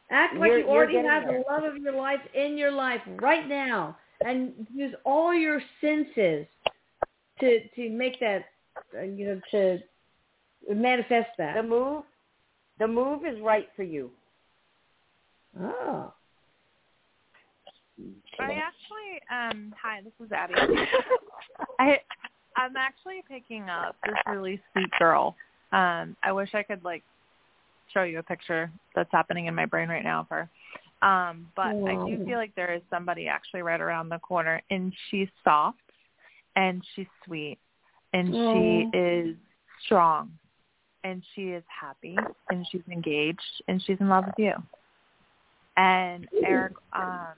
Act 0.09 0.35
like 0.35 0.51
you 0.51 0.67
already 0.67 0.95
have 0.95 1.23
there. 1.25 1.39
the 1.39 1.51
love 1.51 1.63
of 1.63 1.77
your 1.77 1.93
life 1.93 2.19
in 2.33 2.57
your 2.57 2.71
life 2.71 3.01
right 3.21 3.47
now, 3.47 3.97
and 4.25 4.67
use 4.73 4.93
all 5.05 5.33
your 5.33 5.61
senses 5.81 6.45
to 7.39 7.67
to 7.75 7.89
make 7.89 8.19
that, 8.19 8.45
you 8.93 9.25
know, 9.25 9.41
to 9.51 9.79
manifest 10.73 11.29
that. 11.37 11.55
The 11.55 11.63
move, 11.63 12.03
the 12.79 12.87
move 12.87 13.25
is 13.25 13.39
right 13.41 13.67
for 13.75 13.83
you. 13.83 14.11
Oh, 15.59 16.13
I 18.39 18.53
actually, 18.53 19.21
um, 19.31 19.73
hi, 19.81 20.01
this 20.03 20.13
is 20.23 20.31
Abbie. 20.31 20.53
I, 21.79 21.99
I'm 22.55 22.75
actually 22.77 23.23
picking 23.27 23.69
up 23.69 23.95
this 24.05 24.15
really 24.27 24.61
sweet 24.71 24.89
girl. 24.99 25.35
Um, 25.71 26.15
I 26.23 26.31
wish 26.31 26.49
I 26.53 26.63
could 26.63 26.83
like 26.83 27.03
show 27.93 28.03
you 28.03 28.19
a 28.19 28.23
picture 28.23 28.71
that's 28.95 29.11
happening 29.11 29.47
in 29.47 29.55
my 29.55 29.65
brain 29.65 29.89
right 29.89 30.03
now 30.03 30.21
of 30.21 30.27
her. 30.29 30.49
Um, 31.01 31.47
but 31.55 31.67
I 31.67 32.05
do 32.07 32.25
feel 32.25 32.37
like 32.37 32.55
there 32.55 32.73
is 32.73 32.81
somebody 32.89 33.27
actually 33.27 33.61
right 33.61 33.79
around 33.79 34.09
the 34.09 34.19
corner, 34.19 34.61
and 34.71 34.93
she's 35.09 35.27
soft, 35.43 35.77
and 36.55 36.83
she's 36.95 37.05
sweet, 37.25 37.59
and 38.13 38.27
she 38.27 38.97
is 38.97 39.35
strong, 39.85 40.31
and 41.03 41.21
she 41.35 41.49
is 41.49 41.63
happy, 41.67 42.15
and 42.49 42.65
she's 42.71 42.81
engaged, 42.91 43.41
and 43.67 43.81
she's 43.85 43.97
in 43.99 44.09
love 44.09 44.25
with 44.25 44.35
you. 44.37 44.53
And 45.77 46.27
Erik 46.43 46.73
um, 46.93 47.35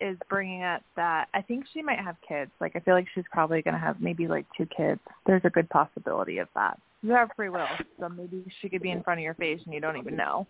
is 0.00 0.16
bringing 0.30 0.62
up 0.62 0.82
that 0.96 1.28
I 1.34 1.42
think 1.42 1.64
she 1.72 1.82
might 1.82 1.98
have 1.98 2.16
kids. 2.26 2.50
Like 2.60 2.76
I 2.76 2.80
feel 2.80 2.94
like 2.94 3.06
she's 3.14 3.24
probably 3.30 3.62
going 3.62 3.74
to 3.74 3.80
have 3.80 4.00
maybe 4.00 4.26
like 4.26 4.46
two 4.56 4.66
kids. 4.74 5.00
There's 5.26 5.42
a 5.44 5.50
good 5.50 5.68
possibility 5.68 6.38
of 6.38 6.48
that. 6.54 6.78
You 7.02 7.10
have 7.12 7.28
free 7.36 7.50
will, 7.50 7.66
so 8.00 8.08
maybe 8.08 8.44
she 8.62 8.70
could 8.70 8.80
be 8.80 8.90
in 8.90 9.02
front 9.02 9.20
of 9.20 9.24
your 9.24 9.34
face 9.34 9.60
and 9.66 9.74
you 9.74 9.80
don't 9.80 9.98
even 9.98 10.16
know. 10.16 10.46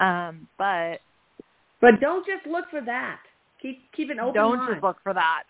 Um, 0.00 0.48
but 0.56 1.00
but 1.80 2.00
don't 2.00 2.26
just 2.26 2.46
look 2.46 2.64
for 2.70 2.80
that. 2.80 3.20
Keep 3.60 3.92
keep 3.94 4.10
an 4.10 4.18
open 4.18 4.34
don't 4.34 4.56
mind. 4.56 4.70
just 4.72 4.82
look 4.82 4.96
for 5.02 5.14
that. 5.14 5.44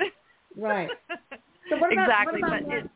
Right. 0.56 0.88
So 1.70 1.76
what 1.76 1.92
about 1.92 2.08
exactly, 2.08 2.40
what 2.40 2.48
about, 2.48 2.62
but 2.62 2.68
my, 2.68 2.76
it, 2.76 2.90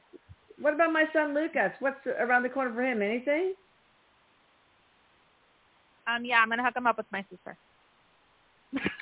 what 0.63 0.75
about 0.75 0.93
my 0.93 1.05
son 1.13 1.35
Lucas? 1.35 1.73
What's 1.81 1.99
around 2.07 2.45
the 2.45 2.49
corner 2.49 2.73
for 2.75 2.83
him? 2.83 3.03
Anything? 3.03 3.55
um, 6.07 6.25
yeah, 6.25 6.39
I'm 6.39 6.49
gonna 6.49 6.65
hook 6.65 6.77
him 6.77 6.87
up 6.87 6.97
with 6.97 7.07
my 7.13 7.25
sister. 7.31 7.57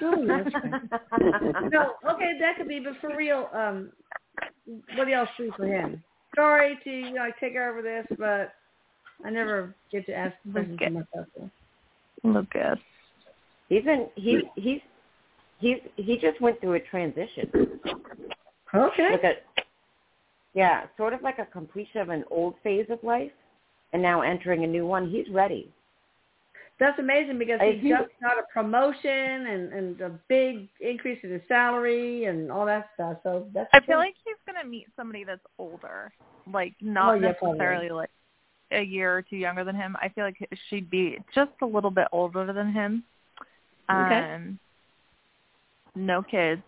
Oh, 0.03 0.27
right. 0.27 0.47
no, 1.71 1.93
okay, 2.11 2.33
that 2.41 2.57
could 2.57 2.69
be, 2.69 2.81
but 2.81 2.95
for 3.01 3.17
real, 3.17 3.49
um, 3.55 3.91
what 4.97 5.11
else 5.13 5.29
do 5.39 5.53
for 5.57 5.67
him? 5.67 6.03
Sorry 6.35 6.79
to 6.85 6.91
you 6.91 7.13
know 7.13 7.29
take 7.39 7.55
over 7.57 7.83
this, 7.83 8.07
but 8.19 8.55
I 9.25 9.31
never 9.31 9.75
get 9.93 10.07
to 10.07 10.15
ask 10.15 10.35
questions 10.51 10.79
to 10.79 10.91
myself. 10.91 11.27
Lucas. 12.23 12.79
He's 13.69 13.87
in. 13.87 14.09
He 14.17 14.43
he's 14.57 14.81
he's 15.59 15.79
he 15.97 16.19
just 16.19 16.41
went 16.41 16.61
through 16.61 16.75
a 16.75 16.81
transition. 16.81 17.51
Okay. 18.75 19.13
Look 19.13 19.25
at 19.25 19.45
yeah, 20.55 20.85
sort 20.97 21.13
of 21.13 21.23
like 21.23 21.39
a 21.39 21.47
completion 21.47 22.01
of 22.01 22.09
an 22.09 22.25
old 22.31 22.55
phase 22.63 22.87
of 22.91 22.99
life, 23.03 23.31
and 23.93 24.03
now 24.03 24.23
entering 24.23 24.65
a 24.65 24.67
new 24.67 24.87
one. 24.87 25.09
He's 25.11 25.29
ready. 25.33 25.71
That's 26.79 26.99
amazing 26.99 27.39
because 27.39 27.59
I 27.61 27.73
he 27.73 27.89
do- 27.89 27.97
just 27.99 28.09
got 28.23 28.39
a 28.39 28.43
promotion 28.53 29.11
and 29.47 29.73
and 29.73 30.01
a 30.01 30.11
big 30.29 30.69
increase 30.81 31.19
in 31.23 31.31
his 31.31 31.43
salary 31.47 32.25
and 32.25 32.51
all 32.51 32.65
that 32.67 32.89
stuff. 32.95 33.19
So 33.23 33.47
that's. 33.53 33.69
I 33.75 33.81
feel 33.81 33.97
good. 33.97 33.99
like 33.99 34.15
he's 34.25 34.37
gonna 34.47 34.67
meet 34.67 34.87
somebody 34.97 35.25
that's 35.25 35.45
older, 35.59 36.11
like 36.51 36.75
not 36.81 37.11
Oh, 37.11 37.15
yeah, 37.19 37.33
probably. 37.33 37.59
necessarily 37.59 37.89
like 37.91 38.11
a 38.73 38.83
year 38.83 39.15
or 39.17 39.21
two 39.21 39.37
younger 39.37 39.63
than 39.63 39.77
him. 39.77 39.95
I 40.01 40.09
feel 40.09 40.25
like 40.25 40.39
she'd 40.71 40.89
be 40.89 41.19
just 41.35 41.51
a 41.61 41.67
little 41.67 41.91
bit 41.91 42.09
older 42.13 42.51
than 42.53 42.73
him. 42.73 43.05
Okay. 43.91 44.35
Um, 44.35 44.59
no 45.95 46.23
kids. 46.23 46.63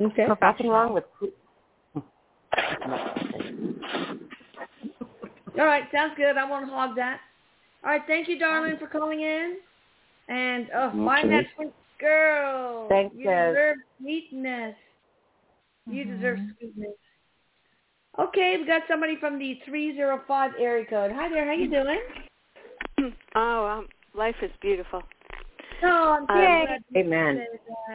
okay. 0.00 0.26
Nothing 0.40 0.68
wrong 0.68 0.94
with. 0.94 1.04
All 5.58 5.66
right, 5.66 5.84
sounds 5.92 6.14
good. 6.16 6.36
I 6.36 6.48
won't 6.48 6.68
hog 6.68 6.96
that. 6.96 7.20
All 7.84 7.90
right, 7.90 8.02
thank 8.06 8.28
you, 8.28 8.38
darling, 8.38 8.76
for 8.78 8.86
calling 8.86 9.20
in. 9.20 9.58
And 10.28 10.68
oh, 10.74 10.90
find 11.04 11.28
Okay. 11.28 11.42
that 11.42 11.44
sweet 11.56 11.72
girl. 11.98 12.88
Thank 12.88 13.12
you 13.14 13.24
Des. 13.24 13.48
deserve 13.48 13.76
sweetness. 14.00 14.76
You 15.86 16.04
Mhm. 16.04 16.16
deserve 16.16 16.38
sweetness. 16.58 16.96
Okay, 18.18 18.56
we 18.58 18.64
got 18.64 18.86
somebody 18.88 19.16
from 19.16 19.38
the 19.38 19.54
305 19.64 20.54
area 20.58 20.84
code. 20.84 21.12
Hi 21.12 21.28
there, 21.28 21.46
how 21.46 21.52
you 21.52 21.68
doing? 21.68 22.00
Oh, 23.34 23.66
um, 23.66 23.88
life 24.12 24.34
is 24.42 24.50
beautiful. 24.60 25.02
Oh, 25.82 26.12
I'm 26.12 26.26
so 26.26 26.34
Yay. 26.34 26.66
glad 26.66 26.84
Amen. 26.96 27.46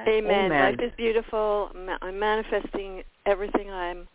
Amen. 0.08 0.50
Amen. 0.50 0.50
Life 0.50 0.80
is 0.80 0.92
beautiful. 0.98 1.72
I'm 2.02 2.18
manifesting 2.18 3.04
everything 3.26 3.70
I'm. 3.70 4.08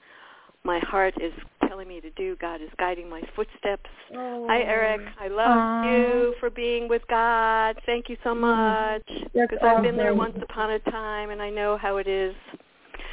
My 0.65 0.79
heart 0.81 1.15
is 1.21 1.33
telling 1.67 1.89
me 1.89 2.01
to 2.01 2.11
do. 2.11 2.37
God 2.41 2.61
is 2.61 2.69
guiding 2.79 3.09
my 3.09 3.23
footsteps. 3.35 3.89
Oh, 4.15 4.47
Hi, 4.49 4.61
Erik. 4.61 5.01
I 5.19 5.29
love 5.29 5.85
you 5.87 6.35
for 6.39 6.51
being 6.51 6.89
with 6.89 7.03
God. 7.09 7.77
Thank 7.87 8.09
you 8.09 8.17
so 8.23 8.35
much. 8.35 9.03
Because 9.33 9.59
I've 9.63 9.83
been 9.83 9.97
there 9.97 10.15
once 10.15 10.37
upon 10.43 10.73
a 10.73 10.79
time, 10.81 11.31
and 11.31 11.41
I 11.41 11.49
know 11.49 11.79
how 11.81 11.97
it 11.97 12.07
is. 12.07 12.35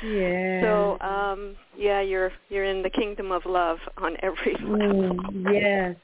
Yeah. 0.04 0.62
So, 0.62 1.00
um, 1.00 1.56
yeah, 1.78 2.02
you're 2.02 2.32
you're 2.50 2.66
in 2.66 2.84
the 2.84 2.90
kingdom 2.90 3.32
of 3.32 3.46
love 3.46 3.80
on 3.98 4.18
every 4.22 4.56
level. 4.62 5.14
Mm, 5.14 5.54
yes. 5.54 5.96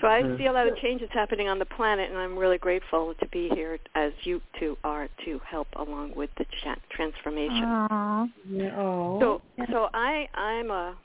So 0.00 0.08
I 0.08 0.22
see 0.36 0.46
a 0.46 0.52
lot 0.52 0.66
of 0.66 0.76
changes 0.78 1.08
happening 1.12 1.48
on 1.48 1.58
the 1.60 1.64
planet, 1.64 2.10
and 2.10 2.18
I'm 2.18 2.36
really 2.36 2.58
grateful 2.58 3.14
to 3.20 3.28
be 3.28 3.48
here, 3.54 3.78
as 3.94 4.12
you 4.24 4.40
two 4.58 4.76
are, 4.82 5.08
to 5.24 5.40
help 5.48 5.68
along 5.76 6.14
with 6.16 6.30
the 6.38 6.44
transformation. 6.90 7.64
Aw. 7.64 8.26
Yeah. 8.48 8.76
Oh. 8.76 9.20
So, 9.20 9.42
so 9.70 9.88
I 9.94 10.26
I'm 10.34 10.70
a 10.70 10.96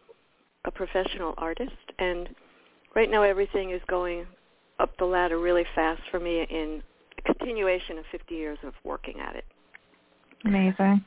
a 0.66 0.72
professional 0.72 1.34
artist, 1.38 1.72
and 2.00 2.30
right 2.96 3.10
now 3.10 3.24
everything 3.24 3.72
is 3.72 3.82
going 3.88 4.26
up 4.80 4.96
the 4.98 5.06
ladder 5.06 5.40
really 5.40 5.66
fast 5.74 6.02
for 6.12 6.20
me 6.20 6.46
in 6.50 6.84
a 7.18 7.22
continuation 7.22 7.98
of 7.98 8.06
50 8.12 8.36
years 8.36 8.58
of 8.64 8.74
working 8.84 9.20
at 9.20 9.36
it. 9.36 9.46
Amazing. 10.46 11.04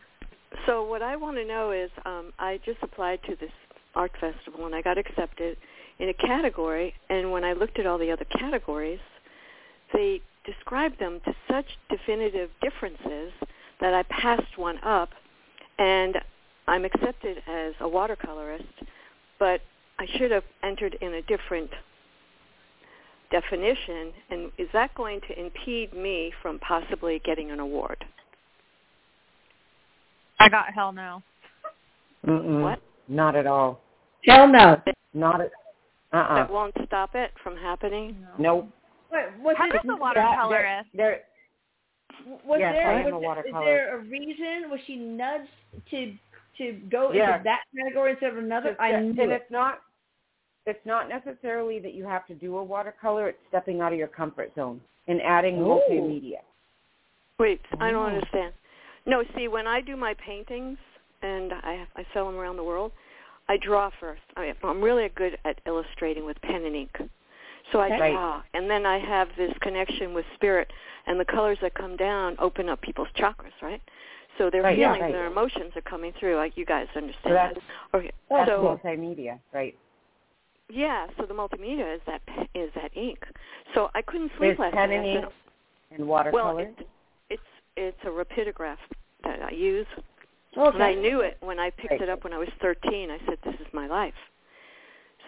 So 0.66 0.85
what 0.85 1.03
I 1.03 1.14
want 1.16 1.37
to 1.37 1.45
know 1.45 1.70
is, 1.70 1.91
um, 2.05 2.33
I 2.39 2.59
just 2.64 2.78
applied 2.83 3.20
to 3.24 3.37
this 3.37 3.53
art 3.95 4.12
festival 4.20 4.66
and 4.66 4.74
I 4.74 4.83
got 4.83 4.99
accepted, 4.99 5.57
in 6.01 6.09
a 6.09 6.15
category, 6.15 6.95
and 7.11 7.31
when 7.31 7.45
I 7.45 7.53
looked 7.53 7.79
at 7.79 7.87
all 7.87 7.99
the 7.99 8.11
other 8.11 8.25
categories, 8.25 9.01
they 9.93 10.21
described 10.45 10.99
them 10.99 11.21
to 11.27 11.35
such 11.49 11.67
definitive 11.91 12.51
differences 12.63 13.33
that 13.81 13.93
I 13.93 14.03
passed 14.05 14.57
one 14.57 14.79
up, 14.83 15.11
and 15.79 16.17
I'm 16.67 16.85
accepted 16.85 17.39
as 17.47 17.75
a 17.81 17.85
watercolorist, 17.85 18.65
but 19.39 19.61
I 19.99 20.07
should 20.17 20.31
have 20.31 20.45
entered 20.63 20.97
in 21.03 21.15
a 21.15 21.23
different 21.23 21.71
definition, 23.31 24.13
and 24.31 24.51
is 24.57 24.69
that 24.73 24.95
going 24.95 25.21
to 25.29 25.39
impede 25.39 25.93
me 25.93 26.33
from 26.41 26.59
possibly 26.61 27.21
getting 27.25 27.51
an 27.51 27.61
award? 27.61 28.05
I 30.41 30.49
got 30.49 30.73
hell 30.75 30.93
no. 30.93 31.23
Mm-mm. 32.27 32.63
What? 32.63 32.81
Not 33.09 33.37
at 33.37 33.47
all. 33.47 33.81
Hell 34.25 34.49
no. 34.49 34.81
Not 35.13 35.41
at. 35.43 35.51
Uh-uh. 36.13 36.35
That 36.35 36.51
won't 36.51 36.75
stop 36.87 37.15
it 37.15 37.31
from 37.43 37.57
happening? 37.57 38.17
Nope. 38.39 38.69
What, 39.09 39.39
was 39.41 39.55
How 39.59 39.67
it, 39.67 39.73
does 39.73 39.81
the 39.85 39.93
That- 39.93 40.01
watercolorist? 40.01 40.85
There, 40.95 41.21
was 42.45 42.59
Yes, 42.61 42.75
there, 42.75 42.89
I 42.91 42.99
am 43.01 43.05
was 43.07 43.15
a 43.15 43.19
watercolor. 43.19 43.61
Is 43.61 43.65
there 43.67 43.97
a 43.97 43.99
reason? 44.03 44.71
Was 44.71 44.81
she 44.87 44.97
nudged 44.97 45.49
to 45.91 46.15
to 46.59 46.73
go 46.91 47.11
Yeah. 47.13 47.33
into 47.39 47.45
that 47.45 47.61
category 47.77 48.11
instead 48.13 48.33
of 48.33 48.39
another? 48.39 48.71
Just 48.71 48.81
I 48.81 48.93
that- 48.93 49.03
knew 49.03 49.11
and 49.23 49.33
it. 49.33 49.43
it's 49.43 49.51
not. 49.51 49.81
It's 50.67 50.85
not 50.85 51.09
necessarily 51.09 51.79
that 51.79 51.95
you 51.95 52.05
have 52.05 52.27
to 52.27 52.35
do 52.35 52.59
a 52.59 52.63
watercolor. 52.63 53.29
It's 53.29 53.39
stepping 53.49 53.81
out 53.81 53.93
of 53.93 53.99
your 53.99 54.09
comfort 54.09 54.55
zone 54.55 54.81
and 55.09 55.21
adding 55.23 55.59
Oh. 55.63 55.81
multimedia. 55.91 56.41
Wait, 57.39 57.61
I 57.81 57.91
don't 57.91 58.03
Oh. 58.03 58.07
understand. 58.15 58.53
No, 59.07 59.25
see, 59.35 59.49
when 59.49 59.67
I 59.67 59.81
do 59.81 59.97
my 59.97 60.13
paintings 60.15 60.77
and 61.23 61.53
I 61.55 61.87
I 61.97 62.05
sell 62.13 62.27
them 62.27 62.37
around 62.39 62.57
the 62.57 62.65
world, 62.65 62.93
I 63.51 63.57
draw 63.57 63.91
first. 63.99 64.23
I 64.37 64.43
mean, 64.43 64.55
I'm 64.63 64.81
really 64.81 65.09
good 65.17 65.37
at 65.45 65.61
illustrating 65.67 66.25
with 66.25 66.41
pen 66.41 66.65
and 66.65 66.77
ink. 66.77 66.97
So 67.73 67.81
I 67.81 67.89
Right. 67.91 68.13
draw, 68.13 68.43
and 68.55 68.71
then 68.71 68.87
I 68.87 68.99
have 68.99 69.29
this 69.37 69.53
connection 69.61 70.15
with 70.15 70.25
spirit, 70.37 70.73
and 71.07 71.19
the 71.19 71.25
colors 71.25 71.59
that 71.61 71.75
come 71.75 71.97
down 71.97 72.37
open 72.39 72.69
up 72.69 72.81
people's 72.81 73.09
chakras, 73.17 73.53
right? 73.61 73.83
So 74.39 74.51
their 74.51 74.63
Right, 74.63 74.79
yeah, 74.79 74.87
feelings, 74.93 75.03
right. 75.03 75.13
their 75.13 75.27
emotions 75.27 75.77
are 75.77 75.81
coming 75.83 76.13
through. 76.13 76.37
Like 76.37 76.57
you 76.57 76.65
guys 76.65 76.87
So 76.95 77.01
understand 77.01 77.35
that's 77.37 77.55
that. 77.93 77.99
Okay, 77.99 78.13
that's 78.31 78.49
so 78.49 78.79
multimedia, 78.85 79.41
right? 79.53 79.77
yeah, 80.69 81.09
so 81.19 81.27
the 81.27 81.35
multimedia 81.35 81.93
is 81.97 82.01
that 82.07 82.23
is 82.55 82.71
that 82.75 82.97
ink. 82.97 83.19
So 83.75 83.91
I 83.95 84.03
couldn't 84.03 84.31
sleep 84.39 84.41
There's 84.41 84.59
last 84.61 84.75
pen 84.75 84.91
night. 84.91 84.97
and 84.99 85.07
ink 85.25 85.33
and 85.91 86.07
watercolor. 86.07 86.55
well, 86.55 86.59
it's 86.59 86.89
it's 87.31 87.51
it's 87.77 88.05
a 88.05 88.09
rapidograph 88.09 88.79
that 89.25 89.43
I 89.43 89.51
use, 89.51 89.87
Okay. 90.57 90.75
and 90.75 90.83
I 90.83 90.95
knew 90.95 91.21
it 91.21 91.37
when 91.41 91.59
I 91.61 91.71
picked 91.71 91.93
Right. 91.93 92.03
it 92.03 92.09
up 92.09 92.25
when 92.25 92.33
I 92.33 92.39
was 92.39 92.49
13. 92.61 93.11
I 93.11 93.19
said, 93.27 93.39
"This 93.43 93.55
is 93.61 93.73
my 93.73 93.87
life." 93.87 94.15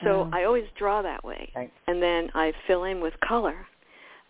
So 0.03 0.23
Wow. 0.23 0.31
I 0.33 0.45
always 0.45 0.69
draw 0.73 1.01
that 1.03 1.23
way, 1.23 1.51
Right. 1.55 1.71
and 1.87 2.03
then 2.03 2.31
I 2.35 2.53
fill 2.67 2.85
in 2.85 3.01
with 3.01 3.19
color, 3.21 3.67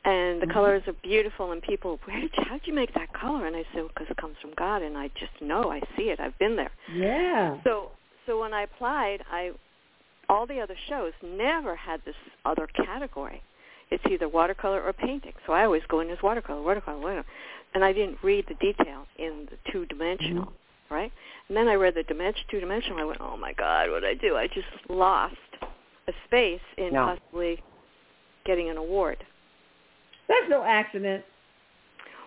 and 0.05 0.43
the 0.43 0.47
Mhm. 0.47 0.53
colors 0.53 0.87
are 0.89 0.93
beautiful. 0.95 1.51
And 1.53 1.63
people, 1.63 1.99
where 2.05 2.21
did 2.21 2.37
you, 2.37 2.45
how'd 2.45 2.67
you 2.67 2.75
make 2.75 2.93
that 2.93 3.13
color? 3.15 3.47
And 3.47 3.57
I 3.57 3.65
said, 3.73 3.89
because 3.89 4.11
it 4.11 4.17
comes 4.19 4.37
from 4.39 4.53
God, 4.53 4.83
and 4.83 4.99
I 4.99 5.09
just 5.15 5.41
know, 5.41 5.71
I 5.71 5.81
see 5.97 6.11
it, 6.11 6.21
I've 6.21 6.37
been 6.39 6.57
there. 6.57 6.73
Yeah. 6.89 7.57
So 7.65 7.93
so 8.27 8.39
when 8.41 8.53
I 8.55 8.63
applied, 8.63 9.25
I 9.31 9.53
all 10.29 10.47
the 10.47 10.61
other 10.61 10.77
shows 10.77 11.13
never 11.23 11.75
had 11.75 12.05
this 12.05 12.17
other 12.45 12.67
category. 12.69 13.43
It's 13.91 14.07
either 14.07 14.29
watercolor 14.29 14.81
or 14.83 14.93
painting. 14.93 15.35
So 15.47 15.53
I 15.53 15.65
always 15.65 15.85
go 15.87 16.01
in 16.01 16.09
as 16.11 16.23
watercolor, 16.23 16.63
watercolor, 16.63 16.99
watercolor. 16.99 17.25
And 17.75 17.85
I 17.85 17.93
didn't 17.93 18.23
read 18.23 18.47
the 18.47 18.55
detail 18.55 19.07
in 19.17 19.47
the 19.47 19.57
two 19.71 19.85
dimensional, 19.87 20.45
Mm-hmm. 20.45 20.55
Right? 20.93 21.13
And 21.49 21.57
then 21.57 21.69
I 21.69 21.75
read 21.75 21.95
the 21.95 22.03
dimension 22.05 22.45
two 22.51 22.61
dimensional. 22.61 22.99
I 22.99 23.05
went, 23.05 23.21
oh 23.21 23.37
my 23.37 23.53
God, 23.53 23.91
what 23.91 24.01
did 24.01 24.11
I 24.11 24.15
do? 24.15 24.37
I 24.37 24.47
just 24.47 24.67
lost 24.89 25.35
a 26.09 26.13
space 26.27 26.61
in 26.79 26.93
No. 26.93 27.07
possibly 27.07 27.63
getting 28.45 28.71
an 28.71 28.77
award. 28.77 29.19
That's 30.29 30.49
no 30.49 30.63
accident. 30.63 31.25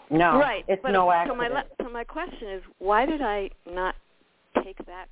no, 0.10 0.38
right. 0.40 0.64
it's 0.68 0.82
but 0.84 0.92
no 0.92 1.06
so 1.08 1.12
accident. 1.12 1.54
my 1.54 1.64
so 1.82 1.92
my 1.92 2.04
question 2.04 2.50
is, 2.50 2.64
why 2.80 3.06
did 3.06 3.22
I 3.22 3.50
not 3.70 3.96
take 4.64 4.78
that 4.86 5.08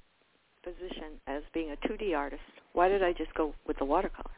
position 0.64 1.20
as 1.28 1.42
being 1.54 1.72
a 1.72 1.88
2D 1.88 2.16
artist? 2.16 2.42
Why 2.74 2.88
did 2.88 3.04
I 3.04 3.14
just 3.14 3.34
go 3.34 3.54
with 3.68 3.78
the 3.78 3.86
watercolor? 3.86 4.32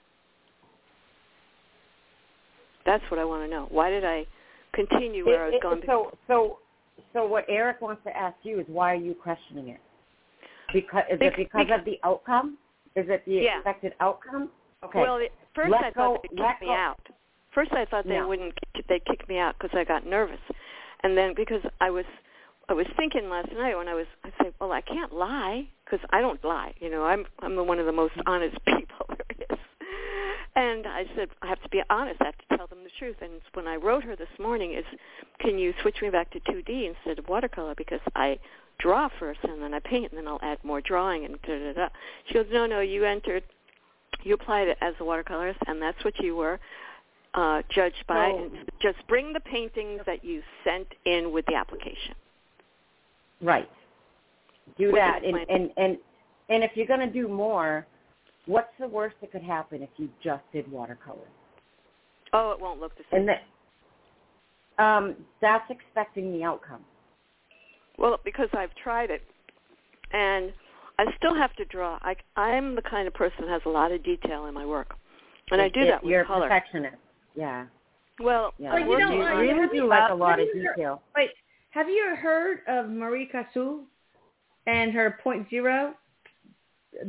That's 2.85 3.03
what 3.09 3.19
I 3.19 3.25
want 3.25 3.43
to 3.43 3.49
know. 3.49 3.67
Why 3.69 3.89
did 3.89 4.05
I 4.05 4.25
continue 4.73 5.25
where 5.25 5.43
I 5.43 5.45
was 5.45 5.53
It- 5.53 5.57
it- 5.57 5.61
going? 5.63 5.81
So, 5.85 6.11
so, 6.27 6.59
so 7.15 7.25
what 7.25 7.45
Erik 7.47 7.79
wants 7.81 8.03
to 8.03 8.15
ask 8.15 8.35
you 8.43 8.59
is 8.59 8.65
why 8.67 8.91
are 8.91 8.95
you 8.95 9.15
questioning 9.15 9.69
it? 9.69 9.79
Because 10.73 11.03
is 11.09 11.17
it 11.21 11.33
because 11.37 11.67
bec- 11.67 11.79
of 11.79 11.85
the 11.85 11.97
outcome? 12.03 12.57
Is 12.95 13.05
it 13.09 13.23
the 13.25 13.31
Yeah. 13.35 13.57
expected 13.57 13.93
outcome? 14.01 14.49
Okay. 14.83 14.99
Well, 14.99 15.19
first 15.55 15.71
Let 15.71 15.83
I 15.85 15.91
thought 15.91 16.21
they'd 16.23 16.37
kick 16.37 16.61
me 16.61 16.67
go- 16.67 16.73
out. 16.73 16.99
First 17.53 17.71
I 17.71 17.85
thought 17.85 18.05
they 18.05 18.19
No. 18.19 18.27
wouldn't. 18.27 18.53
kick- 18.73 18.87
They'd 18.87 19.05
kick 19.05 19.27
me 19.29 19.37
out 19.37 19.55
because 19.57 19.75
I 19.75 19.85
got 19.85 20.05
nervous, 20.05 20.41
and 21.03 21.17
then 21.17 21.33
because 21.33 21.61
I 21.79 21.89
was, 21.89 22.05
I 22.67 22.73
was 22.73 22.85
thinking 22.97 23.29
last 23.29 23.49
night 23.53 23.75
when 23.77 23.87
I 23.87 23.93
was, 23.93 24.07
I 24.25 24.31
said, 24.41 24.53
well, 24.59 24.71
I 24.73 24.81
can't 24.81 25.13
lie 25.13 25.67
because 25.85 26.05
I 26.11 26.19
don't 26.19 26.43
lie. 26.43 26.73
You 26.79 26.89
know, 26.89 27.05
I'm 27.05 27.25
I'm 27.39 27.55
the 27.55 27.63
one 27.63 27.79
of 27.79 27.85
the 27.85 27.91
most 27.93 28.13
honest 28.25 28.57
people 28.65 29.05
there. 29.07 29.34
And 30.55 30.87
I 30.87 31.05
said, 31.15 31.29
I 31.41 31.47
have 31.47 31.61
to 31.63 31.69
be 31.69 31.81
honest. 31.89 32.21
I 32.21 32.25
have 32.25 32.37
to 32.37 32.57
tell 32.57 32.67
them 32.67 32.79
the 32.83 32.89
truth. 32.97 33.17
And 33.21 33.41
when 33.53 33.67
I 33.67 33.75
wrote 33.75 34.03
her 34.05 34.15
this 34.15 34.29
morning, 34.39 34.73
is, 34.73 34.85
can 35.39 35.57
you 35.57 35.73
switch 35.81 35.97
me 36.01 36.09
back 36.09 36.31
to 36.31 36.39
2D 36.39 36.95
instead 36.95 37.19
of 37.19 37.27
watercolor 37.27 37.75
because 37.75 37.99
I 38.15 38.39
draw 38.79 39.09
first 39.19 39.39
and 39.43 39.61
then 39.61 39.73
I 39.73 39.79
paint 39.79 40.11
and 40.11 40.17
then 40.17 40.27
I'll 40.27 40.39
add 40.41 40.57
more 40.63 40.81
drawing 40.81 41.25
and 41.25 41.41
da 41.41 41.59
da 41.59 41.73
da. 41.73 41.89
She 42.27 42.35
goes, 42.35 42.45
no, 42.51 42.65
no, 42.65 42.79
you 42.79 43.03
entered 43.03 43.43
you 44.23 44.33
applied 44.33 44.67
it 44.67 44.77
as 44.81 44.93
a 44.99 45.03
watercolorist, 45.03 45.57
and 45.67 45.81
that's 45.81 46.03
what 46.03 46.19
you 46.19 46.35
were 46.35 46.59
uh, 47.33 47.61
judged 47.69 48.03
by. 48.07 48.27
And 48.27 48.51
just 48.81 48.97
bring 49.07 49.33
the 49.33 49.39
paintings 49.39 50.01
that 50.05 50.25
you 50.25 50.41
sent 50.63 50.87
in 51.05 51.31
with 51.31 51.45
the 51.45 51.55
application. 51.55 52.15
Right. 53.41 53.69
Do 54.77 54.87
Which 54.87 54.95
that, 54.95 55.23
and 55.23 55.37
and 55.49 55.69
and 55.77 55.97
and 56.49 56.63
if 56.63 56.71
you're 56.75 56.87
going 56.87 57.01
to 57.01 57.11
do 57.11 57.27
more, 57.27 57.85
what's 58.45 58.69
the 58.79 58.87
worst 58.87 59.15
that 59.21 59.31
could 59.31 59.43
happen 59.43 59.81
if 59.81 59.89
you 59.97 60.09
just 60.23 60.43
did 60.53 60.69
watercolor? 60.71 61.27
Oh, 62.33 62.51
it 62.51 62.59
won't 62.59 62.79
look 62.79 62.95
the 62.97 63.03
same. 63.11 63.21
And 63.21 63.29
that, 63.29 64.83
um, 64.83 65.15
that's 65.41 65.69
expecting 65.69 66.33
the 66.33 66.43
outcome. 66.43 66.81
well, 67.97 68.19
because 68.25 68.49
I've 68.53 68.73
tried 68.75 69.09
it, 69.09 69.21
and 70.11 70.51
I 70.99 71.05
still 71.17 71.35
have 71.35 71.53
to 71.55 71.65
draw. 71.65 71.97
I, 72.01 72.15
I'm 72.35 72.75
the 72.75 72.81
kind 72.81 73.07
of 73.07 73.13
person 73.13 73.37
that 73.45 73.49
has 73.49 73.61
a 73.65 73.69
lot 73.69 73.91
of 73.91 74.03
detail 74.03 74.45
in 74.47 74.53
my 74.53 74.65
work, 74.65 74.95
and 75.51 75.61
I 75.61 75.69
do 75.69 75.81
It- 75.81 75.87
that 75.87 76.03
with 76.03 76.11
You're 76.11 76.21
a 76.21 76.25
color. 76.25 76.43
perfectionist. 76.49 76.97
Yeah. 77.35 77.65
Well, 78.19 78.53
Yeah. 78.57 78.73
Well, 78.73 78.83
I'm 78.83 78.89
you 78.89 78.99
know, 78.99 79.11
you 79.11 79.23
uh, 79.23 79.35
really 79.41 79.77
do 79.77 79.87
like 79.87 80.09
uh, 80.09 80.13
a 80.13 80.15
lot 80.15 80.39
of 80.39 80.47
you 80.53 80.61
heard- 80.63 80.75
detail. 80.75 81.01
Wait, 81.15 81.31
have 81.71 81.89
you 81.89 82.15
heard 82.17 82.59
of 82.67 82.89
Marie 82.89 83.29
Cassou 83.33 83.83
and 84.67 84.93
her 84.93 85.19
Point 85.21 85.49
Zero, 85.49 85.93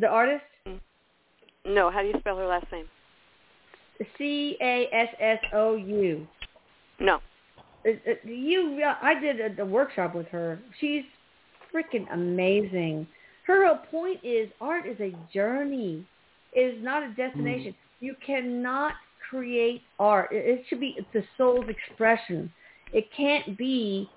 the 0.00 0.06
artist? 0.08 0.42
No, 1.66 1.90
how 1.90 2.02
do 2.02 2.08
you 2.08 2.14
spell 2.20 2.36
her 2.36 2.46
last 2.46 2.66
name? 2.70 2.86
C 4.18 4.56
A 4.60 4.88
S 4.92 5.08
S 5.18 5.38
O 5.52 5.74
U. 5.74 6.26
No. 7.00 7.18
Uh, 7.86 7.90
uh, 8.08 8.14
You, 8.24 8.80
uh, 8.84 8.94
I 9.02 9.18
did 9.18 9.58
a, 9.58 9.62
a 9.62 9.64
workshop 9.64 10.14
with 10.14 10.28
her. 10.28 10.60
She's 10.80 11.02
freaking 11.74 12.06
amazing. 12.12 13.06
Her 13.46 13.66
whole 13.66 13.78
point 13.90 14.20
is 14.22 14.48
art 14.60 14.86
is 14.86 14.98
a 15.00 15.12
journey. 15.32 16.06
It 16.52 16.60
is 16.60 16.84
not 16.84 17.02
a 17.02 17.08
destination. 17.14 17.74
You 18.00 18.14
cannot 18.24 18.92
create 19.30 19.82
art. 19.98 20.30
It, 20.32 20.60
it 20.60 20.64
should 20.68 20.80
be 20.80 20.94
it's 20.98 21.08
the 21.12 21.24
soul's 21.36 21.66
expression. 21.68 22.52
It 22.92 23.08
can't 23.16 23.58
be 23.58 24.08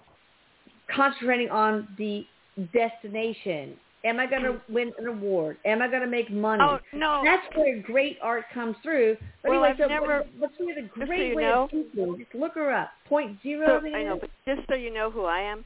concentrating 0.95 1.50
on 1.50 1.88
the 1.97 2.26
destination. 2.74 3.76
Am 4.06 4.20
I 4.20 4.28
going 4.28 4.43
to 4.43 4.52
mm. 4.54 4.62
win 4.70 4.93
an 4.97 5.08
award? 5.08 5.58
Am 5.66 5.82
I 5.82 5.89
going 5.89 6.02
to 6.02 6.08
make 6.08 6.32
money? 6.32 6.64
Oh 6.64 6.80
no. 6.93 7.22
That's 7.24 7.45
where 7.56 7.82
great 7.82 8.18
art 8.22 8.45
comes 8.54 8.76
through. 8.82 9.18
But 9.43 9.50
Well, 9.50 9.64
anyway, 9.64 9.70
I've 9.72 9.78
so 9.78 9.88
never- 9.88 10.24
but, 10.39 10.39
but 10.39 10.52
she 10.58 10.70
has 10.70 10.78
a 10.86 10.88
so 11.00 11.06
great 11.06 11.36
way 11.36 11.43
know- 11.43 11.64
of 11.64 11.72
teaching. 11.72 12.18
Just 12.18 12.36
look 12.36 12.56
her 12.56 12.74
up. 12.74 12.91
Point 13.08 13.38
zero. 13.43 13.82
So, 13.82 13.88
I 13.88 14.04
know, 14.04 14.18
but 14.20 14.30
just 14.45 14.68
so 14.70 14.76
you 14.76 14.93
know 14.93 15.12
who 15.12 15.26
I 15.26 15.39
am, 15.41 15.66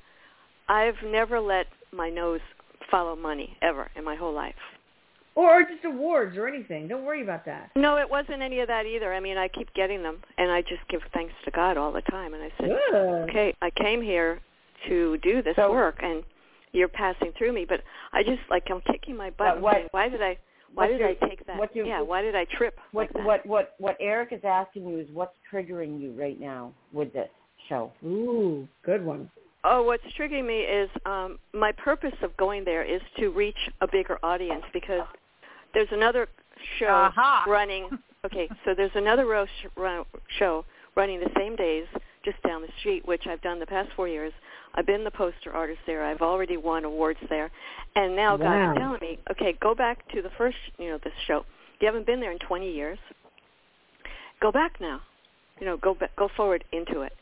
I've 0.67 0.95
never 1.05 1.39
let 1.39 1.67
my 1.91 2.09
nose 2.09 2.41
follow 2.89 3.15
money 3.15 3.55
ever 3.61 3.89
in 3.95 4.03
my 4.03 4.15
whole 4.15 4.33
life. 4.33 4.55
Or 5.35 5.63
just 5.63 5.83
awards 5.83 6.37
or 6.37 6.47
anything. 6.47 6.87
Don't 6.87 7.05
worry 7.05 7.23
about 7.23 7.43
that. 7.45 7.71
No, 7.75 7.97
it 7.97 8.07
wasn't 8.09 8.41
any 8.41 8.59
of 8.59 8.67
that 8.67 8.85
either. 8.85 9.13
I 9.13 9.19
mean, 9.19 9.37
I 9.37 9.47
keep 9.47 9.73
getting 9.73 10.03
them, 10.03 10.19
and 10.37 10.51
I 10.51 10.61
just 10.61 10.87
give 10.89 11.01
thanks 11.13 11.33
to 11.45 11.51
God 11.51 11.75
all 11.75 11.91
the 11.91 12.01
time. 12.01 12.35
And 12.35 12.43
I 12.43 12.51
said, 12.59 12.69
Good. 12.91 13.29
okay, 13.29 13.55
I 13.61 13.71
came 13.71 14.01
here 14.01 14.39
to 14.87 15.17
do 15.19 15.41
this 15.41 15.55
So- 15.55 15.71
work, 15.71 15.97
and 16.01 16.23
you're 16.73 16.87
passing 16.89 17.31
through 17.37 17.53
me. 17.53 17.65
But 17.67 17.81
I 18.11 18.23
just 18.23 18.41
like 18.49 18.63
I'm 18.69 18.81
kicking 18.81 19.15
my 19.15 19.29
butt. 19.31 19.61
What- 19.61 19.75
saying, 19.75 19.87
why 19.91 20.09
did 20.09 20.21
I? 20.21 20.37
Why 20.73 20.89
what 20.89 20.97
did 20.97 21.05
I 21.05 21.27
take 21.27 21.45
that? 21.45 21.57
what 21.57 21.75
you- 21.75 21.85
yeah, 21.85 22.01
why 22.01 22.23
did 22.23 22.35
I 22.35 22.45
trip 22.45 22.79
What 22.91 23.03
like 23.03 23.13
that? 23.13 23.23
what 23.25 23.45
what 23.45 23.75
what 23.77 23.95
Erik 23.99 24.33
is 24.33 24.41
asking 24.43 24.87
you 24.87 24.97
is 24.97 25.07
what's 25.13 25.35
triggering 25.51 26.01
you 26.01 26.11
right 26.19 26.39
now 26.39 26.73
with 26.91 27.13
this 27.13 27.29
show? 27.69 27.91
Ooh, 28.03 28.67
good 28.83 29.05
one. 29.05 29.29
Oh, 29.63 29.83
what's 29.83 30.03
triggering 30.19 30.45
me 30.47 30.61
is 30.61 30.89
um, 31.05 31.37
my 31.53 31.71
purpose 31.73 32.15
of 32.23 32.35
going 32.37 32.65
there 32.65 32.83
is 32.83 33.01
to 33.17 33.29
reach 33.29 33.69
a 33.81 33.87
bigger 33.87 34.17
audience 34.23 34.63
because 34.73 35.03
there's 35.75 35.87
another 35.91 36.27
show 36.79 36.87
Aha. 36.87 37.45
running. 37.47 37.89
Okay, 38.25 38.47
so 38.63 38.73
there's 38.73 38.95
another 38.95 39.25
row 39.25 39.45
sh- 39.45 39.65
run, 39.75 40.05
show 40.39 40.63
running 40.95 41.19
the 41.19 41.29
same 41.37 41.57
days 41.57 41.83
just 42.23 42.41
down 42.43 42.61
the 42.61 42.69
street, 42.79 43.05
which 43.05 43.27
I've 43.27 43.41
done 43.41 43.59
the 43.59 43.65
past 43.65 43.89
four 43.97 44.07
years. 44.07 44.31
I've 44.75 44.85
been 44.85 45.03
the 45.03 45.11
poster 45.11 45.51
artist 45.53 45.79
there. 45.85 46.03
I've 46.03 46.21
already 46.21 46.57
won 46.57 46.83
awards 46.83 47.19
there, 47.29 47.51
and 47.95 48.15
now 48.15 48.35
Wow. 48.37 48.73
God's 48.73 48.79
telling 48.79 48.99
me, 49.01 49.19
okay, 49.31 49.53
go 49.61 49.75
back 49.75 50.07
to 50.13 50.21
the 50.21 50.31
first, 50.37 50.57
you 50.77 50.89
know, 50.89 50.97
this 51.03 51.13
show. 51.27 51.45
You 51.79 51.87
haven't 51.87 52.05
been 52.05 52.19
there 52.19 52.31
in 52.31 52.39
20 52.39 52.71
years. 52.71 52.97
Go 54.41 54.51
back 54.51 54.79
now. 54.81 55.01
You 55.59 55.67
know, 55.67 55.77
go 55.77 55.93
back, 55.93 56.15
go 56.15 56.29
forward 56.35 56.63
into 56.71 57.01
it, 57.01 57.13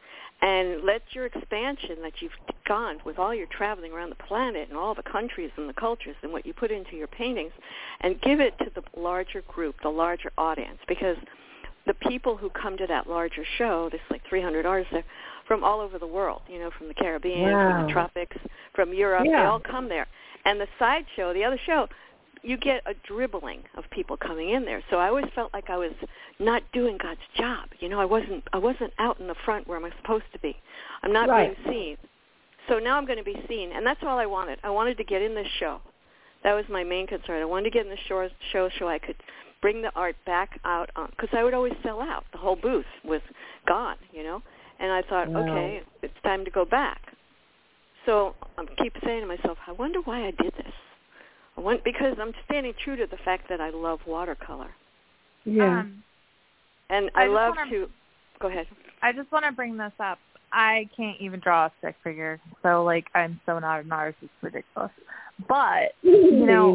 and 0.42 0.84
let 0.86 1.02
your 1.12 1.26
expansion 1.26 1.98
that 2.02 2.14
you've 2.22 2.32
gone 2.66 3.00
with 3.06 3.20
all 3.20 3.36
your 3.36 3.48
traveling 3.48 3.92
around 3.92 4.10
the 4.10 4.24
planet 4.24 4.70
and 4.70 4.78
all 4.78 4.96
the 4.96 5.04
countries 5.04 5.52
and 5.58 5.68
the 5.68 5.74
cultures 5.74 6.16
and 6.24 6.32
what 6.32 6.46
you 6.46 6.54
put 6.54 6.72
into 6.72 6.96
your 6.96 7.08
paintings, 7.08 7.52
and 8.00 8.22
give 8.22 8.40
it 8.40 8.58
to 8.60 8.72
the 8.74 8.84
larger 9.00 9.42
group, 9.42 9.76
the 9.84 9.90
larger 9.90 10.32
audience, 10.38 10.80
because 10.88 11.18
the 11.86 11.94
people 11.96 12.38
who 12.38 12.50
come 12.52 12.78
to 12.78 12.88
that 12.88 13.10
larger 13.10 13.44
show, 13.58 13.90
there's 13.92 14.02
like 14.10 14.22
300 14.30 14.66
artists 14.66 14.94
there, 14.94 15.04
from 15.52 15.66
all 15.66 15.82
over 15.82 16.00
the 16.00 16.08
world, 16.08 16.42
you 16.48 16.60
know, 16.60 16.72
from 16.78 16.88
the 16.88 16.94
Caribbean, 16.94 17.44
from 17.60 17.86
the 17.88 17.92
tropics, 17.92 18.38
from 18.74 18.94
Europe, 18.94 19.26
they 19.26 19.44
all 19.44 19.60
come 19.60 19.90
there. 19.90 20.08
And 20.46 20.62
the 20.62 20.68
side 20.80 21.04
show, 21.18 21.34
the 21.34 21.44
other 21.44 21.60
show, 21.66 21.90
you 22.42 22.56
get 22.56 22.82
a 22.86 22.94
dribbling 23.06 23.60
of 23.76 23.84
people 23.92 24.16
coming 24.16 24.52
in 24.52 24.64
there. 24.64 24.82
So 24.90 24.96
I 24.96 25.10
always 25.10 25.26
felt 25.36 25.54
like 25.54 25.70
I 25.70 25.76
was 25.76 25.92
not 26.40 26.64
doing 26.72 26.98
God's 26.98 27.20
job. 27.38 27.68
You 27.82 27.90
know, 27.90 28.00
I 28.00 28.06
wasn't 28.06 28.46
I 28.54 28.60
wasn't 28.60 28.94
out 28.98 29.20
in 29.20 29.28
the 29.28 29.36
front 29.44 29.68
where 29.68 29.78
I'm 29.78 29.92
supposed 30.02 30.24
to 30.32 30.40
be. 30.40 30.56
I'm 31.04 31.12
not 31.12 31.28
Right. 31.28 31.54
being 31.66 31.74
seen. 31.74 31.98
So 32.70 32.80
now 32.80 32.96
I'm 32.96 33.06
going 33.06 33.20
to 33.20 33.26
be 33.26 33.44
seen, 33.50 33.74
and 33.74 33.86
that's 33.86 34.00
all 34.04 34.18
I 34.18 34.26
wanted. 34.26 34.58
I 34.64 34.70
wanted 34.70 34.96
to 35.00 35.04
get 35.04 35.22
in 35.22 35.36
this 35.36 35.48
show. 35.60 35.82
That 36.46 36.54
was 36.54 36.64
my 36.70 36.86
main 36.86 37.08
concern. 37.08 37.42
I 37.42 37.46
wanted 37.46 37.66
to 37.66 37.72
get 37.72 37.86
in 37.86 37.92
the 37.92 38.04
show 38.08 38.30
show 38.54 38.70
so 38.80 38.88
I 38.88 39.00
could 39.00 39.18
bring 39.62 39.82
the 39.82 39.92
art 39.98 40.16
back 40.26 40.62
out 40.64 40.90
on 40.96 41.10
because 41.10 41.30
I 41.34 41.44
would 41.44 41.54
always 41.54 41.74
sell 41.84 42.02
out. 42.02 42.24
The 42.32 42.38
whole 42.38 42.56
booth 42.56 42.86
was 43.04 43.22
gone, 43.68 43.98
you 44.14 44.24
know. 44.24 44.42
And 44.82 44.92
I 44.92 45.02
thought, 45.04 45.30
Wow. 45.30 45.42
okay, 45.44 45.82
it's 46.02 46.14
time 46.24 46.44
to 46.46 46.52
go 46.52 46.66
back. 46.66 47.00
So 48.06 48.34
I 48.58 48.66
keep 48.82 48.94
saying 49.06 49.22
to 49.22 49.28
myself, 49.28 49.58
I 49.68 49.72
wonder 49.74 50.00
why 50.04 50.26
I 50.28 50.32
did 50.32 50.54
this. 50.58 50.74
I 51.56 51.62
want 51.62 51.84
because 51.84 52.18
I'm 52.20 52.34
standing 52.46 52.74
true 52.84 52.96
to 52.96 53.06
the 53.06 53.18
fact 53.24 53.48
that 53.50 53.62
I 53.62 53.70
love 53.70 54.00
watercolor, 54.08 54.72
Yeah. 55.46 55.82
Um, 55.82 56.04
and 56.90 57.12
I 57.16 57.24
I, 57.24 57.28
love 57.28 57.54
wanna- 57.56 57.70
to. 57.72 57.90
Go 58.40 58.48
ahead. 58.48 58.66
I 59.04 59.12
just 59.12 59.32
want 59.32 59.46
to 59.46 59.52
bring 59.52 59.78
this 59.78 59.94
up. 60.00 60.18
I 60.52 60.90
can't 60.98 61.16
even 61.22 61.40
draw 61.40 61.68
a 61.68 61.72
stick 61.78 61.96
figure, 62.04 62.40
so 62.64 62.84
like 62.84 63.06
I'm 63.14 63.40
so 63.46 63.60
not 63.60 63.82
an 63.86 63.92
artist. 63.92 64.18
It's 64.24 64.34
ridiculous. 64.42 64.92
But 65.48 65.94
you 66.02 66.46
know, 66.46 66.74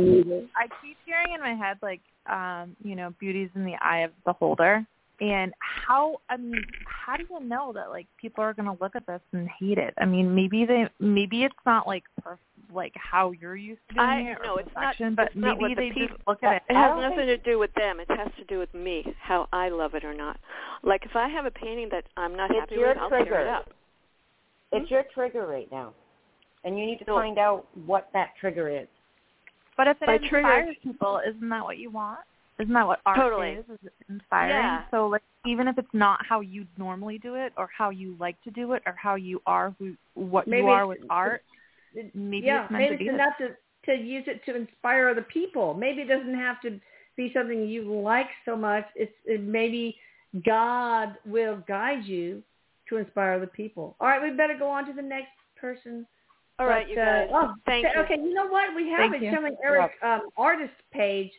I 0.57 0.68
keep 0.80 0.96
hearing 1.04 1.32
in 1.34 1.40
my 1.40 1.54
head 1.54 1.78
like, 1.82 2.00
um, 2.30 2.76
you 2.84 2.94
know, 2.94 3.12
beauty's 3.18 3.50
in 3.57 3.64
the 3.64 3.74
eye 3.82 4.00
of 4.00 4.12
the 4.24 4.32
holder. 4.32 4.86
And 5.18 5.54
how 5.60 6.20
I 6.28 6.36
mean, 6.36 6.62
how 6.86 7.16
do 7.16 7.24
you 7.30 7.40
know 7.40 7.72
that 7.72 7.88
like 7.88 8.06
people 8.20 8.44
are 8.44 8.52
going 8.52 8.66
to 8.66 8.76
look 8.82 8.94
at 8.96 9.06
this 9.06 9.20
and 9.32 9.48
hate 9.48 9.78
it? 9.78 9.94
I 9.98 10.04
mean, 10.04 10.34
maybe 10.34 10.66
they 10.66 10.84
maybe 11.00 11.44
it's 11.44 11.54
not 11.64 11.86
like 11.86 12.04
perf- 12.20 12.36
like 12.74 12.92
how 12.96 13.30
you're 13.30 13.56
used 13.56 13.80
to 13.88 13.94
doing 13.94 14.06
I 14.06 14.20
it 14.32 14.38
or 14.40 14.44
no, 14.44 14.56
it's 14.56 14.68
not. 14.74 14.82
perfection, 14.82 15.14
but 15.14 15.28
it's 15.28 15.36
not 15.36 15.58
maybe 15.58 15.74
the 15.74 15.80
they 15.80 15.88
people, 15.90 16.16
just 16.18 16.28
look 16.28 16.42
at 16.42 16.56
it. 16.56 16.62
It 16.68 16.74
has 16.74 16.92
nothing 17.00 17.26
to 17.26 17.38
do 17.38 17.58
with 17.58 17.72
them. 17.74 17.98
It 17.98 18.08
has 18.10 18.28
to 18.38 18.44
do 18.44 18.58
with 18.58 18.72
me, 18.74 19.14
how 19.18 19.48
I 19.54 19.70
love 19.70 19.94
it 19.94 20.04
or 20.04 20.12
not. 20.12 20.38
Like 20.82 21.06
if 21.06 21.16
I 21.16 21.28
have 21.28 21.46
a 21.46 21.50
painting 21.50 21.88
that 21.92 22.04
I'm 22.18 22.36
not 22.36 22.50
It's 22.50 22.60
happy 22.60 22.74
your 22.74 22.88
with, 22.88 22.98
I'll 22.98 23.08
tear 23.08 23.20
trigger. 23.20 23.40
it 23.40 23.48
up. 23.48 23.70
It's 24.72 24.86
hmm? 24.88 24.94
your 24.94 25.04
trigger 25.14 25.46
right 25.46 25.68
now, 25.72 25.94
and 26.64 26.78
you 26.78 26.84
need 26.84 26.98
to 26.98 27.04
No. 27.06 27.14
find 27.16 27.38
out 27.38 27.66
what 27.86 28.08
that 28.12 28.30
trigger 28.38 28.68
is. 28.68 28.88
But 29.78 29.88
if 29.88 29.96
it 30.02 30.06
My 30.08 30.14
inspires 30.16 30.64
trigger- 30.66 30.80
people, 30.82 31.20
isn't 31.26 31.48
that 31.48 31.64
what 31.64 31.78
you 31.78 31.88
want? 31.90 32.20
Isn't 32.59 32.72
that 32.72 32.86
what 32.86 33.00
art 33.04 33.18
Totally. 33.18 33.50
is? 33.50 33.64
Is 33.66 33.78
it 33.84 33.92
inspiring? 34.09 34.50
Yeah. 34.50 34.84
So 34.90 35.09
like 35.09 35.22
even 35.46 35.68
if 35.68 35.78
it's 35.78 35.88
not 35.92 36.20
how 36.26 36.40
you 36.40 36.66
normally 36.78 37.18
do 37.18 37.34
it 37.34 37.52
or 37.57 37.68
how 37.76 37.90
you 37.90 38.16
like 38.18 38.40
to 38.42 38.50
do 38.50 38.72
it 38.72 38.82
or 38.86 38.94
how 39.00 39.14
you 39.14 39.42
are 39.46 39.74
who 39.78 39.94
what 40.14 40.48
Maybe 40.48 40.62
you 40.62 40.68
are 40.68 40.86
with 40.86 40.98
art, 41.11 41.42
maybe 42.14 42.46
yeah, 42.46 42.64
it's 42.64 42.72
meant 42.72 42.84
maybe 42.84 42.96
to 42.96 42.98
be 42.98 43.04
it's 43.07 43.14
enough 43.14 43.34
to 43.38 43.48
to 43.86 44.02
use 44.02 44.24
it 44.26 44.44
to 44.46 44.57
inspire 44.57 45.09
other 45.09 45.22
people. 45.22 45.74
Maybe 45.74 46.02
it 46.02 46.09
doesn't 46.09 46.34
have 46.34 46.61
to 46.62 46.80
be 47.16 47.30
something 47.34 47.68
you 47.68 47.92
like 48.00 48.28
so 48.44 48.57
much. 48.57 48.86
It's 48.94 49.12
it 49.26 49.42
maybe 49.42 49.96
God 50.44 51.16
will 51.26 51.62
guide 51.68 52.04
you 52.04 52.42
to 52.88 52.96
inspire 52.96 53.34
other 53.34 53.46
people. 53.46 53.96
All 54.00 54.09
right, 54.09 54.22
we 54.22 54.36
better 54.36 54.57
go 54.59 54.68
on 54.70 54.86
to 54.86 54.92
the 54.92 55.02
next 55.02 55.30
person. 55.61 56.07
All 56.59 56.66
right, 56.66 56.88
you 56.88 56.96
But, 56.96 57.02
uh, 57.02 57.04
guys. 57.04 57.28
oh, 57.32 57.54
Thank 57.66 57.86
okay, 57.86 57.94
you. 57.96 58.02
Okay, 58.04 58.14
you 58.14 58.34
know 58.34 58.46
what? 58.46 58.74
We 58.74 58.88
have 58.90 59.11
Thank. 59.11 59.22
Channeling 59.22 59.57
Erik 59.62 59.92
um, 60.02 60.22
artist 60.38 60.72
page 60.90 61.30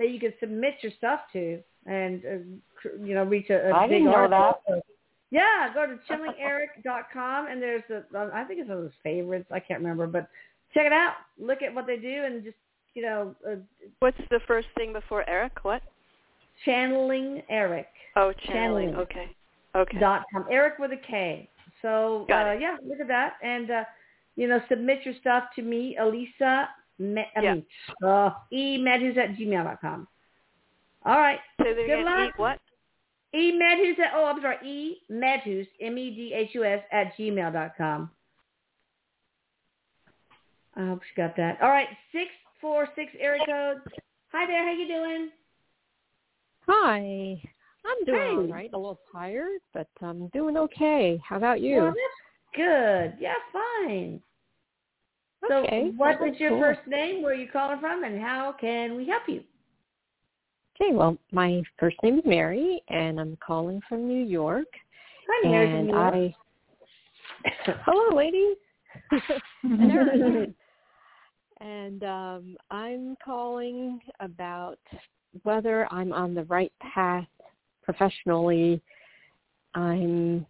that 0.00 0.10
you 0.10 0.18
can 0.18 0.32
submit 0.40 0.74
your 0.82 0.90
stuff 0.98 1.20
to, 1.34 1.60
and 1.86 2.24
uh, 2.24 2.88
you 3.04 3.14
know 3.14 3.22
reach 3.22 3.50
a, 3.50 3.70
a 3.70 3.72
I 3.72 3.86
big 3.86 3.98
didn't 3.98 4.06
know 4.06 4.14
artist. 4.14 4.60
that. 4.68 4.82
Yeah, 5.30 5.72
go 5.72 5.86
to 5.86 5.96
channelingerik.com 6.10 7.46
and 7.46 7.62
there's 7.62 7.84
a, 7.88 7.98
uh, 8.18 8.46
think 8.48 8.58
it's 8.58 8.68
one 8.68 8.78
of 8.78 8.84
those 8.84 8.92
favorites. 9.04 9.46
I 9.52 9.60
can't 9.60 9.80
remember, 9.80 10.08
but 10.08 10.28
check 10.74 10.86
it 10.86 10.92
out. 10.92 11.12
Look 11.38 11.62
at 11.62 11.72
what 11.72 11.86
they 11.86 11.98
do 11.98 12.24
and 12.24 12.42
just, 12.42 12.56
you 12.94 13.02
know, 13.02 13.36
uh, 13.48 13.54
What's 14.00 14.18
the 14.30 14.40
first 14.48 14.66
thing 14.76 14.92
before 14.92 15.28
Erik? 15.30 15.52
What? 15.62 15.82
channeling 16.64 17.42
Erik. 17.48 17.86
Oh, 18.16 18.32
channeling. 18.46 18.88
Channeling. 18.88 18.96
Okay. 18.96 19.36
Okay. 19.76 19.98
Dot 19.98 20.24
com. 20.32 20.46
Erik 20.50 20.78
with 20.78 20.92
a 20.92 20.96
K. 20.96 21.48
So 21.82 22.26
uh, 22.30 22.52
yeah, 22.60 22.76
look 22.86 23.00
at 23.00 23.08
that 23.08 23.34
and 23.42 23.70
uh, 23.70 23.84
you 24.36 24.48
know 24.48 24.60
submit 24.68 24.98
your 25.04 25.14
stuff 25.20 25.44
to 25.56 25.62
me, 25.62 25.96
Elisa. 25.98 26.68
Me, 27.00 27.24
I 27.34 27.40
Yeah. 27.40 27.54
mean, 27.54 27.66
uh, 28.04 28.30
emedhus 28.52 29.16
at 29.16 29.30
gmail.com. 29.36 30.06
All 31.06 31.18
right. 31.18 31.40
Say 31.62 31.72
that 31.72 31.76
Good 31.76 31.84
again. 31.84 32.04
luck. 32.04 32.28
Eat 32.28 32.38
what? 32.38 32.60
Emedhus 33.34 33.98
at 33.98 34.12
oh 34.14 34.26
I'm 34.26 34.40
sorry 34.42 34.56
E 34.64 34.98
Medhus 35.08 35.66
M 35.80 35.96
E 35.96 36.10
D 36.14 36.32
H 36.34 36.50
U 36.54 36.64
S 36.64 36.82
at 36.92 37.16
gmail 37.16 37.52
dot 37.52 37.72
com. 37.78 38.10
I 40.76 40.86
hope 40.86 41.02
she 41.02 41.14
got 41.20 41.36
that. 41.36 41.60
All 41.62 41.70
right, 41.70 41.88
six 42.12 42.30
four 42.60 42.88
six 42.96 43.12
area 43.18 43.40
code. 43.46 43.78
Hi 44.32 44.46
there, 44.46 44.64
how 44.64 44.72
you 44.72 44.86
doing? 44.88 45.30
Hi. 46.66 47.40
I'm 47.86 48.04
doing 48.04 48.46
Hey. 48.48 48.52
right. 48.52 48.70
A 48.72 48.76
little 48.76 49.00
tired, 49.12 49.60
but 49.72 49.88
I'm 50.02 50.28
doing 50.28 50.56
okay. 50.56 51.20
How 51.26 51.36
about 51.36 51.60
you? 51.60 51.76
Well, 51.76 51.94
that's 51.94 52.56
good. 52.56 53.16
Yeah, 53.20 53.34
fine. 53.52 54.20
So, 55.48 55.64
Okay, 55.64 55.90
what 55.96 56.16
is 56.26 56.38
your 56.38 56.50
cool. 56.50 56.60
first 56.60 56.80
name? 56.86 57.22
Where 57.22 57.32
are 57.32 57.36
you 57.36 57.48
calling 57.50 57.80
from, 57.80 58.04
and 58.04 58.20
how 58.20 58.54
can 58.60 58.94
we 58.96 59.06
help 59.06 59.22
you? 59.26 59.42
Okay, 60.80 60.94
well, 60.94 61.18
my 61.32 61.62
first 61.78 61.96
name 62.02 62.18
is 62.18 62.24
Mary, 62.24 62.82
and 62.88 63.20
I'm 63.20 63.36
calling 63.44 63.80
from 63.88 64.08
New 64.08 64.24
York. 64.24 64.66
Hi, 65.28 65.50
Mary 65.50 65.78
and 65.78 65.86
New 65.88 65.94
York. 65.94 66.14
I, 66.14 66.34
hello, 67.84 68.16
ladies. 68.16 68.56
and 71.60 72.04
um, 72.04 72.56
I'm 72.70 73.16
calling 73.22 74.00
about 74.20 74.78
whether 75.42 75.86
I'm 75.92 76.12
on 76.12 76.34
the 76.34 76.44
right 76.44 76.72
path 76.80 77.26
professionally. 77.82 78.80
I'm 79.74 80.46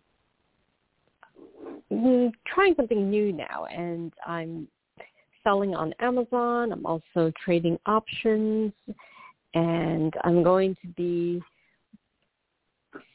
trying 2.47 2.75
something 2.77 3.11
new 3.11 3.33
now, 3.33 3.67
and 3.67 4.13
I'm 4.27 4.69
selling 5.43 5.75
on 5.75 5.95
Amazon. 6.01 6.73
I'm 6.73 6.87
also 6.87 7.33
trading 7.45 7.79
options, 7.87 8.73
and 9.55 10.13
I'm 10.25 10.43
going 10.43 10.77
to 10.83 10.89
be 10.89 11.43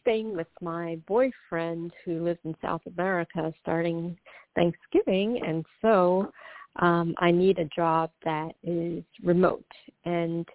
staying 0.01 0.35
with 0.35 0.47
my 0.61 0.97
boyfriend 1.07 1.91
who 2.03 2.23
lives 2.23 2.39
in 2.43 2.55
South 2.61 2.81
America 2.95 3.53
starting 3.61 4.17
Thanksgiving, 4.55 5.41
and 5.45 5.65
so 5.81 6.31
um, 6.77 7.15
I 7.19 7.31
need 7.31 7.59
a 7.59 7.65
job 7.65 8.11
that 8.23 8.51
is 8.63 9.03
remote, 9.23 9.65
and 10.05 10.47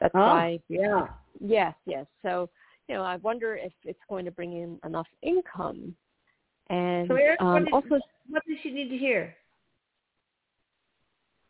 that's 0.00 0.14
Oh, 0.14 0.26
why. 0.26 0.60
yeah. 0.68 1.08
Yes, 1.40 1.74
yes. 1.86 2.06
So 2.22 2.48
you 2.88 2.94
know, 2.94 3.02
I 3.02 3.16
wonder 3.16 3.56
if 3.56 3.72
it's 3.84 3.98
going 4.08 4.24
to 4.26 4.30
bring 4.30 4.52
in 4.52 4.78
enough 4.84 5.06
income, 5.22 5.94
and 6.70 7.08
So, 7.08 7.14
Erik, 7.16 7.40
what, 7.40 7.48
um, 7.48 7.64
did, 7.64 7.74
also 7.74 8.00
what 8.28 8.42
does 8.46 8.58
she 8.62 8.70
need 8.70 8.88
to 8.88 8.96
hear? 8.96 9.34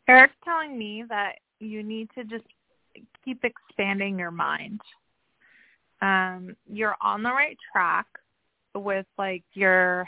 Erik's 0.07 0.35
telling 0.43 0.77
me 0.77 1.03
that 1.09 1.35
you 1.59 1.83
need 1.83 2.09
to 2.15 2.23
just 2.23 2.45
keep 3.23 3.43
expanding 3.43 4.19
your 4.19 4.31
mind. 4.31 4.81
Um, 6.01 6.55
you're 6.71 6.95
on 7.01 7.23
the 7.23 7.31
right 7.31 7.57
track 7.71 8.05
with 8.75 9.05
like 9.17 9.43
your 9.53 10.07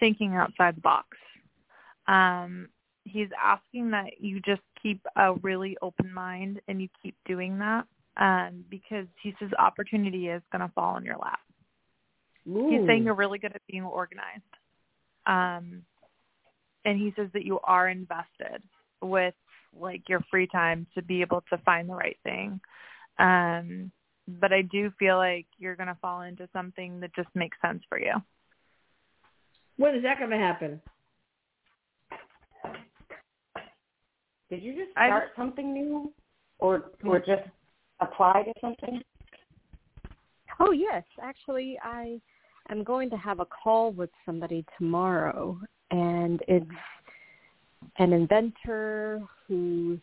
thinking 0.00 0.34
outside 0.34 0.76
the 0.76 0.80
box. 0.80 1.16
Um, 2.08 2.68
he's 3.04 3.28
asking 3.42 3.90
that 3.90 4.20
you 4.20 4.40
just 4.40 4.62
keep 4.82 5.00
a 5.16 5.34
really 5.34 5.76
open 5.82 6.12
mind 6.12 6.60
and 6.68 6.80
you 6.80 6.88
keep 7.02 7.14
doing 7.26 7.58
that 7.58 7.86
um, 8.16 8.64
because 8.70 9.06
he 9.22 9.34
says 9.38 9.50
opportunity 9.58 10.28
is 10.28 10.42
going 10.50 10.66
to 10.66 10.72
fall 10.74 10.96
in 10.96 11.04
your 11.04 11.16
lap. 11.16 11.40
He's 12.70 12.86
saying 12.86 13.04
you're 13.04 13.14
really 13.14 13.38
good 13.38 13.52
at 13.54 13.62
being 13.68 13.82
organized. 13.82 14.42
Um, 15.26 15.82
and 16.86 16.98
he 16.98 17.12
says 17.16 17.28
that 17.34 17.44
you 17.44 17.58
are 17.64 17.88
invested 17.88 18.62
with 19.02 19.34
like 19.78 20.08
your 20.08 20.20
free 20.30 20.46
time 20.46 20.86
to 20.94 21.02
be 21.02 21.20
able 21.20 21.42
to 21.50 21.58
find 21.58 21.88
the 21.88 21.94
right 21.94 22.16
thing. 22.22 22.58
Um, 23.18 23.90
but 24.26 24.52
I 24.52 24.62
do 24.62 24.90
feel 24.98 25.16
like 25.16 25.46
you're 25.58 25.76
going 25.76 25.88
to 25.88 25.98
fall 26.00 26.22
into 26.22 26.48
something 26.52 27.00
that 27.00 27.14
just 27.14 27.28
makes 27.34 27.58
sense 27.60 27.82
for 27.88 28.00
you. 28.00 28.14
When 29.76 29.94
is 29.94 30.02
that 30.04 30.18
going 30.18 30.30
to 30.30 30.38
happen? 30.38 30.80
Did 34.48 34.62
you 34.62 34.72
just 34.72 34.96
I- 34.96 35.08
start 35.08 35.30
something 35.36 35.74
new, 35.74 36.12
or 36.60 36.92
or 37.04 37.18
just 37.18 37.42
apply 38.00 38.44
to 38.44 38.52
something? 38.60 39.02
Oh 40.60 40.70
yes, 40.70 41.02
actually, 41.20 41.78
I 41.82 42.20
am 42.70 42.84
going 42.84 43.10
to 43.10 43.16
have 43.16 43.40
a 43.40 43.46
call 43.46 43.90
with 43.90 44.10
somebody 44.24 44.64
tomorrow, 44.78 45.58
and 45.90 46.40
it's 46.48 46.66
an 47.98 48.12
inventor 48.12 49.22
who 49.46 49.98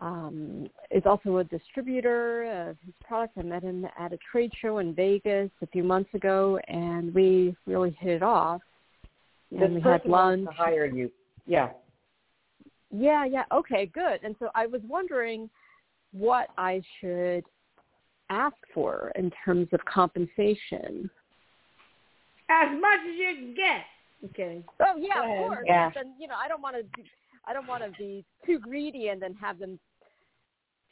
um, 0.00 0.68
is 0.90 1.02
also 1.06 1.38
a 1.38 1.44
distributor 1.44 2.68
of 2.68 2.76
his 2.84 2.94
products. 3.06 3.32
I 3.38 3.42
met 3.42 3.62
him 3.62 3.86
at 3.98 4.12
a 4.12 4.18
trade 4.30 4.52
show 4.60 4.78
in 4.78 4.94
Vegas 4.94 5.50
a 5.62 5.66
few 5.68 5.82
months 5.82 6.12
ago, 6.14 6.58
and 6.68 7.14
we 7.14 7.56
really 7.66 7.96
hit 7.98 8.10
it 8.10 8.22
off. 8.22 8.60
This 9.50 9.62
And 9.62 9.74
we 9.74 9.80
had 9.80 9.98
person 9.98 10.10
wants 10.10 10.44
lunch. 10.44 10.56
to 10.56 10.62
hire 10.62 10.86
you. 10.86 11.10
Yeah. 11.46 11.70
Yeah, 12.90 13.24
yeah. 13.24 13.44
Okay, 13.52 13.86
good. 13.86 14.20
And 14.22 14.36
so 14.38 14.48
I 14.54 14.66
was 14.66 14.80
wondering 14.86 15.48
what 16.12 16.48
I 16.58 16.82
should 17.00 17.44
ask 18.28 18.56
for 18.74 19.12
in 19.16 19.30
terms 19.44 19.68
of 19.72 19.80
compensation. 19.84 21.08
As 22.48 22.68
much 22.80 23.00
as 23.08 23.16
you 23.16 23.34
can 23.34 23.54
get. 23.54 23.84
I'm. 24.24 24.64
Oh 24.80 24.96
yeah, 24.98 25.20
of 25.20 25.46
course. 25.46 25.64
Yeah. 25.66 25.90
Then 25.94 26.14
you 26.18 26.28
know, 26.28 26.34
I 26.36 26.48
don't 26.48 26.62
want 26.62 26.76
to. 26.76 26.82
Be, 26.96 27.04
I 27.46 27.52
don't 27.52 27.66
want 27.66 27.84
to 27.84 27.90
be 27.98 28.24
too 28.44 28.58
greedy 28.58 29.08
and 29.08 29.20
then 29.20 29.34
have 29.34 29.58
them 29.58 29.78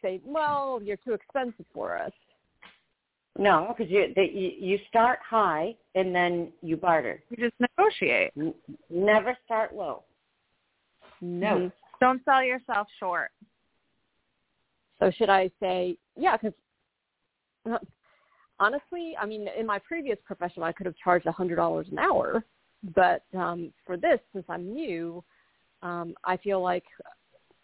say, 0.02 0.20
"Well, 0.24 0.80
you're 0.82 0.98
too 0.98 1.12
expensive 1.12 1.66
for 1.72 1.98
us." 1.98 2.12
No, 3.36 3.74
because 3.76 3.90
you, 3.90 4.12
they, 4.14 4.30
you 4.32 4.52
you 4.58 4.78
start 4.88 5.18
high 5.28 5.74
and 5.94 6.14
then 6.14 6.52
you 6.62 6.76
barter. 6.76 7.22
You 7.30 7.36
just 7.36 7.54
negotiate. 7.58 8.32
N- 8.38 8.54
never 8.90 9.36
start 9.44 9.74
low. 9.74 10.04
No. 11.20 11.56
Mhm. 11.56 11.72
Don't 12.00 12.24
sell 12.24 12.42
yourself 12.44 12.86
short. 13.00 13.30
So 15.00 15.10
should 15.10 15.30
I 15.30 15.50
say, 15.60 15.96
yeah, 16.16 16.36
because 16.36 17.80
honestly, 18.60 19.16
I 19.20 19.26
mean, 19.26 19.48
in 19.58 19.66
my 19.66 19.78
previous 19.80 20.18
profession, 20.24 20.62
I 20.62 20.72
could 20.72 20.86
have 20.86 20.94
charged 21.02 21.26
a 21.26 21.32
hundred 21.32 21.56
dollars 21.56 21.88
an 21.90 21.98
hour, 21.98 22.44
but 22.94 23.22
um, 23.34 23.72
for 23.86 23.96
this, 23.96 24.18
since 24.32 24.44
I'm 24.48 24.72
new, 24.72 25.22
um, 25.82 26.14
I 26.24 26.36
feel 26.36 26.60
like 26.62 26.84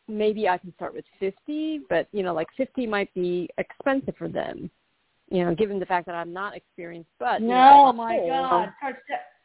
maybe 0.08 0.48
I 0.48 0.58
can 0.58 0.74
start 0.74 0.94
with 0.94 1.04
fifty, 1.18 1.80
but 1.88 2.08
you 2.12 2.22
know, 2.22 2.34
like 2.34 2.48
fifty 2.56 2.86
might 2.86 3.12
be 3.14 3.48
expensive 3.58 4.14
for 4.16 4.28
them. 4.28 4.70
You 5.30 5.44
know, 5.44 5.54
given 5.54 5.78
the 5.78 5.86
fact 5.86 6.06
that 6.06 6.14
I'm 6.14 6.32
not 6.32 6.56
experienced, 6.56 7.10
but 7.18 7.40
you 7.40 7.48
know, 7.48 7.86
No, 7.86 7.92
my 7.92 8.16
whole- 8.16 8.28
God. 8.28 8.72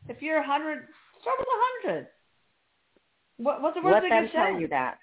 If 0.08 0.22
you're 0.22 0.38
a 0.38 0.46
hundred, 0.46 0.88
start 1.22 1.38
with 1.40 1.48
a 1.48 1.88
hundred. 1.88 2.08
What, 3.38 3.62
what's 3.62 3.76
the 3.76 3.82
worst 3.82 3.94
Let 3.96 4.04
they 4.04 4.10
them 4.10 4.30
can 4.30 4.52
tell 4.52 4.60
you 4.60 4.68
that. 4.70 4.98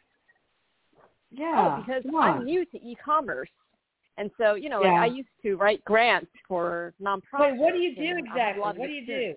Yeah. 1.30 1.76
Oh, 1.76 1.80
because 1.82 2.02
come 2.04 2.14
I'm 2.16 2.44
new 2.44 2.64
to 2.66 2.76
e-commerce, 2.78 3.50
and 4.16 4.30
so 4.38 4.54
you 4.54 4.68
know, 4.68 4.80
like 4.80 4.92
I 5.02 5.06
used 5.06 5.28
to 5.42 5.56
write 5.56 5.84
grants 5.84 6.30
for 6.46 6.94
nonprofits. 7.02 7.40
Wait, 7.40 7.56
what 7.56 7.72
do 7.72 7.78
you 7.80 7.94
do 7.94 8.02
I 8.02 8.18
exactly? 8.18 8.62
What 8.62 8.76
do 8.76 8.92
you 8.92 9.06
do? 9.06 9.34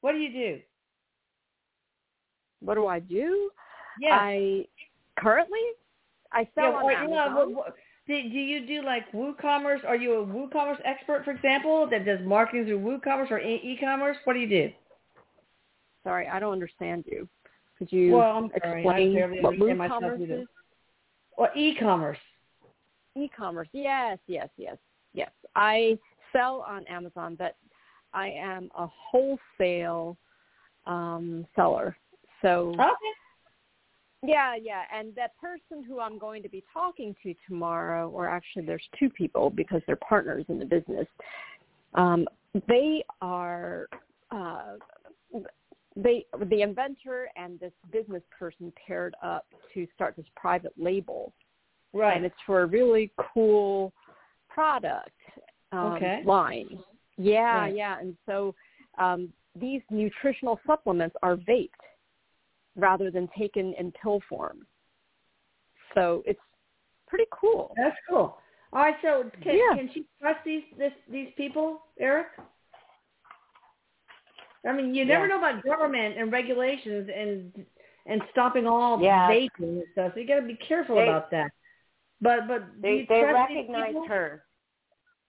What 0.00 0.12
do 0.12 0.18
you 0.18 0.32
do? 0.32 0.60
What 2.60 2.74
do 2.74 2.86
I 2.86 2.98
do? 3.00 3.50
Yeah. 4.00 4.18
I 4.20 4.66
currently 5.18 5.60
I 6.32 6.48
sell 6.54 6.64
yeah, 6.64 6.70
on 6.70 6.90
Amazon. 6.90 7.08
you 7.08 7.14
know, 7.14 7.36
what, 7.36 7.52
what, 7.52 7.74
do, 8.06 8.14
you 8.14 8.66
do 8.66 8.82
like 8.84 9.10
WooCommerce? 9.12 9.84
Are 9.86 9.96
you 9.96 10.14
a 10.14 10.26
WooCommerce 10.26 10.78
expert, 10.84 11.24
for 11.24 11.30
example, 11.30 11.86
that 11.90 12.04
does 12.04 12.20
marketing 12.24 12.64
through 12.64 12.80
WooCommerce 12.80 13.30
or 13.30 13.38
e-commerce? 13.38 14.16
What 14.24 14.32
do 14.32 14.40
you 14.40 14.48
do? 14.48 14.70
Sorry, 16.04 16.26
I 16.26 16.40
don't 16.40 16.52
understand 16.52 17.04
you. 17.06 17.28
Could 17.78 17.92
you 17.92 18.14
Well. 18.16 18.50
Explain 18.54 19.14
what 19.42 19.54
WooCommerce 19.54 20.42
is? 20.42 20.48
Or 21.36 21.50
e-commerce. 21.54 22.18
E-commerce. 23.14 23.68
Yes, 23.72 24.18
yes, 24.26 24.48
yes, 24.56 24.76
yes. 25.12 25.30
I 25.54 25.98
sell 26.32 26.64
on 26.66 26.86
Amazon, 26.86 27.36
but 27.38 27.56
I 28.14 28.28
am 28.28 28.70
a 28.76 28.86
wholesale 28.86 30.16
um, 30.86 31.46
seller. 31.54 31.96
So 32.42 32.70
Okay. 32.74 33.12
Yeah, 34.22 34.56
yeah. 34.56 34.82
And 34.92 35.14
that 35.14 35.36
person 35.38 35.84
who 35.84 36.00
I'm 36.00 36.18
going 36.18 36.42
to 36.42 36.48
be 36.48 36.64
talking 36.72 37.14
to 37.22 37.34
tomorrow, 37.46 38.10
or 38.10 38.28
actually 38.28 38.66
there's 38.66 38.82
two 38.98 39.08
people 39.10 39.48
because 39.48 39.80
they're 39.86 39.96
partners 39.96 40.44
in 40.48 40.58
the 40.58 40.64
business, 40.64 41.06
um, 41.94 42.26
they 42.66 43.04
are 43.20 43.88
uh, 44.30 44.74
they 45.94 46.26
the 46.46 46.62
inventor 46.62 47.28
and 47.36 47.60
this 47.60 47.72
business 47.92 48.22
person 48.36 48.72
paired 48.86 49.14
up 49.22 49.46
to 49.74 49.86
start 49.94 50.16
this 50.16 50.26
private 50.34 50.72
label. 50.76 51.32
Right. 51.92 52.16
And 52.16 52.26
it's 52.26 52.36
for 52.44 52.62
a 52.62 52.66
really 52.66 53.12
cool 53.32 53.92
product 54.48 55.10
um, 55.72 55.94
Okay. 55.94 56.22
line. 56.24 56.78
Yeah, 57.16 57.60
Right. 57.60 57.74
yeah. 57.74 57.98
And 58.00 58.16
so 58.26 58.54
um, 58.98 59.32
these 59.58 59.80
nutritional 59.90 60.60
supplements 60.66 61.16
are 61.22 61.36
vaped 61.36 61.70
rather 62.78 63.10
than 63.10 63.28
taken 63.36 63.74
in 63.78 63.92
pill 64.00 64.20
form. 64.28 64.66
So 65.94 66.22
it's 66.26 66.40
pretty 67.06 67.26
cool. 67.30 67.74
That's 67.76 67.96
cool. 68.08 68.38
All 68.72 68.82
right, 68.82 68.94
so 69.02 69.30
can, 69.42 69.56
Yeah. 69.56 69.76
can 69.76 69.90
she 69.92 70.04
trust 70.20 70.40
these 70.44 70.62
this, 70.76 70.92
these 71.10 71.32
people, 71.36 71.82
Erik? 71.98 72.28
I 74.66 74.72
mean, 74.72 74.94
you 74.94 75.04
never 75.04 75.26
Yeah. 75.26 75.36
know 75.36 75.38
about 75.38 75.64
government 75.64 76.18
and 76.18 76.32
regulations 76.32 77.08
and 77.14 77.66
and 78.06 78.22
stopping 78.30 78.66
all 78.66 79.02
Yeah. 79.02 79.28
vaping 79.28 79.50
and 79.60 79.84
stuff. 79.92 80.14
So 80.14 80.20
you 80.20 80.26
got 80.26 80.36
to 80.36 80.46
be 80.46 80.56
careful 80.56 80.96
They- 80.96 81.08
about 81.08 81.30
that. 81.30 81.50
But 82.20 82.48
but 82.48 82.74
do 82.76 82.80
They 82.80 82.94
you 83.00 83.06
they 83.06 83.20
trust 83.20 83.50
recognized 83.50 84.08
her. 84.08 84.44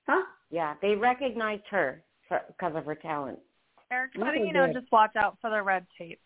Huh? 0.07 0.25
Yeah, 0.49 0.75
they 0.81 0.95
recognized 0.95 1.67
her 1.67 2.03
because 2.29 2.75
of 2.75 2.85
her 2.85 2.95
talent. 2.95 3.39
Erik, 3.91 4.11
Okay, 4.15 4.23
letting 4.23 4.47
you 4.47 4.53
know, 4.53 4.65
good. 4.67 4.81
just 4.81 4.91
watch 4.91 5.15
out 5.15 5.37
for 5.39 5.49
the 5.49 5.61
red 5.61 5.85
tape. 5.97 6.19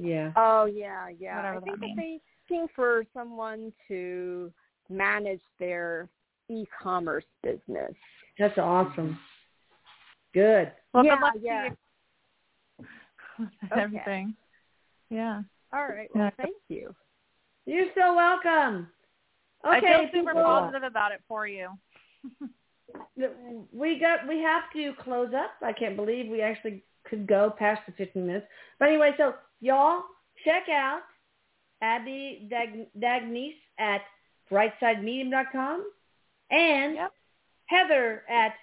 Yeah. 0.00 0.32
Oh 0.36 0.64
yeah, 0.64 1.08
yeah. 1.18 1.36
Whatever 1.36 1.56
I 1.58 1.60
think 1.60 1.80
that 1.80 1.86
that 1.86 1.96
they 1.96 2.20
looking 2.50 2.68
for 2.74 3.04
someone 3.14 3.72
to 3.88 4.52
manage 4.88 5.40
their 5.58 6.08
e-commerce 6.48 7.24
business. 7.42 7.92
That's 8.38 8.58
awesome. 8.58 9.18
Good. 10.34 10.72
Well, 10.92 11.04
yeah, 11.04 11.16
good 11.16 11.22
luck 11.22 11.34
to 11.34 11.40
yeah. 11.42 11.64
you 11.64 11.70
with 13.38 13.48
Okay. 13.72 13.80
everything. 13.80 14.34
Yeah. 15.10 15.42
All 15.72 15.86
right. 15.86 16.08
Well, 16.14 16.24
Yeah. 16.24 16.30
thank 16.36 16.56
you. 16.68 16.94
You're 17.66 17.86
so 17.94 18.14
welcome. 18.14 18.88
Okay, 19.64 19.76
I 19.76 19.80
feel 19.80 20.08
super 20.12 20.30
people, 20.32 20.42
positive 20.42 20.82
about 20.82 21.12
it 21.12 21.20
for 21.28 21.46
you. 21.46 21.68
we 23.72 23.98
got 23.98 24.26
we 24.26 24.40
have 24.40 24.62
to 24.74 24.92
close 25.02 25.32
up. 25.34 25.50
I 25.62 25.72
can't 25.72 25.96
believe 25.96 26.30
we 26.30 26.40
actually 26.40 26.82
could 27.04 27.26
go 27.26 27.52
past 27.56 27.82
the 27.86 27.92
15 27.92 28.26
minutes. 28.26 28.46
But 28.78 28.88
anyway, 28.88 29.12
so 29.18 29.34
y'all 29.60 30.02
check 30.44 30.68
out 30.68 31.02
Abbie 31.82 32.46
Dag- 32.50 32.88
Dagnice 32.98 33.56
at 33.78 34.02
brightsidemedium.com 34.50 35.90
and 36.50 36.94
Yep. 36.96 37.12
Heather 37.66 38.24
at 38.28 38.54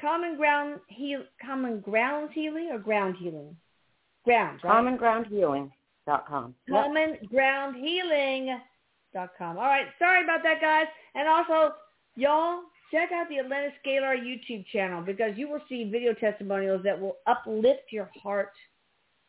Common 0.00 0.36
Ground 0.36 0.80
Heal 0.88 1.24
Common 1.40 1.80
Ground 1.80 2.32
Healing 2.32 2.70
or 2.70 2.78
Ground 2.78 3.16
Healing. 3.16 3.56
Ground, 4.24 4.62
right? 4.64 4.84
CommonGroundHealing.com. 4.84 6.54
Yep. 6.66 6.84
commongroundhealing.com. 6.84 9.58
All 9.58 9.64
right, 9.64 9.86
sorry 9.98 10.24
about 10.24 10.42
that, 10.42 10.60
guys. 10.60 10.86
And 11.14 11.28
also, 11.28 11.74
y'all, 12.16 12.62
check 12.90 13.12
out 13.12 13.28
the 13.28 13.38
Atlantis 13.38 13.72
Scalar 13.84 14.16
YouTube 14.18 14.66
channel 14.66 15.00
because 15.02 15.36
you 15.38 15.48
will 15.48 15.62
see 15.68 15.84
video 15.90 16.12
testimonials 16.12 16.82
that 16.84 17.00
will 17.00 17.16
uplift 17.26 17.92
your 17.92 18.10
heart. 18.22 18.52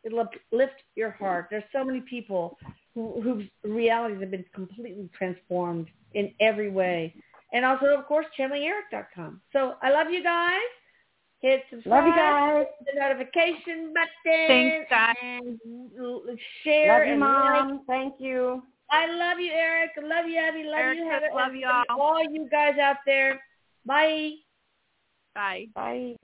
It'll 0.08 0.22
uplift 0.22 0.82
your 0.96 1.12
heart. 1.12 1.48
There's 1.52 1.66
so 1.74 1.84
many 1.84 2.00
people 2.00 2.58
who, 2.96 3.20
whose 3.22 3.44
realities 3.64 4.22
have 4.22 4.32
been 4.32 4.46
completely 4.56 5.10
transformed 5.16 5.88
in 6.14 6.32
every 6.40 6.72
way. 6.72 7.14
And 7.52 7.66
also, 7.66 7.88
of 7.88 8.06
course, 8.06 8.26
channelingerik.com. 8.40 9.42
So 9.52 9.76
I 9.84 9.92
love 9.92 10.08
you 10.10 10.24
guys. 10.24 10.62
Hit 11.42 11.62
subscribe. 11.70 12.06
Love 12.06 12.08
you 12.08 12.16
guys. 12.16 12.66
The 12.86 13.00
notification 13.00 13.94
button. 13.94 14.48
Thanks, 14.48 14.90
guys. 14.90 15.16
And 15.22 16.40
share 16.64 17.00
Love 17.00 17.06
you, 17.08 17.12
and 17.12 17.20
Mom. 17.20 17.72
like 17.72 17.86
Thank 17.86 18.14
you. 18.20 18.64
I 18.90 19.12
love 19.12 19.40
you, 19.40 19.52
Erik. 19.52 19.92
Love 20.02 20.26
you, 20.26 20.40
Abbie. 20.40 20.64
Love 20.64 20.80
Erik 20.80 20.98
you, 21.00 21.04
says 21.04 21.22
Heather. 21.22 21.36
love 21.36 21.52
and 21.52 21.60
you 21.60 21.68
all. 21.68 22.00
All 22.00 22.24
you 22.24 22.48
guys 22.50 22.80
out 22.80 22.98
there. 23.06 23.42
Bye. 23.86 24.32
Bye. 25.36 25.66
Bye. 25.76 26.16